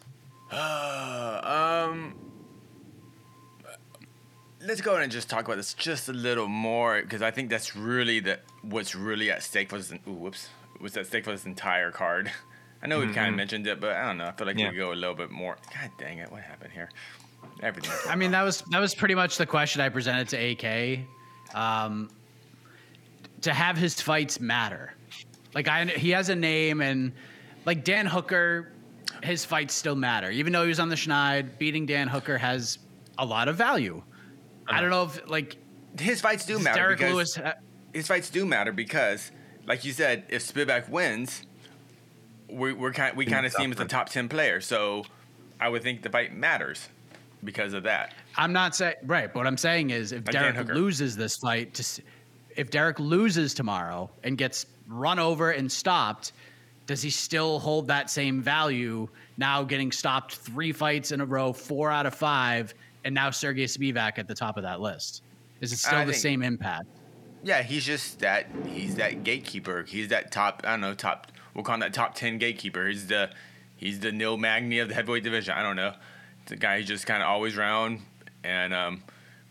Uh, 0.52 1.86
um, 1.90 2.16
let's 4.62 4.82
go 4.82 4.92
ahead 4.94 5.04
and 5.04 5.12
just 5.12 5.30
talk 5.30 5.46
about 5.46 5.58
this 5.58 5.74
just 5.76 6.10
a 6.10 6.14
little 6.14 6.48
more 6.48 7.02
because 7.02 7.22
I 7.22 7.30
think 7.32 7.50
that's 7.52 7.76
really 7.76 8.20
the 8.20 8.40
what's 8.64 8.96
really 8.96 9.30
at 9.30 9.44
stake 9.44 9.70
for 9.70 9.78
this. 9.78 9.92
Ooh, 10.08 10.12
whoops, 10.14 10.50
what's 10.80 10.98
at 10.98 11.06
stake 11.08 11.24
for 11.24 11.32
this 11.32 11.46
entire 11.46 11.92
card. 11.92 12.32
I 12.82 12.88
know 12.88 13.00
we've 13.00 13.14
kind 13.14 13.30
of 13.30 13.36
mentioned 13.36 13.66
it, 13.68 13.80
but 13.80 13.96
I 13.96 14.06
don't 14.08 14.18
know. 14.18 14.26
I 14.28 14.32
feel 14.32 14.46
like 14.48 14.58
Yeah. 14.58 14.70
we 14.72 14.78
go 14.78 14.92
a 14.92 14.94
little 14.94 15.16
bit 15.16 15.32
more. 15.32 15.58
God 15.74 15.92
dang 15.98 16.20
it! 16.20 16.32
What 16.32 16.42
happened 16.44 16.74
here? 16.74 16.90
Everything. 17.62 17.92
I 18.08 18.16
mean, 18.16 18.32
that 18.32 18.44
was 18.44 18.62
that 18.70 18.80
was 18.80 18.94
pretty 18.94 19.16
much 19.16 19.38
the 19.38 19.46
question 19.46 19.82
I 19.82 19.90
presented 19.90 20.30
to 20.30 20.38
AK. 20.38 21.00
Um, 21.56 22.10
to 23.42 23.54
have 23.54 23.78
his 23.78 24.00
fights 24.02 24.40
matter, 24.40 24.94
like 25.54 25.68
I, 25.68 25.86
he 25.86 26.12
has 26.12 26.30
a 26.30 26.36
name, 26.36 26.82
and 26.82 27.14
like 27.66 27.84
Dan 27.84 28.06
Hooker, 28.06 28.72
his 29.24 29.46
fights 29.46 29.74
still 29.74 29.96
matter, 29.96 30.30
even 30.30 30.54
though 30.54 30.64
he 30.64 30.70
was 30.70 30.80
on 30.80 30.90
the 30.90 30.96
Schneid. 30.96 31.58
Beating 31.58 31.86
Dan 31.86 32.08
Hooker 32.08 32.38
has 32.38 32.80
a 33.18 33.26
lot 33.26 33.48
of 33.48 33.56
value. 33.56 34.04
I 34.68 34.82
don't 34.82 34.90
know 34.90 35.04
if 35.06 35.30
like 35.30 35.58
his 36.00 36.22
fights 36.22 36.46
do 36.46 36.60
matter 36.60 36.80
Derrick 36.80 37.00
because 37.00 37.14
Lewis. 37.14 37.38
uh, 37.38 37.54
his 37.94 38.08
fights 38.08 38.30
do 38.30 38.46
matter 38.46 38.72
because, 38.72 39.32
like 39.66 39.86
you 39.86 39.94
said, 39.94 40.26
if 40.30 40.46
Spivak 40.46 40.90
wins, 40.90 41.44
we, 42.50 42.74
we're 42.74 42.94
kind 42.94 43.16
we 43.18 43.26
kind 43.26 43.46
of 43.46 43.54
see 43.54 43.64
him 43.64 43.72
as 43.72 43.80
a 43.80 43.86
top 43.86 44.10
ten 44.10 44.30
player. 44.30 44.62
So 44.62 45.06
I 45.60 45.70
would 45.70 45.82
think 45.82 46.04
the 46.04 46.10
fight 46.10 46.36
matters 46.36 46.90
because 47.44 47.74
of 47.74 47.84
that. 47.84 48.14
I'm 48.36 48.54
not 48.54 48.76
saying 48.76 48.96
right, 49.04 49.32
but 49.32 49.40
what 49.40 49.48
I'm 49.48 49.58
saying 49.58 49.90
is 49.92 50.12
if 50.12 50.26
Like 50.26 50.32
Derrick 50.34 50.68
loses 50.68 51.16
this 51.16 51.38
fight, 51.38 51.74
to, 51.76 52.02
if 52.56 52.70
Derrick 52.70 53.00
loses 53.00 53.54
tomorrow 53.54 54.10
and 54.24 54.38
gets 54.38 54.66
run 54.88 55.20
over 55.20 55.52
and 55.52 55.72
stopped, 55.72 56.34
does 56.86 57.02
he 57.02 57.10
still 57.10 57.60
hold 57.60 57.88
that 57.88 58.10
same 58.10 58.42
value? 58.42 59.08
Now 59.38 59.64
getting 59.64 59.92
stopped 59.92 60.36
three 60.36 60.72
fights 60.72 61.12
in 61.12 61.22
a 61.22 61.26
row, 61.26 61.54
four 61.54 61.92
out 61.92 62.06
of 62.06 62.16
five, 62.16 62.74
and 63.04 63.14
now 63.14 63.30
Sergey 63.30 63.66
Spivak 63.66 64.18
at 64.18 64.28
the 64.28 64.36
top 64.36 64.58
of 64.58 64.64
that 64.64 64.82
list. 64.82 65.22
Is 65.62 65.72
it 65.74 65.78
still 65.78 66.00
I 66.00 66.06
the 66.06 66.12
think- 66.12 66.22
same 66.22 66.44
impact? 66.44 66.86
Yeah, 67.44 67.62
he's 67.62 67.86
just 67.86 68.20
that. 68.20 68.48
He's 68.66 68.96
that 68.96 69.24
gatekeeper. 69.24 69.84
He's 69.88 70.08
that 70.08 70.32
top. 70.32 70.64
I 70.66 70.72
don't 70.72 70.82
know. 70.82 70.96
Top. 70.96 71.32
We'll 71.54 71.64
call 71.64 71.76
him 71.76 71.82
that 71.82 71.94
top 71.94 72.16
ten 72.16 72.40
gatekeeper. 72.40 72.88
He's 72.88 73.08
the. 73.08 73.30
He's 73.76 74.00
the 74.00 74.12
Neil 74.12 74.38
Magny 74.38 74.80
of 74.80 74.90
the 74.90 74.96
heavyweight 74.96 75.24
division. 75.24 75.54
I 75.54 75.62
don't 75.62 75.76
know. 75.76 75.94
The 76.48 76.56
guy 76.56 76.78
who's 76.78 76.88
just 76.88 77.06
kind 77.06 77.22
of 77.22 77.30
always 77.30 77.58
around, 77.58 78.02
and 78.44 78.74
um, 78.74 79.04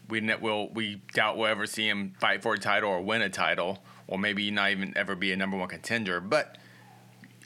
we 0.08 0.20
ne- 0.20 0.36
will 0.36 0.68
we 0.70 1.00
doubt 1.14 1.36
we'll 1.36 1.46
ever 1.48 1.66
see 1.66 1.88
him 1.88 2.14
fight 2.20 2.42
for 2.42 2.54
a 2.54 2.58
title 2.58 2.90
or 2.90 3.00
win 3.02 3.22
a 3.22 3.28
title, 3.28 3.78
or 4.06 4.18
maybe 4.18 4.50
not 4.50 4.70
even 4.70 4.96
ever 4.96 5.14
be 5.14 5.32
a 5.32 5.36
number 5.36 5.56
one 5.56 5.68
contender. 5.68 6.20
But 6.20 6.56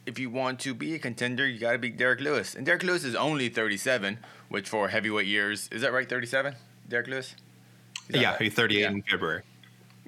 if 0.06 0.18
you 0.18 0.30
want 0.30 0.60
to 0.60 0.74
be 0.74 0.94
a 0.94 0.98
contender, 0.98 1.46
you 1.46 1.58
got 1.58 1.72
to 1.72 1.78
beat 1.78 1.96
Derrick 1.96 2.20
Lewis. 2.20 2.54
And 2.54 2.64
Derrick 2.64 2.82
Lewis 2.82 3.04
is 3.04 3.14
only 3.14 3.48
37, 3.48 4.18
which 4.48 4.68
for 4.68 4.88
heavyweight 4.88 5.26
years 5.26 5.68
is 5.72 5.82
that 5.82 5.92
right? 5.92 6.08
37, 6.08 6.54
Derrick 6.88 7.06
Lewis. 7.08 7.34
Yeah, 8.08 8.30
right? 8.32 8.42
he's 8.42 8.54
38 8.54 8.80
Yeah. 8.80 8.88
in 8.90 9.02
February. 9.02 9.42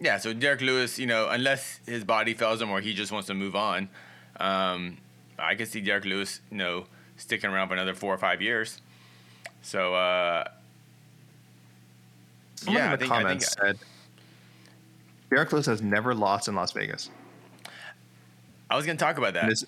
Yeah, 0.00 0.18
so 0.18 0.33
Derrick 0.33 0.61
Lewis, 0.62 0.98
you 0.98 1.07
know, 1.07 1.28
unless 1.28 1.78
his 1.87 2.02
body 2.05 2.35
fails 2.35 2.61
him 2.61 2.70
or 2.70 2.81
he 2.81 2.94
just 2.94 3.12
wants 3.12 3.26
to 3.28 3.35
move 3.35 3.55
on, 3.55 3.88
um, 4.40 4.96
I 5.38 5.55
could 5.55 5.68
see 5.68 5.81
Derrick 5.81 6.05
Lewis, 6.05 6.40
you 6.50 6.57
know, 6.57 6.87
sticking 7.16 7.50
around 7.50 7.68
for 7.68 7.74
another 7.74 7.94
four 7.94 8.12
or 8.12 8.18
five 8.18 8.40
years. 8.42 8.81
So, 9.62 9.94
uh, 9.94 10.44
Someone 12.57 12.81
yeah, 12.81 12.87
in 12.87 12.92
I 12.92 12.96
the 12.96 13.01
think, 13.01 13.12
I 13.12 13.16
think 13.16 13.25
comments 13.25 13.53
said 13.61 13.79
Derrick 15.31 15.53
Lewis 15.53 15.66
has 15.66 15.83
never 15.83 16.14
lost 16.14 16.46
in 16.46 16.55
Las 16.55 16.72
Vegas. 16.72 17.11
I 18.70 18.77
was 18.77 18.87
going 18.87 18.96
to 18.96 19.05
talk 19.05 19.18
about 19.18 19.35
that. 19.35 19.44
And 19.44 19.53
this, 19.53 19.64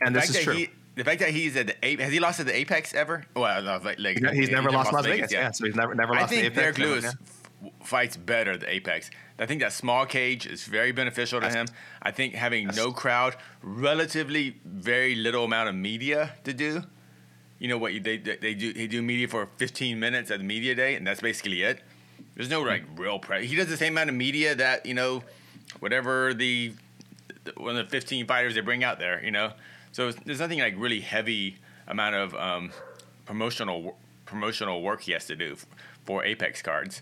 and 0.00 0.14
the 0.16 0.20
this 0.20 0.30
is 0.30 0.42
true. 0.42 0.54
He, 0.54 0.70
the 0.96 1.04
fact 1.04 1.20
that 1.20 1.30
he's 1.30 1.56
at 1.56 1.66
the 1.66 1.76
Ape, 1.82 2.00
has 2.00 2.12
he 2.12 2.20
lost 2.20 2.40
at 2.40 2.46
the 2.46 2.56
Apex 2.56 2.94
ever? 2.94 3.24
Well, 3.34 3.62
no, 3.62 3.80
like, 3.84 3.98
like 3.98 4.18
he's, 4.18 4.30
he's 4.32 4.50
never 4.50 4.70
lost 4.70 4.92
Las 4.92 5.04
Vegas. 5.06 5.32
Yeah. 5.32 5.50
so 5.50 5.64
he's 5.64 5.74
never 5.76 5.94
never 5.94 6.14
I 6.14 6.20
lost 6.20 6.30
the 6.30 6.36
think 6.36 6.46
Apex. 6.52 6.76
Derrick 6.76 6.78
Lewis 6.78 7.04
yeah. 7.04 7.10
f- 7.66 7.86
fights 7.86 8.16
better 8.16 8.52
at 8.52 8.60
the 8.60 8.70
Apex. 8.70 9.10
I 9.38 9.46
think 9.46 9.60
that 9.60 9.72
small 9.72 10.06
cage 10.06 10.46
is 10.46 10.64
very 10.64 10.92
beneficial 10.92 11.40
to 11.40 11.50
him. 11.50 11.66
I 12.02 12.10
think 12.10 12.34
having 12.34 12.68
no 12.68 12.92
crowd, 12.92 13.36
relatively 13.62 14.56
very 14.64 15.14
little 15.16 15.44
amount 15.44 15.68
of 15.68 15.74
media 15.74 16.34
to 16.44 16.52
do. 16.52 16.82
You 17.64 17.68
know 17.70 17.78
what 17.78 17.92
they 18.04 18.18
they 18.18 18.36
they 18.36 18.52
do 18.52 18.74
they 18.74 18.86
do 18.86 19.00
media 19.00 19.26
for 19.26 19.48
15 19.56 19.98
minutes 19.98 20.30
at 20.30 20.36
the 20.38 20.44
media 20.44 20.74
day, 20.74 20.96
and 20.96 21.06
that's 21.06 21.22
basically 21.22 21.62
it. 21.62 21.80
There's 22.34 22.50
no 22.50 22.60
like 22.60 22.82
real 22.96 23.18
press. 23.18 23.44
He 23.48 23.56
does 23.56 23.68
the 23.68 23.78
same 23.78 23.94
amount 23.94 24.10
of 24.10 24.16
media 24.16 24.54
that 24.54 24.84
you 24.84 24.92
know, 24.92 25.22
whatever 25.80 26.34
the, 26.34 26.74
one 27.56 27.74
of 27.78 27.86
the 27.86 27.90
15 27.90 28.26
fighters 28.26 28.54
they 28.54 28.60
bring 28.60 28.84
out 28.84 28.98
there. 28.98 29.24
You 29.24 29.30
know, 29.30 29.52
so 29.92 30.08
it's- 30.08 30.22
there's 30.26 30.40
nothing 30.40 30.58
like 30.58 30.74
really 30.76 31.00
heavy 31.00 31.56
amount 31.88 32.16
of 32.16 32.34
um, 32.34 32.70
promotional 33.24 33.96
promotional 34.26 34.82
work 34.82 35.00
he 35.00 35.12
has 35.12 35.24
to 35.28 35.34
do 35.36 35.52
f- 35.52 35.64
for 36.04 36.22
Apex 36.22 36.60
cards. 36.60 37.00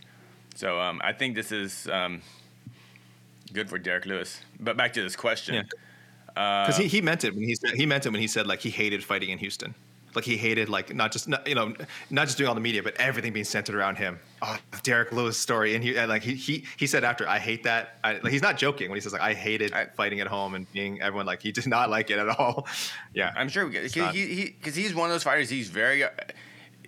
So 0.54 0.78
um, 0.80 1.00
I 1.02 1.12
think 1.12 1.34
this 1.34 1.50
is 1.50 1.88
um, 1.88 2.22
good 3.52 3.68
for 3.68 3.78
Derrick 3.78 4.06
Lewis. 4.06 4.40
But 4.60 4.76
back 4.76 4.92
to 4.92 5.02
this 5.02 5.16
question. 5.16 5.54
Yeah. 5.56 5.62
because 6.66 6.76
he, 6.76 6.86
he 6.86 7.00
meant 7.00 7.24
it 7.24 7.34
when 7.34 7.42
he 7.44 7.56
said 7.56 7.70
he 7.74 7.84
meant 7.84 8.06
it 8.06 8.10
when 8.12 8.20
he 8.20 8.28
said 8.28 8.46
like 8.46 8.60
he 8.60 8.70
hated 8.70 9.02
fighting 9.02 9.30
in 9.30 9.38
Houston. 9.38 9.74
Like 10.14 10.24
he 10.24 10.36
hated 10.36 10.68
like 10.68 10.94
not 10.94 11.12
just 11.12 11.28
you 11.46 11.54
know 11.54 11.74
not 12.10 12.26
just 12.26 12.38
doing 12.38 12.48
all 12.48 12.54
the 12.54 12.60
media, 12.60 12.82
but 12.82 12.94
everything 12.96 13.32
being 13.32 13.44
centered 13.44 13.74
around 13.74 13.96
him. 13.96 14.18
Oh, 14.42 14.58
Derrick 14.82 15.12
Lewis 15.12 15.38
story, 15.38 15.74
and 15.74 15.82
he 15.82 15.96
and 15.96 16.08
like 16.08 16.22
he 16.22 16.34
he 16.34 16.64
he 16.76 16.86
said 16.86 17.04
after 17.04 17.28
I 17.28 17.38
hate 17.38 17.64
that. 17.64 17.96
I, 18.04 18.14
like, 18.14 18.32
he's 18.32 18.42
not 18.42 18.58
joking 18.58 18.90
when 18.90 18.96
he 18.96 19.00
says 19.00 19.12
like 19.12 19.22
I 19.22 19.34
hated 19.34 19.72
fighting 19.96 20.20
at 20.20 20.26
home 20.26 20.54
and 20.54 20.70
being 20.72 21.00
everyone 21.00 21.26
like 21.26 21.42
he 21.42 21.52
did 21.52 21.66
not 21.66 21.90
like 21.90 22.10
it 22.10 22.18
at 22.18 22.28
all. 22.28 22.66
Yeah, 23.14 23.32
I'm 23.36 23.48
sure 23.48 23.66
because 23.66 23.92
he, 23.92 24.00
he, 24.02 24.54
he's 24.64 24.94
one 24.94 25.10
of 25.10 25.14
those 25.14 25.22
fighters. 25.22 25.50
He's 25.50 25.68
very, 25.68 26.04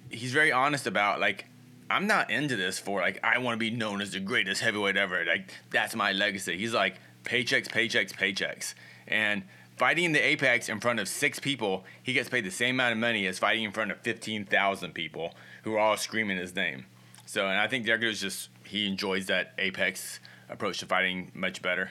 he's 0.08 0.32
very 0.32 0.52
honest 0.52 0.86
about 0.86 1.20
like, 1.20 1.44
I'm 1.90 2.06
not 2.06 2.30
into 2.30 2.56
this 2.56 2.78
for 2.78 3.00
like 3.00 3.20
I 3.22 3.38
want 3.38 3.54
to 3.54 3.58
be 3.58 3.70
known 3.70 4.00
as 4.00 4.12
the 4.12 4.20
greatest 4.20 4.62
heavyweight 4.62 4.96
ever. 4.96 5.24
Like 5.26 5.52
that's 5.70 5.94
my 5.94 6.12
legacy. 6.12 6.56
He's 6.56 6.72
like 6.72 6.94
paychecks, 7.24 7.68
paychecks, 7.68 8.12
paychecks, 8.12 8.74
and 9.06 9.42
fighting 9.76 10.04
in 10.04 10.12
the 10.12 10.24
apex 10.24 10.68
in 10.68 10.80
front 10.80 11.00
of 11.00 11.08
six 11.08 11.38
people, 11.38 11.84
he 12.02 12.12
gets 12.12 12.28
paid 12.28 12.44
the 12.44 12.50
same 12.50 12.76
amount 12.76 12.92
of 12.92 12.98
money 12.98 13.26
as 13.26 13.38
fighting 13.38 13.64
in 13.64 13.72
front 13.72 13.90
of 13.90 13.98
fifteen 14.00 14.44
thousand 14.44 14.92
people 14.92 15.34
who 15.62 15.74
are 15.74 15.78
all 15.78 15.96
screaming 15.96 16.36
his 16.36 16.54
name. 16.54 16.86
So, 17.26 17.48
and 17.48 17.58
I 17.58 17.66
think 17.68 17.86
Derrick 17.86 18.02
Lewis 18.02 18.20
just 18.20 18.50
he 18.64 18.86
enjoys 18.86 19.26
that 19.26 19.54
apex 19.58 20.20
approach 20.48 20.78
to 20.78 20.86
fighting 20.86 21.30
much 21.34 21.62
better. 21.62 21.90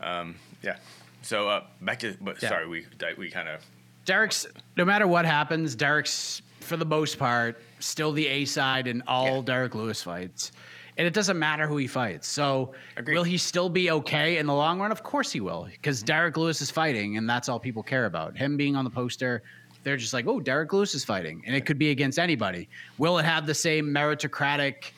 Um, 0.00 0.36
yeah. 0.62 0.76
So 1.22 1.48
uh, 1.48 1.64
back 1.80 1.98
to, 2.00 2.16
but 2.20 2.42
Yeah. 2.42 2.48
sorry, 2.48 2.68
we 2.68 2.86
we 3.16 3.30
kind 3.30 3.48
of 3.48 3.60
Derrick's 4.04 4.46
no 4.76 4.84
matter 4.84 5.06
what 5.06 5.24
happens, 5.24 5.74
Derrick's 5.74 6.42
for 6.60 6.76
the 6.76 6.84
most 6.84 7.18
part 7.18 7.60
still 7.78 8.12
the 8.12 8.26
A 8.26 8.44
side 8.44 8.86
in 8.86 9.02
all 9.06 9.36
Yeah. 9.36 9.42
Derrick 9.44 9.74
Lewis 9.74 10.02
fights. 10.02 10.52
And 10.98 11.06
it 11.06 11.14
doesn't 11.14 11.38
matter 11.38 11.66
who 11.66 11.76
he 11.76 11.86
fights. 11.86 12.26
So 12.26 12.74
Agreed. 12.96 13.14
will 13.14 13.22
he 13.22 13.38
still 13.38 13.68
be 13.68 13.90
okay 13.92 14.38
in 14.38 14.46
the 14.46 14.54
long 14.54 14.80
run? 14.80 14.90
Of 14.90 15.04
course 15.04 15.30
he 15.30 15.40
will, 15.40 15.68
because 15.70 15.98
mm-hmm. 15.98 16.06
Derrick 16.06 16.36
Lewis 16.36 16.60
is 16.60 16.70
fighting, 16.70 17.16
and 17.16 17.30
that's 17.30 17.48
all 17.48 17.60
people 17.60 17.84
care 17.84 18.06
about. 18.06 18.36
Him 18.36 18.56
being 18.56 18.74
on 18.74 18.84
the 18.84 18.90
poster, 18.90 19.42
they're 19.84 19.96
just 19.96 20.12
like, 20.12 20.26
oh, 20.26 20.40
Derrick 20.40 20.72
Lewis 20.72 20.96
is 20.96 21.04
fighting, 21.04 21.42
and 21.46 21.54
it 21.54 21.64
could 21.64 21.78
be 21.78 21.90
against 21.90 22.18
anybody. 22.18 22.68
Will 22.98 23.18
it 23.18 23.24
have 23.24 23.46
the 23.46 23.54
same 23.54 23.86
meritocratic 23.86 24.90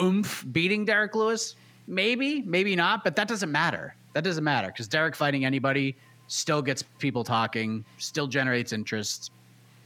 oomph 0.00 0.44
beating 0.52 0.86
Derrick 0.86 1.14
Lewis? 1.14 1.54
Maybe, 1.86 2.40
maybe 2.42 2.74
not, 2.74 3.04
but 3.04 3.14
that 3.16 3.28
doesn't 3.28 3.52
matter. 3.52 3.94
That 4.14 4.24
doesn't 4.24 4.44
matter 4.44 4.68
because 4.68 4.88
Derrick 4.88 5.14
fighting 5.14 5.44
anybody 5.44 5.96
still 6.28 6.62
gets 6.62 6.82
people 6.98 7.24
talking, 7.24 7.84
still 7.98 8.26
generates 8.26 8.72
interest. 8.72 9.32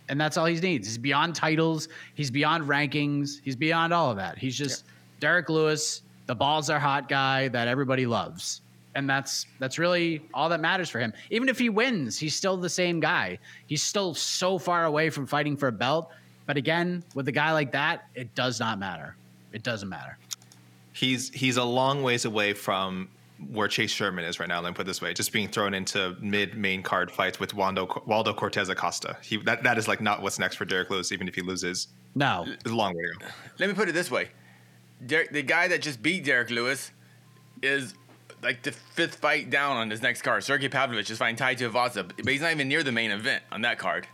And 0.09 0.21
that's 0.21 0.37
all 0.37 0.47
he 0.47 0.55
needs. 0.61 0.87
He's 0.87 0.99
beyond 0.99 1.35
titles, 1.35 1.89
he's 2.15 2.31
beyond 2.31 2.69
rankings, 2.69 3.41
he's 3.43 3.57
beyond 3.57 3.93
all 3.93 4.13
of 4.13 4.17
that. 4.19 4.39
He's 4.39 4.57
just 4.57 4.85
Derrick 5.21 5.49
Lewis, 5.49 6.03
the 6.27 6.35
balls 6.35 6.71
are 6.71 6.79
hot 6.79 7.09
guy 7.09 7.49
that 7.49 7.69
everybody 7.69 8.07
loves. 8.07 8.61
And 8.95 9.09
that's 9.11 9.47
that's 9.59 9.79
really 9.79 10.23
all 10.33 10.49
that 10.49 10.61
matters 10.61 10.89
for 10.89 10.99
him. 10.99 11.13
Even 11.31 11.49
if 11.51 11.59
he 11.59 11.69
wins, 11.69 12.19
he's 12.19 12.35
still 12.35 12.57
the 12.57 12.71
same 12.71 12.99
guy. 12.99 13.39
He's 13.67 13.83
still 13.83 14.15
so 14.15 14.59
far 14.59 14.87
away 14.87 15.11
from 15.11 15.27
fighting 15.27 15.55
for 15.57 15.69
a 15.69 15.73
belt. 15.73 16.11
But 16.47 16.57
again, 16.57 17.05
with 17.15 17.29
a 17.29 17.33
guy 17.33 17.53
like 17.53 17.73
that, 17.73 18.07
it 18.15 18.35
does 18.35 18.59
not 18.59 18.79
matter. 18.79 19.15
It 19.53 19.63
doesn't 19.63 19.89
matter. 19.89 20.17
he's 20.93 21.29
he's 21.31 21.57
a 21.59 21.65
long 21.65 22.03
ways 22.03 22.25
away 22.25 22.55
from 22.55 23.09
where 23.51 23.69
Chase 23.69 23.91
Sherman 23.91 24.25
is 24.25 24.41
right 24.41 24.49
now. 24.49 24.61
Let 24.63 24.71
me 24.71 24.75
put 24.75 24.83
it 24.83 24.87
this 24.87 25.03
way: 25.03 25.13
just 25.13 25.31
being 25.31 25.49
thrown 25.49 25.75
into 25.75 26.17
mid 26.21 26.57
main 26.57 26.83
card 26.83 27.11
fights 27.11 27.39
with 27.39 27.53
Waldo 27.53 27.87
Waldo 28.07 28.33
Cortes 28.33 28.71
Acosta. 28.71 29.19
He 29.23 29.37
that 29.43 29.63
that 29.63 29.77
is 29.77 29.89
like 29.89 30.01
not 30.01 30.23
what's 30.23 30.39
next 30.39 30.57
for 30.57 30.65
Derrick 30.65 30.89
Lewis, 30.89 31.13
even 31.13 31.29
if 31.29 31.35
he 31.35 31.43
loses. 31.43 31.89
No. 32.15 32.47
It's 32.49 32.71
a 32.71 32.75
long 32.75 32.95
way 32.95 33.03
to 33.03 33.27
go. 33.27 33.27
let 33.59 33.69
me 33.69 33.75
put 33.75 33.91
it 33.91 33.93
this 33.93 34.11
way: 34.11 34.31
Derrick, 35.05 35.31
the 35.33 35.43
guy 35.43 35.69
that 35.69 35.83
just 35.83 36.03
beat 36.03 36.25
Derrick 36.25 36.51
Lewis 36.51 36.91
is 37.63 37.95
like 38.43 38.63
the 38.63 38.73
fifth 38.73 39.17
fight 39.17 39.51
down 39.51 39.77
on 39.77 39.91
his 39.91 40.03
next 40.03 40.23
card. 40.23 40.45
Sergey 40.45 40.69
Pavlovich 40.69 41.11
is 41.11 41.19
fighting 41.19 41.37
Tai 41.37 41.55
Tuivasa, 41.55 42.09
but 42.17 42.29
he's 42.29 42.41
not 42.41 42.53
even 42.53 42.69
near 42.69 42.83
the 42.83 42.93
main 42.93 43.11
event 43.11 43.43
on 43.53 43.63
that 43.63 43.79
card. 43.79 44.07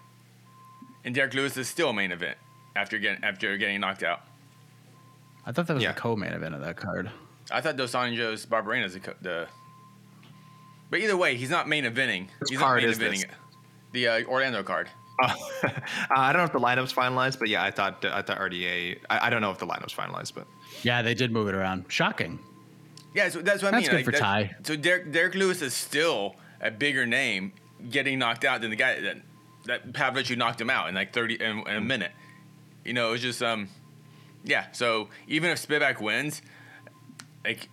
And 1.04 1.14
Derrick 1.14 1.34
Lewis 1.34 1.56
is 1.56 1.68
still 1.68 1.90
a 1.90 1.92
main 1.94 2.12
event 2.12 2.36
after 2.76 2.98
getting 2.98 3.22
after 3.24 3.56
getting 3.56 3.80
knocked 3.80 4.02
out. 4.02 4.22
I 5.44 5.52
thought 5.52 5.66
that 5.66 5.74
was 5.74 5.82
Yeah. 5.82 5.92
the 5.92 6.00
co-main 6.00 6.32
event 6.32 6.54
of 6.54 6.60
that 6.62 6.76
card. 6.76 7.10
I 7.50 7.60
thought 7.60 7.76
Dos 7.76 7.92
Anjos 7.92 8.48
Barberena's 8.48 8.94
the, 8.94 9.00
co- 9.00 9.14
the. 9.20 9.48
But 10.90 11.00
either 11.00 11.16
way, 11.16 11.36
he's 11.36 11.50
not 11.50 11.68
main 11.68 11.84
eventing. 11.84 12.28
Which 12.38 12.50
he's 12.50 12.58
card 12.58 12.82
not 12.82 12.82
main 12.82 12.90
is 12.90 12.98
this? 12.98 13.24
eventing. 13.24 13.30
The 13.92 14.08
uh, 14.08 14.22
Orlando 14.24 14.62
card. 14.62 14.88
Uh, 15.20 15.34
I 16.10 16.32
don't 16.32 16.40
know 16.40 16.44
if 16.44 16.52
the 16.52 16.60
lineup's 16.60 16.92
finalized, 16.92 17.38
but 17.38 17.48
yeah, 17.48 17.62
I 17.62 17.70
thought 17.70 18.04
I 18.04 18.22
thought 18.22 18.38
RDA. 18.38 18.98
I, 19.10 19.26
I 19.26 19.30
don't 19.30 19.40
know 19.42 19.50
if 19.50 19.58
the 19.58 19.66
lineup's 19.66 19.94
finalized, 19.94 20.34
but 20.34 20.46
Yeah, 20.82 21.02
they 21.02 21.14
did 21.14 21.32
move 21.32 21.48
it 21.48 21.54
around. 21.54 21.84
Shocking. 21.88 22.38
Yeah, 23.14 23.28
so 23.28 23.42
that's 23.42 23.62
what 23.62 23.74
I 23.74 23.78
That's 23.80 23.92
mean. 23.92 24.04
good 24.04 24.06
like, 24.06 24.14
for 24.16 24.20
Tai. 24.20 24.56
So 24.64 24.74
Derrick, 24.76 25.12
Derrick 25.12 25.34
Lewis 25.34 25.60
is 25.60 25.74
still 25.74 26.36
a 26.62 26.70
bigger 26.70 27.04
name 27.04 27.52
getting 27.90 28.18
knocked 28.18 28.44
out 28.44 28.62
than 28.62 28.70
the 28.70 28.76
guy 28.76 29.00
that 29.00 29.16
that 29.66 29.92
Pavlich 29.92 30.34
knocked 30.36 30.60
him 30.60 30.70
out 30.70 30.88
in 30.88 30.94
like 30.94 31.12
thirty 31.12 31.34
in, 31.34 31.58
in 31.68 31.76
a 31.76 31.80
minute. 31.80 32.12
You 32.84 32.94
know, 32.94 33.08
it 33.08 33.12
was 33.12 33.20
just 33.22 33.42
um, 33.42 33.68
yeah. 34.44 34.66
So 34.72 35.08
even 35.28 35.50
if 35.50 35.66
Spivak 35.66 36.00
wins, 36.00 36.40
like 37.44 37.68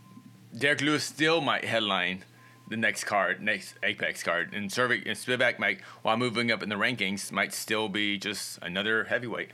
Derrick 0.58 0.82
Lewis 0.82 1.04
still 1.04 1.40
might 1.42 1.64
headline 1.64 2.26
the 2.70 2.78
next 2.78 3.06
card, 3.06 3.42
next 3.42 3.76
Apex 3.84 4.24
card, 4.24 4.54
and 4.54 4.70
Cervic 4.70 5.06
and 5.08 5.18
Spivak 5.18 5.60
might, 5.60 5.82
while 6.04 6.18
moving 6.18 6.52
up 6.52 6.62
in 6.64 6.70
the 6.70 6.76
rankings, 6.76 7.32
might 7.32 7.54
still 7.54 7.90
be 7.90 8.18
just 8.18 8.60
another 8.62 9.06
heavyweight. 9.06 9.50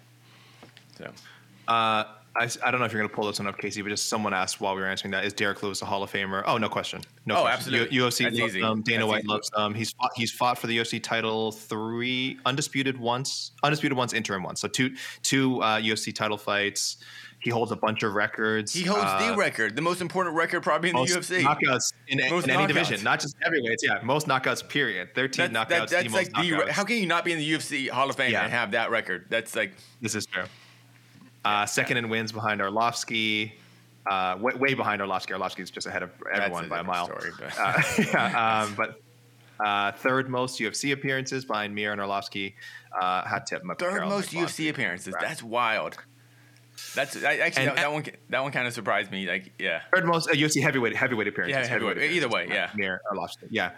So 0.98 1.06
uh, 1.68 2.04
I, 2.38 2.50
I 2.64 2.72
don't 2.72 2.80
know 2.80 2.86
if 2.86 2.92
you're 2.92 3.00
going 3.02 3.10
to 3.10 3.16
pull 3.16 3.28
this 3.28 3.40
one 3.40 3.48
up, 3.48 3.58
Casey, 3.58 3.82
but 3.82 3.90
just 3.90 4.10
someone 4.10 4.34
asked 4.34 4.60
while 4.60 4.76
we 4.76 4.82
were 4.82 4.88
answering 4.88 5.12
that: 5.12 5.24
Is 5.26 5.34
Derrick 5.34 5.64
Lewis 5.64 5.82
a 5.82 5.86
Hall 5.86 6.04
of 6.04 6.12
Famer? 6.12 6.44
Oh, 6.46 6.58
no 6.58 6.68
question. 6.70 7.02
No 7.26 7.38
Oh, 7.38 7.42
question. 7.44 7.58
absolutely. 7.58 7.96
U- 7.96 8.04
UFC 8.04 8.24
That's 8.24 8.40
loves 8.40 8.54
him. 8.54 8.82
Dana 8.82 9.00
That's 9.00 9.08
White 9.10 9.20
easy. 9.24 9.28
loves 9.28 9.52
him. 9.58 9.74
He's 9.74 9.92
fought, 9.94 10.12
he's 10.16 10.32
fought 10.32 10.58
for 10.58 10.68
the 10.68 10.78
UFC 10.78 11.02
title 11.02 11.52
three, 11.52 12.38
undisputed 12.46 12.98
once, 13.00 13.52
undisputed 13.64 13.98
once, 13.98 14.14
interim 14.14 14.44
once. 14.44 14.60
So 14.62 14.68
two 14.68 14.96
two 15.24 15.62
uh, 15.62 15.80
UFC 15.80 16.14
title 16.14 16.38
fights. 16.38 16.98
He 17.46 17.52
holds 17.52 17.72
a 17.72 17.76
bunch 17.76 18.02
of 18.02 18.16
records. 18.16 18.74
he 18.74 18.82
holds 18.82 19.04
Uh, 19.06 19.30
the 19.32 19.38
record, 19.38 19.76
the 19.76 19.82
most 19.84 20.02
important 20.02 20.36
record 20.36 20.64
probably 20.64 20.90
in 20.90 20.96
the 20.96 21.02
UFC. 21.04 21.44
knockouts 21.44 21.94
in, 22.08 22.20
in 22.20 22.26
any 22.26 22.34
knockouts. 22.42 22.68
division, 22.68 23.04
not 23.04 23.20
just 23.20 23.36
heavyweights. 23.40 23.84
Yeah, 23.86 24.00
most 24.02 24.28
knockouts. 24.28 24.68
Period. 24.68 25.14
Thirteen 25.14 25.54
That- 25.54 25.68
knockouts. 25.68 25.70
that- 25.70 25.90
the 25.90 25.96
that's 25.96 26.10
most 26.10 26.14
like 26.16 26.28
the. 26.34 26.52
knockouts. 26.56 26.70
How 26.70 26.84
can 26.84 26.98
you 26.98 27.06
not 27.06 27.24
be 27.24 27.34
in 27.34 27.38
the 27.38 27.48
UFC 27.54 27.88
Hall 27.88 28.10
of 28.10 28.16
Fame 28.16 28.32
Yeah. 28.32 28.46
and 28.46 28.52
have 28.52 28.72
that 28.72 28.90
record? 28.90 29.28
That's 29.30 29.56
like 29.56 29.74
This 30.02 30.16
is 30.16 30.26
true. 30.26 30.46
Uh, 31.46 31.68
second 31.68 31.98
in 31.98 32.10
wins 32.10 32.32
behind 32.32 32.62
Arlovsky. 32.62 33.52
Uh, 34.10 34.38
way, 34.42 34.54
way 34.56 34.74
behind 34.74 35.00
Arlovsky. 35.04 35.38
Arlovsky 35.38 35.60
is 35.60 35.70
just 35.70 35.86
ahead 35.86 36.02
of 36.02 36.10
everyone 36.34 36.68
by 36.68 36.80
a 36.80 36.84
mile. 36.84 37.06
story, 37.06 37.30
but- 37.40 37.54
Uh, 37.60 37.82
yeah, 38.00 38.64
um, 38.64 38.74
but 38.76 39.00
uh, 39.64 39.92
third 39.92 40.30
most 40.30 40.60
UFC 40.60 40.92
appearances 40.94 41.46
behind 41.46 41.76
Mir 41.76 41.92
and 41.92 42.02
Arlovsky. 42.02 42.56
Uh, 43.00 43.24
hat 43.24 43.46
tip. 43.46 43.62
third 43.78 44.02
most 44.08 44.32
UFC 44.32 44.70
appearances. 44.72 45.14
Right. 45.14 45.22
That's 45.22 45.44
wild. 45.44 45.98
That's 46.94 47.24
I, 47.24 47.38
actually 47.38 47.68
And- 47.68 47.78
that, 47.78 47.82
that 47.82 47.92
one. 47.92 48.06
That 48.30 48.44
one 48.44 48.52
kind 48.52 48.68
of 48.68 48.74
surprised 48.74 49.12
me. 49.12 49.28
Like, 49.28 49.52
yeah, 49.60 49.82
Third 49.94 50.06
most 50.06 50.30
uh, 50.30 50.34
UFC 50.34 50.62
heavyweight 50.62 50.96
heavyweight 50.96 51.28
appearances. 51.28 51.58
Yeah, 51.58 51.68
heavyweight. 51.68 52.12
Either 52.12 52.30
way, 52.30 52.48
yeah. 52.50 52.70
Arlovsky. 53.12 53.48
Yeah. 53.50 53.72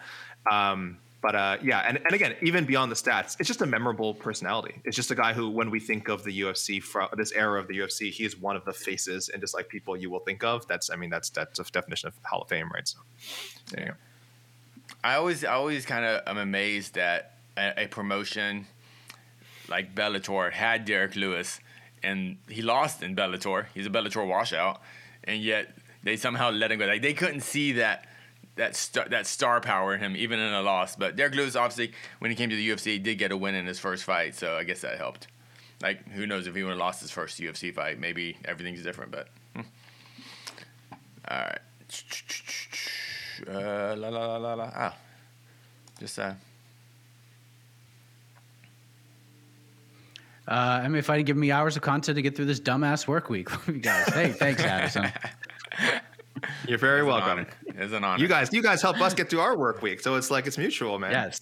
Um, 0.50 0.98
but 1.22 1.36
uh, 1.36 1.58
yeah, 1.64 1.80
and, 1.80 1.98
and 1.98 2.14
again, 2.14 2.36
even 2.42 2.66
beyond 2.66 2.92
the 2.92 2.96
stats, 2.96 3.36
it's 3.40 3.48
just 3.48 3.62
a 3.62 3.66
memorable 3.66 4.14
personality. 4.14 4.82
It's 4.86 4.96
just 4.96 5.10
a 5.10 5.16
guy 5.16 5.34
who, 5.34 5.50
when 5.50 5.72
we 5.72 5.80
think 5.80 6.10
of 6.10 6.24
the 6.24 6.42
UFC, 6.42 6.82
from 6.82 7.10
this 7.18 7.32
era 7.32 7.60
of 7.60 7.68
the 7.68 7.80
UFC, 7.80 8.12
he 8.12 8.24
is 8.24 8.40
one 8.40 8.56
of 8.56 8.64
the 8.66 8.72
faces 8.74 9.30
and 9.30 9.42
just 9.42 9.56
like 9.56 9.68
people 9.68 9.98
you 9.98 10.12
will 10.12 10.20
think 10.20 10.44
of. 10.44 10.68
That's, 10.68 10.92
I 10.92 10.96
mean, 10.96 11.10
that's 11.10 11.30
that's 11.30 11.60
a 11.60 11.64
definition 11.64 12.08
of 12.08 12.14
Hall 12.24 12.44
of 12.44 12.50
Fame, 12.50 12.70
right? 12.72 12.88
So, 12.88 13.00
there 13.72 13.84
you 13.84 13.92
go. 13.92 13.98
I 15.04 15.16
always, 15.16 15.44
I 15.44 15.54
always 15.54 15.86
kind 15.86 16.06
of 16.06 16.22
am 16.28 16.38
amazed 16.38 16.94
that 16.96 17.34
a, 17.58 17.84
a 17.84 17.88
promotion 17.88 18.68
like 19.68 19.96
Bellator 19.96 20.52
had 20.52 20.86
Derrick 20.86 21.16
Lewis, 21.16 21.60
and 22.04 22.38
he 22.48 22.62
lost 22.62 23.04
in 23.04 23.16
Bellator. 23.16 23.68
He's 23.74 23.86
a 23.86 23.90
Bellator 23.90 24.26
washout, 24.28 24.82
and 25.24 25.42
yet 25.42 25.76
they 26.04 26.16
somehow 26.16 26.52
let 26.52 26.72
him 26.72 26.80
go. 26.80 26.86
Like 26.86 27.02
they 27.02 27.14
couldn't 27.14 27.42
see 27.42 27.74
that 27.74 28.06
that 28.56 28.76
star, 28.76 29.08
that 29.10 29.28
star 29.28 29.62
power 29.62 29.94
in 29.94 30.00
him, 30.00 30.16
even 30.16 30.40
in 30.40 30.54
a 30.54 30.62
loss. 30.62 30.96
But 30.96 31.16
Derrick 31.16 31.36
Lewis, 31.36 31.56
obviously, 31.56 31.94
when 32.20 32.32
he 32.32 32.36
came 32.36 32.50
to 32.50 32.56
the 32.56 32.70
UFC, 32.70 32.94
he 32.94 33.00
did 33.00 33.18
get 33.18 33.32
a 33.32 33.38
win 33.38 33.56
in 33.56 33.66
his 33.66 33.80
first 33.80 34.04
fight, 34.04 34.36
so 34.36 34.56
I 34.56 34.64
guess 34.64 34.82
that 34.82 34.98
helped. 34.98 35.28
Like 35.82 36.08
who 36.10 36.26
knows 36.26 36.48
if 36.48 36.56
he 36.56 36.64
would 36.64 36.72
have 36.72 36.80
lost 36.80 37.02
his 37.02 37.12
first 37.12 37.40
UFC 37.40 37.74
fight, 37.74 38.00
maybe 38.00 38.38
everything's 38.46 38.84
different. 38.84 39.12
But 39.12 39.28
hmm. 39.56 39.62
all 41.30 41.38
right. 41.38 41.60
Uh, 43.48 43.96
la 43.96 44.10
la 44.10 44.26
la 44.26 44.38
la 44.38 44.54
la. 44.56 44.72
Ah, 44.74 44.96
just 46.00 46.18
uh. 46.18 46.34
Uh, 50.48 50.82
I 50.84 50.88
mean, 50.88 50.96
if 50.96 51.10
I 51.10 51.22
give 51.24 51.36
me 51.38 51.52
hours 51.52 51.76
of 51.76 51.82
content 51.82 52.16
to 52.16 52.22
get 52.22 52.36
through 52.36 52.46
this 52.46 52.60
dumbass 52.60 53.08
work 53.08 53.30
week, 53.30 53.50
you 53.68 53.74
guys. 53.80 54.08
Hey, 54.14 54.30
thanks, 54.32 54.62
Addison. 54.64 55.12
You're 56.68 56.78
very 56.78 57.00
It's 57.02 57.08
welcome. 57.08 57.30
honor. 57.30 57.48
It's 57.66 57.94
an 57.94 58.04
honor. 58.04 58.22
You 58.22 58.28
guys, 58.30 58.54
you 58.54 58.62
guys 58.62 58.82
help 58.82 59.02
us 59.02 59.14
get 59.14 59.30
through 59.30 59.42
our 59.42 59.58
work 59.58 59.82
week, 59.82 60.00
so 60.02 60.16
it's 60.16 60.32
like 60.32 60.48
it's 60.48 60.58
mutual, 60.58 61.00
man. 61.00 61.12
Yes. 61.12 61.42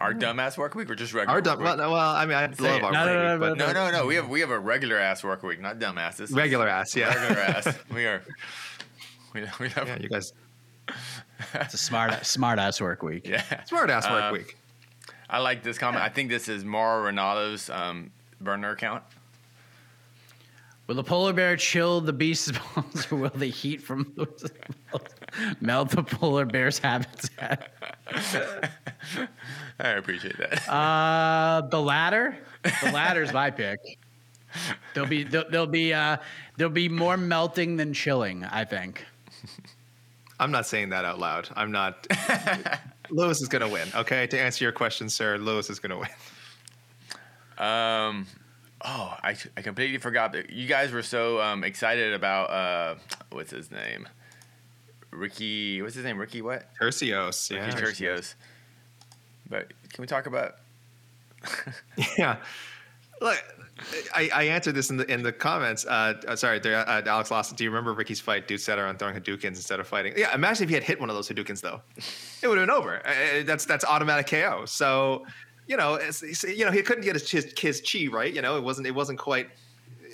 our 0.00 0.14
dumbass 0.14 0.56
work 0.56 0.74
week 0.74 0.88
or 0.88 0.94
just 0.94 1.12
regular? 1.12 1.32
Our 1.32 1.36
work 1.38 1.44
dumb, 1.44 1.58
week? 1.58 1.64
well, 1.66 1.76
no, 1.76 1.90
well, 1.90 2.10
I 2.14 2.24
mean, 2.26 2.36
I 2.36 2.50
Say 2.52 2.62
love 2.64 2.76
it. 2.80 2.84
our 2.84 2.92
No, 2.92 2.98
work 3.00 3.06
no, 3.06 3.14
no, 3.14 3.32
week, 3.50 3.58
no, 3.58 3.66
but 3.66 3.74
No, 3.74 3.90
no, 3.90 3.98
no. 3.98 4.06
We 4.06 4.14
have 4.14 4.28
we 4.28 4.40
have 4.40 4.50
a 4.50 4.58
regular 4.58 4.96
ass 4.98 5.22
work 5.22 5.42
week, 5.42 5.60
not 5.60 5.78
dumbasses. 5.78 6.34
regular 6.34 6.68
ass, 6.68 6.94
yeah. 6.96 7.08
regular 7.14 7.42
ass. 7.42 7.68
We 7.92 8.06
are. 8.06 8.22
We, 9.34 9.42
we 9.60 9.68
have. 9.70 9.86
yeah, 9.88 9.98
you 10.00 10.08
guys, 10.08 10.32
It's 11.54 11.74
a 11.74 11.78
smart, 11.78 12.24
smart 12.24 12.58
ass 12.58 12.80
work 12.80 13.02
week. 13.02 13.26
yeah. 13.28 13.64
smart 13.64 13.90
ass 13.90 14.08
work 14.08 14.22
Um, 14.24 14.32
week. 14.32 14.56
I 15.28 15.38
like 15.38 15.62
this 15.62 15.76
comment. 15.78 16.02
I 16.02 16.08
think 16.08 16.30
this 16.30 16.48
is 16.48 16.64
Mauro 16.64 17.08
Ranallo's 17.10 17.68
um, 17.70 18.10
burner 18.40 18.70
account. 18.70 19.02
Will 20.86 20.96
the 20.96 21.04
polar 21.04 21.32
bear 21.32 21.56
chill 21.56 22.00
the 22.00 22.12
beast's 22.12 22.52
bones, 22.74 23.06
or 23.12 23.16
will 23.16 23.30
the 23.30 23.46
heat 23.46 23.80
from 23.80 24.12
those 24.16 24.44
melt 25.60 25.90
the 25.90 26.02
polar 26.02 26.44
bear's 26.44 26.78
habitat? 26.78 27.72
I 29.78 29.88
appreciate 29.90 30.36
that. 30.38 30.68
Uh, 30.68 31.60
the 31.68 31.80
latter. 31.80 32.36
The 32.62 32.90
latter's 32.90 33.32
my 33.32 33.50
pick. 33.50 33.78
There'll 34.94 35.08
be 35.08 35.22
there'll, 35.22 35.48
there'll 35.48 35.66
be 35.68 35.94
uh, 35.94 36.16
there'll 36.56 36.72
be 36.72 36.88
more 36.88 37.16
melting 37.16 37.76
than 37.76 37.92
chilling. 37.92 38.44
I 38.44 38.64
think. 38.64 39.04
I'm 40.40 40.50
not 40.50 40.66
saying 40.66 40.88
that 40.88 41.04
out 41.04 41.18
loud. 41.18 41.48
I'm 41.54 41.70
not. 41.70 42.06
Lewis 43.10 43.40
is 43.42 43.48
going 43.48 43.62
to 43.62 43.68
win. 43.68 43.88
Okay, 43.94 44.26
to 44.26 44.40
answer 44.40 44.64
your 44.64 44.72
question, 44.72 45.08
sir, 45.08 45.36
Lewis 45.36 45.68
is 45.70 45.78
going 45.78 45.90
to 45.90 45.98
win. 45.98 46.08
Um, 47.60 48.26
oh, 48.82 49.16
I, 49.22 49.36
I 49.56 49.62
completely 49.62 49.98
forgot 49.98 50.32
that 50.32 50.50
you 50.50 50.66
guys 50.66 50.92
were 50.92 51.02
so 51.02 51.40
um, 51.40 51.62
excited 51.62 52.14
about 52.14 52.50
uh, 52.50 52.94
what's 53.30 53.50
his 53.50 53.70
name, 53.70 54.08
Ricky. 55.10 55.82
What's 55.82 55.94
his 55.94 56.04
name? 56.04 56.18
Ricky 56.18 56.40
what? 56.40 56.64
Turcios, 56.80 57.50
yeah, 57.50 57.66
Ricky 57.66 57.82
Turcios. 57.82 58.34
But 59.48 59.72
can 59.92 60.02
we 60.02 60.06
talk 60.06 60.26
about? 60.26 60.56
yeah. 62.18 62.36
Look, 63.20 63.42
I, 64.14 64.30
I 64.32 64.42
answered 64.44 64.74
this 64.74 64.90
in 64.90 64.96
the 64.96 65.12
in 65.12 65.22
the 65.22 65.32
comments. 65.32 65.84
Uh, 65.84 66.14
uh, 66.26 66.36
sorry, 66.36 66.58
there, 66.58 66.76
uh, 66.76 67.02
Alex 67.04 67.30
Lawson. 67.30 67.56
Do 67.56 67.64
you 67.64 67.70
remember 67.70 67.92
Ricky's 67.92 68.20
fight? 68.20 68.48
Dude 68.48 68.60
sat 68.60 68.78
around 68.78 68.98
throwing 68.98 69.14
Hadoukens 69.14 69.56
instead 69.56 69.80
of 69.80 69.86
fighting. 69.86 70.14
Yeah, 70.16 70.34
imagine 70.34 70.64
if 70.64 70.70
he 70.70 70.74
had 70.74 70.84
hit 70.84 71.00
one 71.00 71.10
of 71.10 71.16
those 71.16 71.28
Hadoukens 71.28 71.60
though, 71.60 71.82
it 72.42 72.48
would 72.48 72.56
have 72.56 72.66
been 72.66 72.74
over. 72.74 73.06
Uh, 73.06 73.42
that's 73.44 73.64
that's 73.64 73.84
automatic 73.84 74.26
KO. 74.26 74.64
So, 74.64 75.26
you 75.70 75.76
know, 75.76 76.00
you 76.48 76.64
know, 76.64 76.72
he 76.72 76.82
couldn't 76.82 77.04
get 77.04 77.14
his, 77.14 77.54
his 77.56 77.80
chi 77.80 78.08
right. 78.10 78.34
You 78.34 78.42
know, 78.42 78.56
it 78.56 78.62
wasn't 78.64 78.88
it 78.88 78.90
wasn't 78.90 79.20
quite 79.20 79.48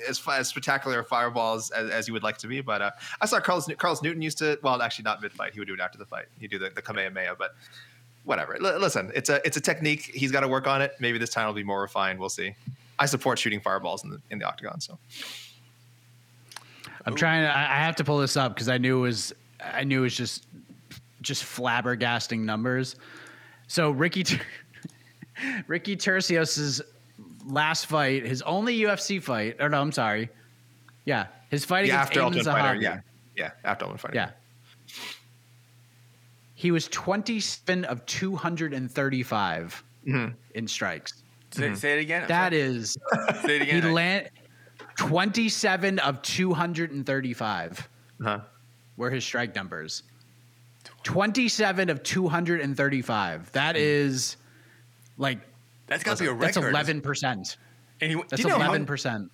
as, 0.07 0.21
as 0.29 0.49
spectacular 0.49 0.99
a 0.99 1.05
fireball 1.05 1.55
as, 1.55 1.71
as, 1.71 2.07
you 2.07 2.13
would 2.13 2.23
like 2.23 2.37
to 2.39 2.47
be. 2.47 2.61
But 2.61 2.83
uh, 2.83 2.91
I 3.23 3.27
saw 3.27 3.41
Carlos 3.41 3.67
Carlos 3.79 4.03
Newton 4.03 4.21
used 4.21 4.37
to. 4.39 4.59
Well, 4.63 4.83
actually, 4.83 5.05
not 5.05 5.23
mid 5.23 5.33
fight. 5.33 5.55
He 5.55 5.59
would 5.59 5.67
do 5.67 5.73
it 5.73 5.81
after 5.81 5.97
the 5.97 6.05
fight. 6.05 6.27
He'd 6.39 6.51
do 6.51 6.59
the, 6.59 6.71
the 6.71 6.83
Kamehameha, 6.83 7.37
but. 7.39 7.55
Whatever. 8.25 8.57
L- 8.57 8.81
listen, 8.81 9.13
it's 9.15 9.31
a 9.31 9.41
it's 9.47 9.57
a 9.57 9.61
technique. 9.61 10.11
He's 10.13 10.33
got 10.33 10.41
to 10.41 10.49
work 10.49 10.67
on 10.67 10.83
it. 10.83 10.97
Maybe 10.99 11.17
this 11.17 11.31
time 11.31 11.47
will 11.47 11.55
be 11.55 11.63
more 11.63 11.81
refined. 11.81 12.19
We'll 12.19 12.29
see. 12.29 12.57
I 12.99 13.07
support 13.07 13.39
shooting 13.39 13.61
fireballs 13.61 14.03
in 14.03 14.11
the 14.11 14.21
in 14.31 14.41
the 14.41 14.45
octagon. 14.45 14.81
So 14.81 14.99
I'm 17.05 17.15
trying 17.15 17.45
to. 17.45 17.57
I 17.57 17.77
have 17.77 17.95
to 17.95 18.05
pull 18.05 18.19
this 18.19 18.37
up 18.37 18.53
because 18.53 18.69
I 18.69 18.79
knew 18.79 18.99
it 18.99 19.03
was. 19.03 19.33
I 19.61 19.85
knew 19.85 20.01
it 20.01 20.03
was 20.03 20.17
just, 20.17 20.45
just 21.23 21.45
flabbergasting 21.45 22.41
numbers. 22.41 22.97
So 23.69 23.93
Ricky, 23.93 24.25
Ricky 25.67 25.97
Turcios's 25.97 26.83
last 27.47 27.87
fight, 27.87 28.25
his 28.27 28.43
only 28.43 28.79
UFC 28.81 29.23
fight. 29.23 29.57
Or 29.61 29.69
no, 29.69 29.81
I'm 29.81 29.93
sorry. 29.93 30.29
Yeah, 31.05 31.27
his 31.51 31.65
fight 31.65 31.87
yeah, 31.87 32.03
against 32.03 32.09
after 32.09 32.21
Aiden 32.21 32.25
Ultimate 32.25 32.45
Fighter, 32.45 32.79
Zahabi. 32.79 32.83
yeah, 32.83 33.01
yeah, 33.37 33.51
after 33.65 33.85
Ultimate 33.85 34.01
Fighter. 34.01 34.15
Yeah. 34.17 34.31
He 36.55 36.71
was 36.71 36.89
27 36.89 37.85
of 37.85 38.05
235 38.07 39.85
mm-hmm. 40.07 40.35
in 40.55 40.67
strikes. 40.67 41.23
Say, 41.51 41.63
mm-hmm. 41.67 41.75
say 41.75 41.99
it 41.99 42.01
again. 42.01 42.23
I'm 42.23 42.29
That 42.29 42.53
sorry. 42.53 42.61
is, 42.63 42.97
Say 43.43 43.57
it 43.57 43.63
again. 43.63 43.75
he 43.75 43.79
again. 43.79 43.93
land 43.93 44.29
27 44.97 45.99
of 45.99 46.23
235 46.23 47.89
Uh-huh. 48.25 48.41
were 48.97 49.11
his 49.11 49.25
strike 49.25 49.55
numbers. 49.55 50.03
27 51.03 51.91
of 51.91 52.03
235. 52.03 53.53
That 53.53 53.75
mm-hmm. 53.77 53.83
is 53.85 54.37
like 55.19 55.39
That's 55.87 56.03
got 56.05 56.17
to 56.19 56.23
be 56.25 56.29
a 56.29 56.33
record. 56.33 56.75
that's 56.75 56.89
11%. 56.89 57.57
And 58.01 58.11
he, 58.11 58.17
That's 58.29 58.43
do 58.43 58.43
you 58.43 58.49
know 58.49 58.59
how- 58.59 58.73
11%. 58.75 59.29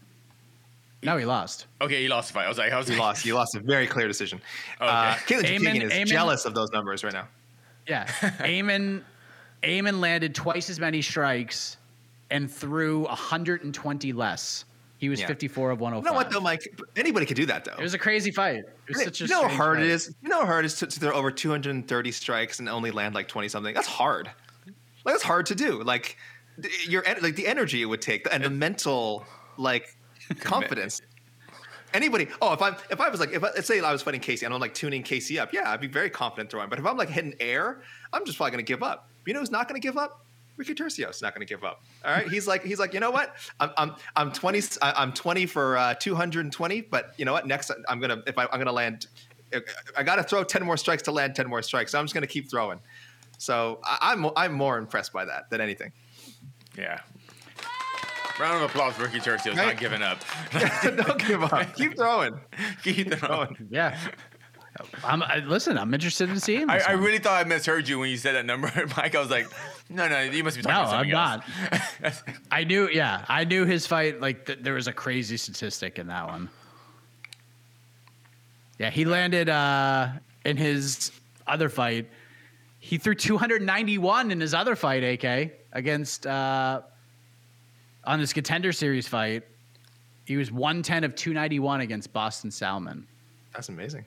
No, 1.05 1.17
he 1.17 1.25
lost. 1.25 1.67
Okay, 1.81 2.01
he 2.01 2.09
lost 2.09 2.29
the 2.29 2.35
fight. 2.35 2.45
I 2.45 2.49
was 2.49 2.59
like, 2.59 2.73
I 2.73 2.79
was 2.79 2.89
You 2.89 2.95
like, 2.95 3.01
lost. 3.03 3.25
He 3.25 3.33
lost 3.33 3.57
a 3.57 3.61
very 3.61 3.89
clear 3.89 4.07
decision. 4.07 4.41
Okay. 4.81 4.89
Uh, 4.89 5.15
Caitlin 5.27 5.59
Eamon- 5.59 5.83
is 5.83 5.93
Eamon- 5.93 6.07
jealous 6.07 6.45
of 6.45 6.55
those 6.55 6.71
numbers 6.71 7.03
right 7.03 7.13
now. 7.13 7.27
Yeah. 7.89 8.07
Eamon 8.39 9.03
Eamon 9.65 9.99
landed 10.01 10.33
twice 10.35 10.71
as 10.71 10.79
many 10.79 11.03
strikes 11.03 11.77
and 12.31 12.49
threw 12.49 13.01
120 13.07 14.13
less. 14.13 14.65
He 14.99 15.09
was 15.09 15.21
Yeah. 15.21 15.27
54 15.27 15.73
of 15.73 15.79
You 15.81 15.83
105. 15.83 16.05
know 16.13 16.17
what 16.17 16.31
though, 16.31 16.41
Mike? 16.41 16.63
Anybody 16.95 17.27
could 17.27 17.37
do 17.37 17.47
that 17.47 17.65
though. 17.65 17.73
It 17.73 17.83
was 17.83 17.95
a 17.95 17.99
crazy 17.99 18.31
fight. 18.31 18.59
It 18.59 18.69
was 18.89 19.03
such 19.03 19.21
a 19.23 19.25
you 19.25 19.31
know 19.31 19.43
how 19.49 19.49
hard 19.57 19.79
fight. 19.79 19.87
it 19.87 19.91
is. 19.91 20.15
You 20.23 20.29
know 20.29 20.39
how 20.41 20.47
hard 20.47 20.65
it 20.65 20.67
is 20.67 20.75
to, 20.77 20.87
to 20.87 21.01
throw 21.01 21.13
over 21.13 21.33
230 21.33 22.13
strikes 22.13 22.61
and 22.61 22.69
only 22.69 22.93
land 22.93 23.17
like 23.17 23.27
20 23.27 23.49
something. 23.49 23.75
That's 23.75 23.89
hard. 23.89 24.31
Like 25.05 25.15
that's 25.15 25.25
hard 25.25 25.47
to 25.47 25.55
do. 25.55 25.83
Like 25.83 26.17
your 26.87 27.03
like 27.21 27.37
the 27.37 27.47
energy 27.47 27.83
it 27.83 27.87
would 27.87 28.03
take 28.03 28.27
and 28.33 28.45
the 28.45 28.51
mental 28.51 29.25
like 29.57 29.97
confidence. 30.41 31.01
Anybody? 31.95 32.29
Oh, 32.41 32.53
if 32.55 32.63
I'm 32.63 32.75
if 32.91 33.01
I 33.01 33.09
was 33.09 33.21
like 33.21 33.33
if 33.33 33.45
I, 33.45 33.49
let's 33.55 33.67
say 33.67 33.81
I 33.81 33.93
was 33.93 34.03
fighting 34.03 34.21
Casey 34.21 34.47
and 34.47 34.55
I'm 34.55 34.61
like 34.61 34.75
tuning 34.75 35.03
Casey 35.03 35.39
up, 35.39 35.53
yeah, 35.53 35.71
I'd 35.71 35.81
be 35.81 35.87
very 35.89 36.09
confident 36.09 36.51
throwing. 36.51 36.69
But 36.71 36.79
if 36.79 36.87
I'm 36.87 36.97
like 36.97 37.11
hitting 37.11 37.35
air, 37.39 37.83
I'm 38.13 38.25
just 38.25 38.39
probably 38.39 38.53
gonna 38.53 38.63
give 38.63 38.83
up. 38.83 39.09
You 39.27 39.35
know 39.35 39.41
who's 39.41 39.51
not 39.51 39.69
gonna 39.69 39.81
give 39.81 39.99
up? 39.99 40.25
Ricky 40.57 40.75
Turcios 40.75 41.21
not 41.23 41.35
gonna 41.35 41.45
give 41.45 41.65
up. 41.65 41.83
All 42.05 42.13
right, 42.13 42.29
he's 42.29 42.47
like 42.47 42.65
he's 42.65 42.79
like 42.79 42.95
you 42.95 43.01
know 43.01 43.11
what? 43.11 43.35
I'm 43.61 43.71
I'm 43.77 43.95
I'm 44.17 44.33
20 44.33 44.61
I- 44.81 44.93
I'm 44.97 45.13
20 45.13 45.47
for 45.47 45.77
uh, 45.77 45.95
220, 45.95 46.81
but 46.83 47.15
you 47.19 47.25
know 47.25 47.33
what? 47.33 47.47
Next 47.47 47.71
I'm 47.89 48.01
gonna 48.01 48.23
if 48.27 48.39
I, 48.39 48.45
I'm 48.45 48.59
gonna 48.59 48.73
land, 48.73 49.07
I 49.97 50.03
got 50.03 50.17
to 50.17 50.23
throw 50.23 50.45
10 50.45 50.65
more 50.65 50.77
strikes 50.79 51.03
to 51.05 51.13
land 51.13 51.35
10 51.35 51.49
more 51.49 51.63
strikes. 51.63 51.93
So 51.93 51.99
I'm 51.99 52.05
just 52.05 52.15
gonna 52.15 52.27
keep 52.27 52.51
throwing. 52.51 52.81
So 53.43 53.81
I, 53.83 54.13
I'm 54.13 54.31
I'm 54.37 54.53
more 54.53 54.79
impressed 54.79 55.13
by 55.13 55.25
that 55.25 55.51
than 55.51 55.61
anything. 55.61 55.91
yeah. 56.79 57.01
Round 58.39 58.63
of 58.63 58.71
applause 58.71 58.95
for 58.95 59.03
Ricky 59.03 59.19
Turcios, 59.19 59.57
not 59.57 59.79
giving 59.79 60.01
up. 60.01 60.19
Don't 60.85 61.19
give 61.27 61.43
up. 61.43 61.75
Keep 61.77 61.97
throwing. 61.97 62.39
Keep 62.85 63.15
throwing. 63.15 63.69
Yeah. 63.69 63.99
I'm, 65.05 65.23
I, 65.25 65.39
listen, 65.41 65.77
I'm 65.77 65.93
interested 65.93 66.31
in 66.31 66.39
seeing 66.41 66.71
I, 66.71 66.79
this 66.79 66.87
I 66.87 66.95
one. 66.95 67.05
really 67.05 67.19
thought 67.19 67.45
I 67.45 67.47
misheard 67.47 67.89
you 67.89 67.99
when 67.99 68.09
you 68.11 68.17
said 68.17 68.37
that 68.37 68.47
number, 68.47 68.69
Mike. 68.97 69.15
I 69.15 69.21
was 69.21 69.29
like, 69.31 69.49
no, 69.91 70.09
no, 70.09 70.21
you 70.23 70.43
must 70.45 70.57
be 70.57 70.63
talking 70.63 70.89
about 70.89 71.07
No, 71.07 71.13
about 71.13 71.45
I'm 71.45 71.83
something 71.83 72.05
else. 72.05 72.23
I 72.51 72.65
knew, 72.65 72.89
yeah, 72.89 73.25
I 73.29 73.45
knew 73.45 73.67
his 73.67 73.87
fight. 73.87 74.21
Like 74.21 74.47
th- 74.47 74.61
there 74.63 74.75
was 74.75 74.87
a 74.87 74.93
crazy 74.93 75.37
statistic 75.37 75.99
in 75.99 76.07
that 76.07 76.27
one. 76.29 76.49
Yeah, 78.79 78.91
he 78.91 79.05
landed 79.05 79.49
uh, 79.49 80.09
in 80.45 80.57
his 80.57 81.13
other 81.47 81.69
fight. 81.69 82.09
He 82.85 82.99
threw 82.99 83.15
291 83.15 84.33
in 84.33 84.41
his 84.41 84.55
other 84.55 84.75
fight, 84.75 85.05
AK 85.05 85.53
against 85.73 86.27
uh, 86.27 86.83
on 88.03 88.19
this 88.19 88.33
contender 88.33 88.73
series 88.73 89.07
fight. 89.07 89.45
He 90.25 90.37
was 90.37 90.51
110 90.51 91.05
of 91.05 91.15
291 91.15 91.83
against 91.83 92.13
Boston 92.13 92.51
Salmon. 92.51 93.07
That's 93.55 93.69
amazing. 93.69 94.05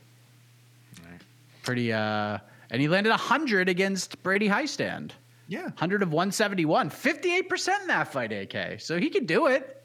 Pretty, 1.63 1.93
uh, 1.93 2.38
and 2.69 2.82
he 2.82 2.89
landed 2.89 3.11
100 3.11 3.69
against 3.69 4.21
Brady 4.23 4.49
Hiestand. 4.49 5.11
Yeah. 5.47 5.63
100 5.63 6.03
of 6.03 6.09
171, 6.09 6.89
58% 6.89 7.82
in 7.82 7.88
that 7.88 8.11
fight, 8.11 8.34
AK. 8.34 8.82
So 8.82 8.99
he 8.99 9.09
could 9.09 9.26
do 9.26 9.47
it. 9.47 9.82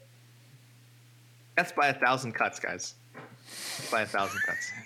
That's 1.55 1.71
by 1.71 1.87
a 1.87 1.93
thousand 1.93 2.33
cuts, 2.33 2.59
guys. 2.59 2.95
By 3.89 4.01
a 4.01 4.05
thousand 4.05 4.41
cuts. 4.45 4.69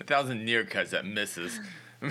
A 0.00 0.04
thousand 0.04 0.44
near 0.44 0.64
cuts 0.64 0.90
that 0.90 1.06
misses. 1.06 1.60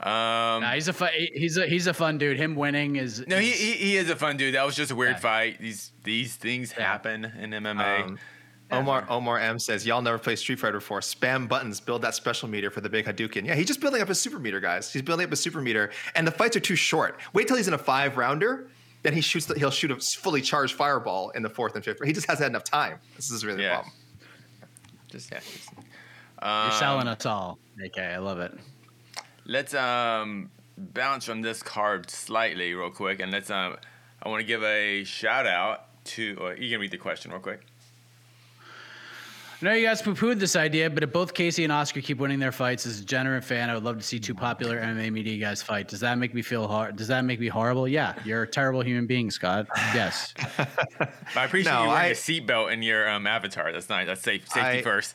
um, 0.00 0.60
Nah, 0.62 0.72
he's 0.72 0.88
a 0.88 0.92
fun, 0.92 1.10
he's 1.34 1.56
a 1.56 1.66
he's 1.66 1.86
a 1.86 1.94
fun 1.94 2.18
dude. 2.18 2.36
Him 2.38 2.54
winning 2.54 2.96
is 2.96 3.24
no, 3.26 3.38
he, 3.38 3.50
he 3.50 3.72
he 3.72 3.96
is 3.96 4.08
a 4.10 4.16
fun 4.16 4.36
dude. 4.36 4.54
That 4.54 4.64
was 4.66 4.76
just 4.76 4.90
a 4.90 4.94
weird 4.94 5.12
Yeah. 5.12 5.18
fight. 5.20 5.58
These 5.60 5.92
these 6.04 6.36
things 6.36 6.72
Yeah. 6.76 6.84
happen 6.84 7.24
in 7.24 7.50
MMA. 7.50 8.02
Um, 8.04 8.18
Omar 8.70 9.06
Omar 9.08 9.38
M 9.38 9.58
says, 9.58 9.86
"Y'all 9.86 10.02
never 10.02 10.18
played 10.18 10.38
Street 10.38 10.58
Fighter 10.60 10.78
before. 10.78 11.00
Spam 11.00 11.48
buttons, 11.48 11.80
build 11.80 12.02
that 12.02 12.14
special 12.14 12.48
meter 12.48 12.70
for 12.70 12.80
the 12.82 12.88
big 12.90 13.06
Hadouken." 13.06 13.46
Yeah, 13.46 13.54
he's 13.54 13.66
just 13.66 13.80
building 13.80 14.02
up 14.02 14.08
his 14.08 14.20
super 14.20 14.38
meter, 14.38 14.60
guys. 14.60 14.92
He's 14.92 15.00
building 15.02 15.24
up 15.24 15.30
his 15.30 15.40
super 15.40 15.60
meter, 15.62 15.90
and 16.14 16.26
the 16.26 16.30
fights 16.32 16.54
are 16.56 16.60
too 16.60 16.76
short. 16.76 17.18
Wait 17.32 17.48
till 17.48 17.56
he's 17.56 17.66
in 17.68 17.72
a 17.74 17.78
five 17.78 18.18
rounder, 18.18 18.68
then 19.02 19.14
he 19.14 19.22
shoots. 19.22 19.46
The, 19.46 19.58
he'll 19.58 19.70
shoot 19.70 19.90
a 19.90 19.96
fully 19.96 20.42
charged 20.42 20.74
fireball 20.74 21.30
in 21.30 21.42
the 21.42 21.48
fourth 21.48 21.74
and 21.76 21.84
fifth. 21.84 22.04
He 22.04 22.12
just 22.12 22.26
hasn't 22.26 22.44
had 22.44 22.52
enough 22.52 22.64
time. 22.64 22.98
This 23.16 23.30
is 23.30 23.42
really 23.44 23.62
Yeah. 23.62 23.68
the 23.68 23.74
problem. 23.76 23.94
just 25.08 25.32
yeah. 25.32 25.40
just- 25.40 25.70
you're 26.42 26.48
Um, 26.50 26.72
selling 26.72 27.08
us 27.08 27.24
all. 27.24 27.58
AK, 27.84 27.98
I 27.98 28.18
love 28.18 28.40
it. 28.40 28.52
Let's 29.46 29.74
um 29.74 30.50
bounce 30.76 31.24
from 31.24 31.42
this 31.42 31.62
card 31.62 32.10
slightly 32.10 32.74
real 32.74 32.90
quick, 32.90 33.20
and 33.20 33.30
let's 33.32 33.50
um 33.50 33.76
I 34.22 34.28
want 34.28 34.40
to 34.40 34.46
give 34.46 34.62
a 34.62 35.04
shout 35.04 35.46
out 35.46 36.04
to. 36.06 36.36
Or 36.40 36.54
you 36.54 36.70
can 36.70 36.80
read 36.80 36.90
the 36.90 36.98
question 36.98 37.30
real 37.30 37.40
quick. 37.40 37.62
I 39.60 39.64
know 39.64 39.72
you 39.72 39.84
guys 39.84 40.00
poo-pooed 40.00 40.38
this 40.38 40.54
idea, 40.54 40.88
but 40.88 41.02
if 41.02 41.12
both 41.12 41.34
Casey 41.34 41.64
and 41.64 41.72
Oscar 41.72 42.00
keep 42.00 42.18
winning 42.18 42.38
their 42.38 42.52
fights, 42.52 42.86
as 42.86 42.98
a 42.98 43.00
degenerate 43.00 43.42
fan, 43.42 43.68
I 43.68 43.74
would 43.74 43.82
love 43.82 43.96
to 43.98 44.04
see 44.04 44.20
two 44.20 44.32
popular 44.34 44.80
MMA 44.80 45.10
media 45.12 45.36
guys 45.36 45.62
fight. 45.62 45.88
Does 45.88 45.98
that 45.98 46.16
make 46.16 46.32
me 46.32 46.42
feel 46.42 46.68
hard? 46.68 46.94
Does 46.94 47.08
that 47.08 47.24
make 47.24 47.40
me 47.40 47.48
horrible? 47.48 47.88
Yeah, 47.88 48.14
you're 48.24 48.44
a 48.44 48.46
terrible 48.46 48.82
human 48.84 49.06
being, 49.06 49.32
Scott. 49.32 49.66
Yes. 49.92 50.32
I 51.34 51.44
appreciate 51.44 51.72
No, 51.72 51.82
you 51.82 51.88
wearing 51.88 52.02
I- 52.02 52.06
a 52.06 52.14
seatbelt 52.14 52.72
in 52.72 52.82
your 52.82 53.08
um, 53.10 53.26
avatar. 53.26 53.72
That's 53.72 53.88
nice. 53.88 54.06
That's 54.06 54.22
safe. 54.22 54.42
Safety 54.48 54.78
I- 54.78 54.82
first. 54.82 55.14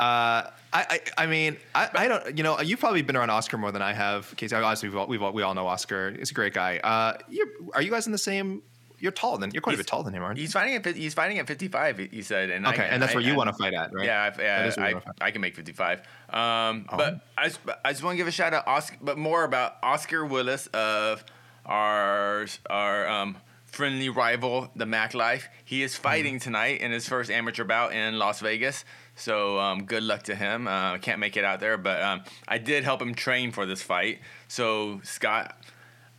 Uh, 0.00 0.50
I, 0.72 0.86
I, 0.90 1.00
I 1.18 1.26
mean, 1.26 1.56
I, 1.74 1.88
I 1.94 2.08
don't, 2.08 2.36
you 2.36 2.42
know, 2.42 2.60
you've 2.60 2.80
probably 2.80 3.02
been 3.02 3.16
around 3.16 3.30
Oscar 3.30 3.56
more 3.58 3.70
than 3.70 3.82
I 3.82 3.92
have. 3.92 4.34
Casey, 4.36 4.56
obviously, 4.56 4.88
we've 4.88 4.98
all, 4.98 5.06
we've 5.06 5.22
all, 5.22 5.32
we 5.32 5.42
all 5.42 5.54
know 5.54 5.66
Oscar. 5.68 6.10
He's 6.18 6.32
a 6.32 6.34
great 6.34 6.52
guy. 6.52 6.78
Uh, 6.78 7.16
you're, 7.28 7.46
you 7.80 7.90
guys 7.90 8.06
in 8.06 8.12
the 8.12 8.18
same? 8.18 8.62
You're 8.98 9.12
taller 9.12 9.38
than 9.38 9.50
you're 9.52 9.60
quite 9.60 9.74
a 9.74 9.78
bit 9.78 9.86
taller 9.86 10.04
than 10.04 10.14
him, 10.14 10.22
aren't 10.22 10.38
you? 10.38 10.42
He's 10.44 10.52
fighting 10.52 10.74
at 10.76 10.86
he's 10.96 11.12
fighting 11.14 11.38
at 11.38 11.46
55. 11.46 11.98
he- 11.98 12.22
said, 12.22 12.48
and 12.50 12.66
Okay, 12.66 12.88
and 12.90 13.02
that's 13.02 13.14
where 13.14 13.22
you 13.22 13.34
want 13.36 13.48
to 13.48 13.52
fight 13.54 13.74
at, 13.74 13.92
right? 13.92 14.06
Yeah, 14.06 14.32
I, 14.36 14.42
yeah, 14.42 14.66
is 14.66 14.76
where 14.76 14.90
you 14.90 15.00
I. 15.20 15.30
Can 15.30 15.42
make 15.42 15.54
55. 15.54 16.00
Um, 16.30 16.86
Oh. 16.88 16.96
But 16.96 17.20
I 17.36 17.48
just, 17.48 17.60
I 17.84 17.90
just 17.92 18.02
want 18.02 18.14
to 18.14 18.16
give 18.16 18.26
a 18.28 18.32
shout 18.32 18.54
out, 18.54 18.66
Oscar, 18.66 18.96
but 19.02 19.18
more 19.18 19.44
about 19.44 19.76
Oscar 19.82 20.24
Willis 20.24 20.68
of 20.68 21.22
our 21.66 22.46
our 22.70 23.06
um, 23.08 23.36
friendly 23.66 24.08
rival, 24.08 24.70
the 24.76 24.86
Mac 24.86 25.12
Life. 25.14 25.48
He 25.64 25.82
is 25.82 25.96
fighting 25.96 26.38
tonight 26.38 26.80
in 26.80 26.90
his 26.92 27.08
first 27.08 27.30
amateur 27.30 27.64
bout 27.64 27.92
in 27.92 28.18
Las 28.18 28.40
Vegas. 28.40 28.84
So 29.16 29.58
um, 29.58 29.84
good 29.84 30.02
luck 30.02 30.24
to 30.24 30.34
him. 30.34 30.66
Uh, 30.66 30.98
can't 30.98 31.20
make 31.20 31.36
it 31.36 31.44
out 31.44 31.60
there, 31.60 31.76
but 31.76 32.02
um, 32.02 32.22
I 32.48 32.58
did 32.58 32.84
help 32.84 33.00
him 33.00 33.14
train 33.14 33.52
for 33.52 33.64
this 33.66 33.82
fight. 33.82 34.20
So 34.48 35.00
Scott, 35.04 35.56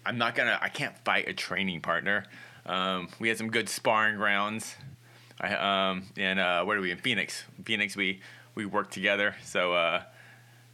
I'm 0.06 0.18
not 0.18 0.36
gonna. 0.36 0.58
I 0.62 0.70
can't 0.70 0.98
fight 1.00 1.28
a 1.28 1.34
training 1.34 1.82
partner. 1.82 2.26
Um, 2.66 3.10
we 3.20 3.28
had 3.28 3.38
some 3.38 3.50
good 3.50 3.70
sparring 3.70 4.18
rounds. 4.18 4.76
I 5.40 5.90
um 5.90 6.04
and 6.16 6.40
uh, 6.40 6.64
where 6.64 6.78
are 6.78 6.82
we 6.82 6.92
in 6.92 6.98
Phoenix? 6.98 7.44
Phoenix, 7.66 7.96
we 7.96 8.22
we 8.56 8.66
worked 8.66 8.94
together. 8.94 9.36
So 9.44 9.74
uh, 9.74 10.04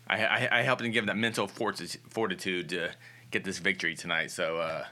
I, 0.08 0.26
I 0.26 0.60
I 0.60 0.62
helped 0.62 0.84
him 0.84 0.92
give 0.92 1.04
him 1.04 1.08
that 1.08 1.18
mental 1.18 1.48
fortitude 1.48 2.70
to 2.70 2.90
get 3.32 3.44
this 3.44 3.58
victory 3.60 3.96
tonight. 3.96 4.32
So. 4.32 4.84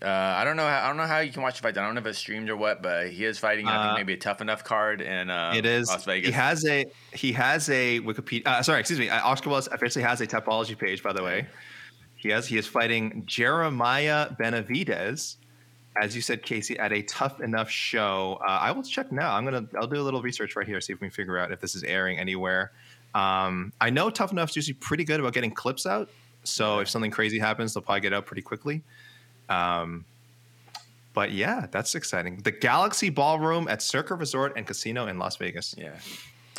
Uh, 0.00 0.04
uh, 0.04 0.34
I 0.38 0.44
don't 0.44 0.56
know. 0.56 0.66
How, 0.66 0.84
I 0.84 0.88
don't 0.88 0.96
know 0.96 1.06
how 1.06 1.18
you 1.18 1.32
can 1.32 1.42
watch 1.42 1.56
the 1.56 1.62
fight. 1.62 1.76
I 1.76 1.84
don't 1.84 1.94
know 1.94 2.00
if 2.00 2.06
it's 2.06 2.18
streamed 2.18 2.48
or 2.50 2.56
what, 2.56 2.82
but 2.82 3.08
he 3.10 3.24
is 3.24 3.38
fighting. 3.38 3.66
I 3.66 3.76
Uh, 3.76 3.86
think 3.88 3.98
maybe 4.06 4.12
a 4.14 4.16
Tuff-N-Uff 4.16 4.62
card 4.64 5.00
in 5.00 5.28
uh, 5.30 5.52
It 5.56 5.66
is. 5.66 5.88
Las 5.88 6.04
Vegas. 6.04 6.26
He 6.28 6.32
has 6.32 6.64
a 6.66 6.86
he 7.14 7.32
has 7.32 7.68
a 7.68 8.00
Wikipedia. 8.00 8.46
Uh, 8.46 8.62
sorry, 8.62 8.80
excuse 8.80 8.98
me. 8.98 9.08
Uh, 9.08 9.20
Oscar 9.26 9.50
Willis 9.50 9.66
officially 9.68 10.04
has 10.04 10.20
a 10.20 10.26
Tapology 10.26 10.78
page, 10.78 11.02
by 11.02 11.12
the 11.12 11.22
way. 11.22 11.46
He 12.16 12.28
has. 12.30 12.46
He 12.46 12.58
is 12.58 12.66
fighting 12.66 13.24
Jeremiah 13.26 14.30
Benavides, 14.38 15.38
as 16.00 16.14
you 16.16 16.22
said, 16.22 16.42
Casey, 16.42 16.78
at 16.78 16.92
a 16.92 17.02
Tuff-N-Uff 17.02 17.68
show. 17.68 18.38
Uh, 18.42 18.46
I 18.50 18.72
will 18.72 18.82
check 18.82 19.10
now. 19.12 19.32
I'm 19.34 19.44
gonna. 19.44 19.66
I'll 19.80 19.86
do 19.86 19.96
a 19.96 20.02
little 20.02 20.22
research 20.22 20.54
right 20.56 20.66
here, 20.66 20.80
see 20.80 20.92
if 20.92 21.00
we 21.00 21.06
can 21.08 21.14
figure 21.14 21.38
out 21.38 21.52
if 21.52 21.60
this 21.60 21.74
is 21.74 21.82
airing 21.84 22.18
anywhere. 22.18 22.72
Um, 23.14 23.72
I 23.80 23.90
know 23.90 24.10
Tuff-N-Uff's 24.10 24.54
usually 24.54 24.74
pretty 24.74 25.02
good 25.04 25.18
about 25.18 25.32
getting 25.32 25.50
clips 25.50 25.86
out. 25.86 26.08
So 26.44 26.78
if 26.78 26.88
something 26.88 27.10
crazy 27.10 27.38
happens, 27.38 27.74
they'll 27.74 27.82
probably 27.82 28.00
get 28.00 28.12
out 28.12 28.26
pretty 28.26 28.42
quickly. 28.42 28.82
Um, 29.48 30.04
but 31.14 31.32
yeah, 31.32 31.66
that's 31.70 31.94
exciting. 31.94 32.40
The 32.44 32.50
Galaxy 32.52 33.10
Ballroom 33.10 33.66
at 33.68 33.82
Circa 33.82 34.14
Resort 34.14 34.52
and 34.56 34.66
Casino 34.66 35.06
in 35.06 35.18
Las 35.18 35.36
Vegas. 35.36 35.74
Yeah. 35.76 35.90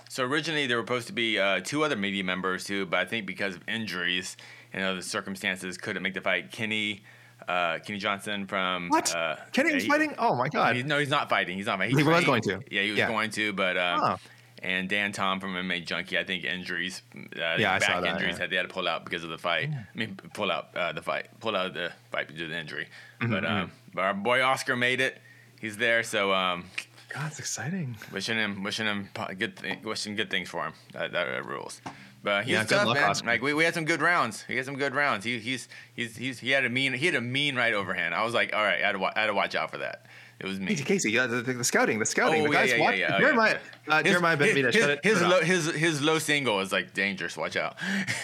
So 0.10 0.26
originally 0.26 0.68
there 0.68 0.78
were 0.78 0.84
supposed 0.84 1.08
to 1.08 1.14
be 1.14 1.40
uh, 1.40 1.62
two 1.64 1.84
other 1.84 1.96
media 1.96 2.24
members 2.24 2.64
too, 2.66 2.86
but 2.88 3.00
I 3.00 3.06
think 3.06 3.26
because 3.26 3.56
of 3.56 3.62
injuries 3.68 4.36
and 4.74 4.84
other 4.84 5.02
circumstances, 5.02 5.78
couldn't 5.78 6.04
make 6.04 6.14
the 6.16 6.22
fight. 6.22 6.52
Kenny, 6.52 7.04
uh, 7.48 7.78
Kenny 7.86 8.00
Johnson 8.00 8.48
from 8.48 8.90
What? 8.90 9.16
Uh, 9.16 9.36
Kenny 9.54 9.70
yeah, 9.70 9.76
was 9.76 9.84
he- 9.84 9.90
fighting? 9.90 10.16
Oh 10.18 10.36
my 10.36 10.50
god! 10.50 10.84
No, 10.86 11.00
he's 11.00 11.10
not 11.10 11.30
fighting. 11.30 11.58
He's 11.58 11.68
not 11.68 11.78
fighting. 11.78 11.96
He 11.98 12.04
was 12.04 12.26
going 12.26 12.42
to. 12.44 12.60
Yeah, 12.72 12.82
he 12.82 12.90
was 12.90 12.98
Yeah. 12.98 13.08
going 13.08 13.30
to, 13.32 13.54
but 13.54 13.78
um, 13.78 14.00
Oh. 14.04 14.16
And 14.62 14.88
Dan 14.90 15.12
Tom 15.12 15.40
from 15.40 15.54
MMA 15.54 15.86
Junkie, 15.86 16.18
I 16.18 16.24
think 16.24 16.44
injuries, 16.44 17.02
uh, 17.16 17.20
Yeah, 17.58 17.74
I 17.74 17.80
back 17.80 17.84
saw 17.84 18.02
that, 18.02 18.16
injuries, 18.16 18.36
yeah. 18.36 18.42
had 18.42 18.50
they 18.50 18.56
had 18.58 18.68
to 18.68 18.74
pull 18.74 18.88
out 18.88 19.04
because 19.06 19.24
of 19.24 19.30
the 19.30 19.38
fight. 19.38 19.70
I 19.72 19.98
mean, 19.98 20.16
pull 20.34 20.52
out 20.52 20.70
uh, 20.76 20.92
the 20.94 21.02
fight, 21.02 21.28
pull 21.40 21.56
out 21.56 21.74
the 21.74 21.92
fight 22.12 22.28
due 22.30 22.46
to 22.46 22.48
the 22.48 22.58
injury. 22.60 22.88
Mm-hmm, 23.22 23.32
But 23.34 23.46
um, 23.46 23.72
but 23.94 24.02
our 24.04 24.14
boy 24.14 24.42
Oscar 24.44 24.76
made 24.76 25.02
it. 25.02 25.20
He's 25.60 25.78
there, 25.78 26.04
so 26.04 26.32
um, 26.34 26.66
God, 27.14 27.28
it's 27.28 27.40
exciting. 27.40 27.98
wishing 28.12 28.38
him, 28.38 28.64
wishing 28.64 28.86
him 28.86 29.10
good, 29.38 29.58
th- 29.58 29.84
wishing 29.84 30.16
good 30.16 30.30
things 30.30 30.48
for 30.50 30.64
him. 30.66 30.74
That, 30.94 31.12
that 31.12 31.28
uh, 31.28 31.42
rules. 31.44 31.82
But 32.22 32.44
he's 32.44 32.54
Yeah, 32.54 32.64
tough, 32.64 32.86
luck, 32.88 32.96
man. 32.96 33.10
Oscar. 33.10 33.28
Like 33.28 33.42
we, 33.42 33.54
we 33.54 33.64
had 33.64 33.74
some 33.74 33.86
good 33.86 34.02
rounds. 34.02 34.44
He 34.44 34.58
had 34.58 34.66
some 34.66 34.76
good 34.78 34.94
rounds. 34.94 35.24
He 35.26 35.40
he's 35.40 35.68
he's 35.96 36.16
he's 36.18 36.40
he 36.40 36.52
had 36.52 36.66
a 36.66 36.70
mean 36.70 36.94
he 36.94 37.06
had 37.06 37.16
a 37.16 37.22
mean 37.22 37.56
right 37.56 37.74
overhand. 37.74 38.14
I 38.14 38.24
was 38.26 38.34
like, 38.34 38.54
all 38.54 38.62
right, 38.64 38.82
I 38.82 38.86
had 38.88 38.92
to, 38.94 39.00
wa- 39.00 39.14
I 39.16 39.22
had 39.22 39.28
to 39.28 39.34
watch 39.34 39.56
out 39.56 39.72
for 39.72 39.78
that. 39.80 40.06
It 40.40 40.46
was 40.48 40.60
me. 40.60 40.74
Casey, 40.76 41.12
yeah, 41.12 41.28
the, 41.28 41.42
the, 41.42 41.64
scouting, 41.66 42.00
the 42.00 42.06
scouting. 42.06 42.44
Oh, 42.44 42.48
the 42.48 42.54
guys 42.54 42.72
yeah, 42.72 42.80
watch. 42.80 42.96
yeah, 42.98 43.12
yeah. 43.12 43.20
Jeremiah, 43.20 43.58
Oh, 43.90 43.92
uh, 43.92 44.04
Jeremiah 44.04 44.38
bent 44.38 44.56
me 44.56 44.62
to 44.62 44.68
his, 44.68 44.76
shut 44.76 44.90
it. 44.90 45.00
his, 45.04 45.22
low, 45.22 45.42
his 45.42 45.66
his 45.74 46.02
low 46.02 46.18
single 46.18 46.62
is 46.62 46.72
like 46.72 46.94
dangerous. 46.94 47.36
Watch 47.36 47.58
out. 47.58 47.76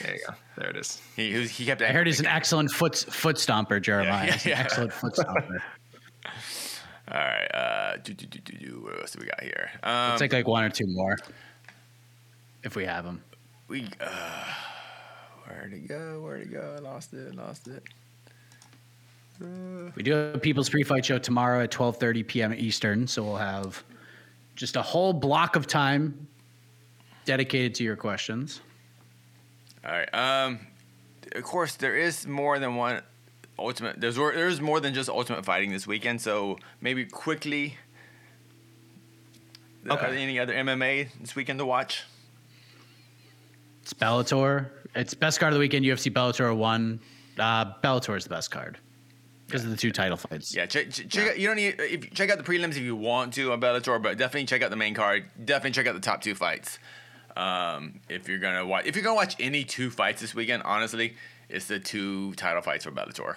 There 0.02 0.14
you 0.16 0.22
go. 0.26 0.34
There 0.58 0.70
it 0.70 0.78
is. 0.78 1.02
He 1.18 1.34
he, 1.34 1.40
was, 1.40 1.50
he 1.52 1.66
kept. 1.66 1.82
I 1.82 1.88
heard 1.88 2.08
he's 2.08 2.22
an 2.22 2.26
excellent 2.28 2.72
foot 2.72 2.96
foot 2.96 3.36
stomper, 3.36 3.82
Jeremiah. 3.82 4.28
yeah, 4.28 4.32
He's 4.34 4.46
an 4.46 4.52
yeah. 4.52 4.60
excellent 4.62 4.94
foot 4.94 5.14
stomper. 5.14 5.60
All 7.12 7.20
right. 7.20 7.48
Uh, 7.54 7.98
do, 7.98 8.14
do, 8.14 8.26
do, 8.26 8.40
do, 8.40 8.58
do. 8.58 8.82
What 8.84 9.00
else 9.02 9.12
do 9.12 9.20
we 9.20 9.26
got 9.28 9.42
here? 9.44 9.70
Um, 9.84 10.10
Let's 10.12 10.22
take 10.22 10.34
like 10.34 10.48
one 10.48 10.64
or 10.64 10.70
two 10.70 10.86
more, 10.88 11.18
if 12.64 12.76
we 12.78 12.86
have 12.86 13.04
them. 13.04 13.22
we. 13.68 13.88
Uh, 14.00 14.44
where'd 15.48 15.74
it 15.74 15.88
go? 15.88 16.22
Where'd 16.24 16.44
it 16.44 16.52
go? 16.54 16.76
I 16.78 16.82
lost 16.82 17.14
it. 17.14 17.36
Lost 17.36 17.68
it. 17.68 17.84
We 19.40 20.04
do 20.04 20.32
a 20.34 20.38
People's 20.38 20.70
Pre-Fight 20.70 21.06
show 21.06 21.18
tomorrow 21.18 21.64
at 21.64 21.72
12:30 21.72 22.28
p.m. 22.28 22.54
Eastern, 22.54 23.08
so 23.08 23.24
we'll 23.24 23.36
have 23.36 23.84
just 24.56 24.76
a 24.76 24.82
whole 24.82 25.14
block 25.14 25.56
of 25.56 25.68
time 25.68 26.28
dedicated 27.26 27.76
to 27.76 27.84
your 27.84 27.96
questions. 27.96 28.62
All 29.86 29.92
right. 29.92 30.14
Um, 30.14 30.60
of 31.34 31.44
course, 31.44 31.76
there 31.76 31.96
is 31.96 32.26
more 32.26 32.60
than 32.60 32.76
one 32.76 33.02
ultimate. 33.60 34.00
There's 34.00 34.18
more- 34.18 34.34
there's 34.34 34.62
more 34.62 34.80
than 34.80 34.94
just 34.94 35.10
ultimate 35.10 35.44
fighting 35.46 35.72
this 35.72 35.86
weekend. 35.86 36.22
So 36.22 36.58
maybe 36.82 37.06
quickly. 37.06 37.78
Okay. 39.88 40.06
Are 40.06 40.12
there 40.12 40.20
any 40.20 40.40
other 40.40 40.54
MMA 40.54 41.10
this 41.20 41.36
weekend 41.36 41.60
to 41.60 41.66
watch? 41.66 42.04
It's 43.84 43.94
Bellator. 43.94 44.70
It's 44.96 45.14
best 45.14 45.40
card 45.40 45.54
of 45.54 45.56
the 45.56 45.60
weekend. 45.60 45.86
UFC 45.86 46.12
Bellator 46.12 46.56
one. 46.56 47.00
Uh, 47.38 47.66
Bellator 47.84 48.18
is 48.18 48.24
the 48.24 48.30
best 48.30 48.50
card 48.50 48.80
because 49.48 49.64
of 49.64 49.70
the 49.70 49.78
two 49.78 49.92
title 49.92 50.18
fights. 50.18 50.56
Yeah, 50.56 50.66
check, 50.66 50.90
check, 50.92 51.10
check 51.10 51.30
out. 51.30 51.40
You 51.40 51.48
don't 51.48 51.58
need 51.58 51.76
if 51.80 52.14
check 52.14 52.30
out 52.30 52.38
the 52.38 52.44
prelims 52.44 52.72
if 52.72 52.80
you 52.80 52.96
want 52.96 53.34
to 53.34 53.52
on 53.52 53.62
Bellator, 53.62 54.02
but 54.02 54.18
definitely 54.18 54.46
check 54.46 54.62
out 54.62 54.70
the 54.70 54.76
main 54.76 54.94
card. 54.94 55.26
Definitely 55.44 55.72
check 55.72 55.88
out 55.88 55.94
the 55.94 56.02
top 56.02 56.22
two 56.22 56.36
fights. 56.36 56.80
Um, 57.38 58.00
if 58.10 58.28
you're 58.28 58.40
gonna 58.40 58.66
watch, 58.66 58.86
if 58.86 58.96
you're 58.96 59.04
gonna 59.04 59.16
watch 59.16 59.36
any 59.40 59.64
two 59.64 59.90
fights 59.90 60.22
this 60.22 60.34
weekend, 60.34 60.64
honestly, 60.64 61.16
it's 61.50 61.68
the 61.68 61.80
two 61.80 62.34
title 62.36 62.62
fights 62.62 62.86
for 62.86 62.92
Bellator. 62.92 63.36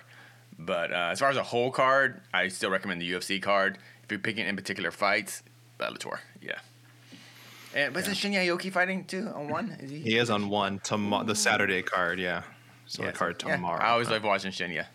But 0.59 0.93
uh, 0.93 1.11
as 1.13 1.21
far 1.21 1.31
as 1.31 1.37
a 1.37 1.43
whole 1.43 1.71
card, 1.71 2.21
I 2.33 2.49
still 2.49 2.71
recommend 2.71 3.01
the 3.01 3.13
UFC 3.13 3.41
card. 3.41 3.79
If 4.05 4.11
you're 4.11 4.19
picking 4.19 4.47
in 4.47 4.57
particular 4.57 4.91
fights, 4.91 5.43
Bellator, 5.79 6.19
yeah. 6.41 6.59
And 7.75 7.93
but 7.93 8.09
is 8.09 8.17
Shinya 8.17 8.47
Aoki 8.47 8.73
fighting 8.73 9.05
too 9.05 9.31
on 9.35 9.49
one? 9.49 9.77
Is 9.81 9.91
he? 9.91 9.99
He 9.99 10.17
is 10.17 10.31
on 10.31 10.49
one 10.49 10.79
tomorrow, 10.79 11.25
the 11.25 11.35
Saturday 11.35 11.83
card. 11.83 12.19
Yeah. 12.19 12.43
So 12.87 13.03
Yeah, 13.03 13.11
the 13.11 13.19
card 13.19 13.43
yeah. 13.45 13.57
tomorrow. 13.57 13.83
I 13.83 13.91
always 13.91 14.09
love 14.09 14.25
watching 14.25 14.51
Shinya. 14.51 14.87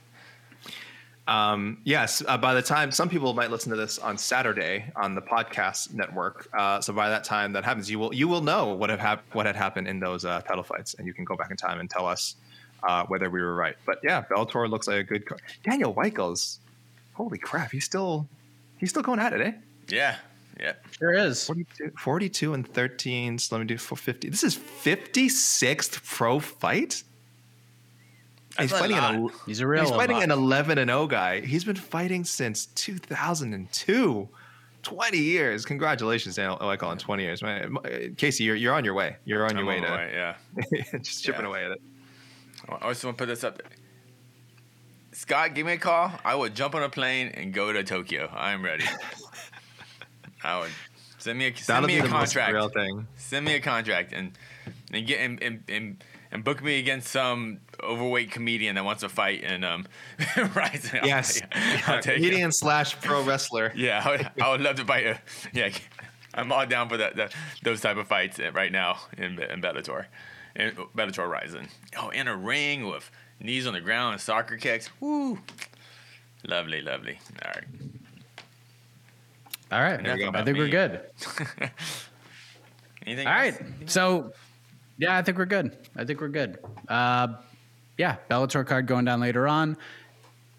Um, 1.27 1.77
yes, 1.85 2.21
uh, 2.27 2.37
by 2.37 2.53
the 2.53 2.61
time 2.61 2.91
some 2.91 3.07
people 3.07 3.33
might 3.33 3.49
listen 3.49 3.69
to 3.69 3.77
this 3.77 3.97
on 3.97 4.17
Saturday 4.17 4.91
on 4.95 5.15
the 5.15 5.21
podcast 5.21 5.93
network, 5.93 6.49
uh, 6.57 6.81
so 6.81 6.91
by 6.91 7.09
that 7.09 7.23
time 7.23 7.53
that 7.53 7.63
happens, 7.63 7.89
you 7.89 7.97
will 7.97 8.13
you 8.13 8.27
will 8.27 8.41
know 8.41 8.73
what 8.73 8.89
have 8.89 8.99
hap- 8.99 9.23
what 9.33 9.45
had 9.45 9.55
happened 9.55 9.87
in 9.87 9.99
those 9.99 10.25
uh, 10.25 10.41
title 10.41 10.63
fights, 10.63 10.95
and 10.95 11.07
you 11.07 11.13
can 11.13 11.23
go 11.23 11.35
back 11.37 11.49
in 11.49 11.55
time 11.55 11.79
and 11.79 11.89
tell 11.89 12.05
us 12.05 12.35
uh, 12.83 13.05
whether 13.07 13.29
we 13.29 13.41
were 13.41 13.55
right. 13.55 13.75
But 13.85 13.99
yeah, 14.03 14.23
Bellator 14.29 14.69
looks 14.69 14.87
like 14.87 14.97
a 14.97 15.03
good 15.03 15.25
card. 15.25 15.41
Daniel 15.63 15.93
Weichels, 15.93 16.57
holy 17.13 17.37
crap, 17.37 17.71
he's 17.71 17.85
still 17.85 18.27
he's 18.77 18.89
still 18.89 19.03
going 19.03 19.19
at 19.19 19.31
it, 19.31 19.39
eh? 19.39 19.53
Yeah, 19.87 20.17
yeah. 20.59 20.73
Sure 20.91 21.13
is. 21.13 21.45
42, 21.45 21.91
42 21.97 22.53
and 22.53 22.67
13. 22.67 23.39
So 23.39 23.55
let 23.55 23.61
me 23.61 23.67
do 23.67 23.77
450. 23.77 24.29
This 24.29 24.43
is 24.43 24.57
56th 24.57 26.03
pro 26.03 26.39
fight. 26.39 27.03
That's 28.57 28.71
he's 28.71 28.71
a 28.71 28.81
fighting 28.81 28.97
an, 28.97 29.29
He's 29.45 29.59
a 29.61 29.67
real 29.67 29.81
he's 29.83 29.89
fighting 29.91 30.17
lot. 30.17 30.23
an 30.25 30.31
11 30.31 30.77
and 30.77 30.89
0 30.89 31.07
guy. 31.07 31.41
He's 31.41 31.63
been 31.63 31.75
fighting 31.75 32.23
since 32.23 32.67
2002. 32.67 34.29
20 34.83 35.17
years. 35.17 35.65
Congratulations, 35.65 36.35
Daniel 36.35 36.57
Oh, 36.59 36.67
I 36.69 36.75
call 36.75 36.89
on 36.91 36.97
20 36.97 37.23
years. 37.23 37.41
Casey, 38.17 38.43
you're, 38.43 38.55
you're 38.55 38.73
on 38.73 38.83
your 38.83 38.93
way. 38.93 39.15
You're 39.23 39.45
on 39.45 39.51
I'm 39.51 39.57
your 39.57 39.65
way 39.65 39.77
on 39.79 39.83
to 39.85 39.91
way, 39.91 40.11
yeah. 40.13 40.35
just 41.01 41.23
chipping 41.23 41.41
Yeah. 41.43 41.47
away 41.47 41.65
at 41.65 41.71
it. 41.71 41.81
I 42.69 42.89
just 42.89 43.03
want 43.05 43.17
to 43.17 43.21
put 43.21 43.27
this 43.27 43.43
up. 43.43 43.61
Scott, 45.13 45.53
give 45.53 45.65
me 45.65 45.73
a 45.73 45.77
call. 45.77 46.11
I 46.25 46.35
would 46.35 46.53
jump 46.55 46.75
on 46.75 46.83
a 46.83 46.89
plane 46.89 47.29
and 47.29 47.53
go 47.53 47.71
to 47.71 47.83
Tokyo. 47.83 48.29
I'm 48.35 48.63
ready. 48.63 48.83
I 50.43 50.59
would 50.59 50.71
send 51.17 51.39
me 51.39 51.47
a 51.47 51.55
send 51.55 51.67
That'll 51.67 51.87
me 51.87 51.93
be 51.95 51.99
a 51.99 52.03
the 52.03 52.09
contract. 52.09 52.53
real 52.53 52.69
thing. 52.69 53.07
Send 53.15 53.45
me 53.45 53.53
a 53.55 53.59
contract 53.61 54.11
and 54.13 54.31
and 54.91 55.07
get 55.07 55.19
and, 55.19 55.41
and, 55.41 55.63
and, 55.69 56.03
and 56.33 56.43
book 56.43 56.61
me 56.61 56.79
against 56.79 57.07
some 57.09 57.59
overweight 57.81 58.31
comedian 58.31 58.75
that 58.75 58.83
wants 58.83 59.01
to 59.01 59.09
fight 59.09 59.41
and 59.45 59.63
um 59.63 59.85
Rizin. 60.55 60.99
I'll- 61.01 61.07
Yes. 61.07 61.37
It. 61.41 62.01
Comedian 62.03 62.51
slash 62.51 62.99
pro 62.99 63.23
wrestler. 63.23 63.71
Yeah, 63.75 64.01
I 64.03 64.09
would, 64.11 64.31
I 64.41 64.49
would 64.51 64.61
love 64.61 64.75
to 64.77 64.85
fight. 64.85 65.05
A, 65.05 65.19
yeah, 65.53 65.69
I'm 66.33 66.51
all 66.51 66.65
down 66.65 66.89
for 66.89 66.97
that, 66.97 67.15
that 67.15 67.33
those 67.63 67.79
type 67.79 67.95
of 67.97 68.07
fights 68.07 68.39
right 68.53 68.71
now 68.71 68.97
in, 69.17 69.39
in 69.41 69.61
Bellator, 69.61 70.05
in 70.55 70.71
Bellator 70.97 71.29
Rizin. 71.29 71.67
Oh, 71.97 72.09
in 72.09 72.27
a 72.27 72.35
ring 72.35 72.87
with 72.87 73.09
knees 73.39 73.67
on 73.67 73.73
the 73.73 73.81
ground 73.81 74.13
and 74.13 74.21
soccer 74.21 74.57
kicks. 74.57 74.89
Woo, 74.99 75.37
lovely, 76.43 76.81
lovely. 76.81 77.19
All 77.45 77.51
right, 77.53 77.63
All 79.71 79.81
right. 79.81 80.03
There 80.03 80.17
you 80.17 80.31
go 80.31 80.37
I 80.37 80.43
think 80.43 80.57
we're 80.57 80.69
good. 80.69 81.01
anything? 83.05 83.27
All 83.27 83.33
else? 83.33 83.59
right. 83.59 83.89
So, 83.89 84.33
yeah, 84.97 85.17
I 85.17 85.21
think 85.21 85.37
we're 85.37 85.45
good. 85.45 85.77
I 85.95 86.05
think 86.05 86.21
we're 86.21 86.27
good. 86.27 86.59
Uh, 86.87 87.27
yeah, 87.97 88.17
Bellator 88.29 88.65
card 88.65 88.87
going 88.87 89.05
down 89.05 89.19
later 89.19 89.47
on. 89.47 89.77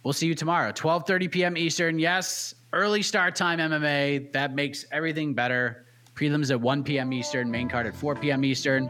We'll 0.03 0.13
see 0.13 0.27
you 0.27 0.35
tomorrow, 0.35 0.71
12:30 0.71 1.31
p.m. 1.31 1.57
Eastern. 1.57 1.99
Yes, 1.99 2.55
early 2.73 3.03
start 3.03 3.35
time 3.35 3.59
MMA. 3.59 4.33
That 4.33 4.55
makes 4.55 4.85
everything 4.93 5.35
better. 5.35 5.87
Prelims 6.15 6.51
at 6.51 6.61
1 6.61 6.85
p.m. 6.85 7.13
Eastern, 7.13 7.51
main 7.51 7.69
card 7.69 7.87
at 7.87 7.97
4 7.97 8.15
p.m. 8.17 8.45
Eastern. 8.45 8.89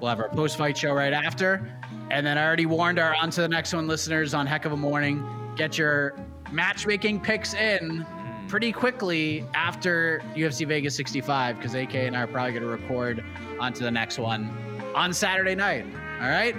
We'll 0.00 0.10
have 0.10 0.20
our 0.20 0.28
post-fight 0.28 0.76
show 0.76 0.92
right 0.94 1.12
after. 1.12 1.68
And 2.10 2.26
then 2.26 2.38
I 2.38 2.44
already 2.44 2.66
warned 2.66 2.98
our 2.98 3.14
on 3.14 3.30
to 3.30 3.40
the 3.40 3.48
next 3.48 3.72
one 3.72 3.88
listeners 3.88 4.34
on 4.34 4.46
Heck 4.46 4.64
of 4.64 4.72
a 4.72 4.76
Morning. 4.76 5.24
Get 5.56 5.78
your 5.78 6.14
matchmaking 6.52 7.20
picks 7.20 7.54
in 7.54 8.06
pretty 8.48 8.72
quickly 8.72 9.44
after 9.54 10.20
UFC 10.34 10.66
Vegas 10.66 10.94
65 10.94 11.56
because 11.56 11.74
AK 11.74 11.94
and 11.94 12.16
I 12.16 12.22
are 12.22 12.26
probably 12.26 12.52
going 12.52 12.64
to 12.64 12.68
record 12.68 13.24
onto 13.58 13.82
the 13.82 13.90
next 13.90 14.18
one 14.18 14.54
on 14.94 15.12
Saturday 15.12 15.54
night. 15.54 15.84
All 16.20 16.28
right. 16.28 16.54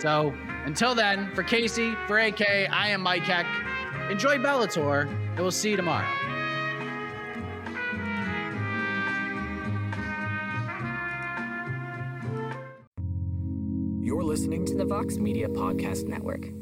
So 0.00 0.34
until 0.64 0.94
then, 0.94 1.32
for 1.34 1.42
Casey, 1.42 1.94
for 2.06 2.18
AK, 2.18 2.42
I 2.70 2.88
am 2.88 3.02
Mike 3.02 3.22
Heck. 3.22 3.46
Enjoy 4.10 4.36
Bellator, 4.38 5.08
and 5.08 5.38
we'll 5.38 5.50
see 5.50 5.70
you 5.70 5.76
tomorrow. 5.76 6.08
You're 14.00 14.24
listening 14.24 14.66
to 14.66 14.74
the 14.74 14.84
Vox 14.84 15.16
Media 15.16 15.48
Podcast 15.48 16.06
Network. 16.06 16.61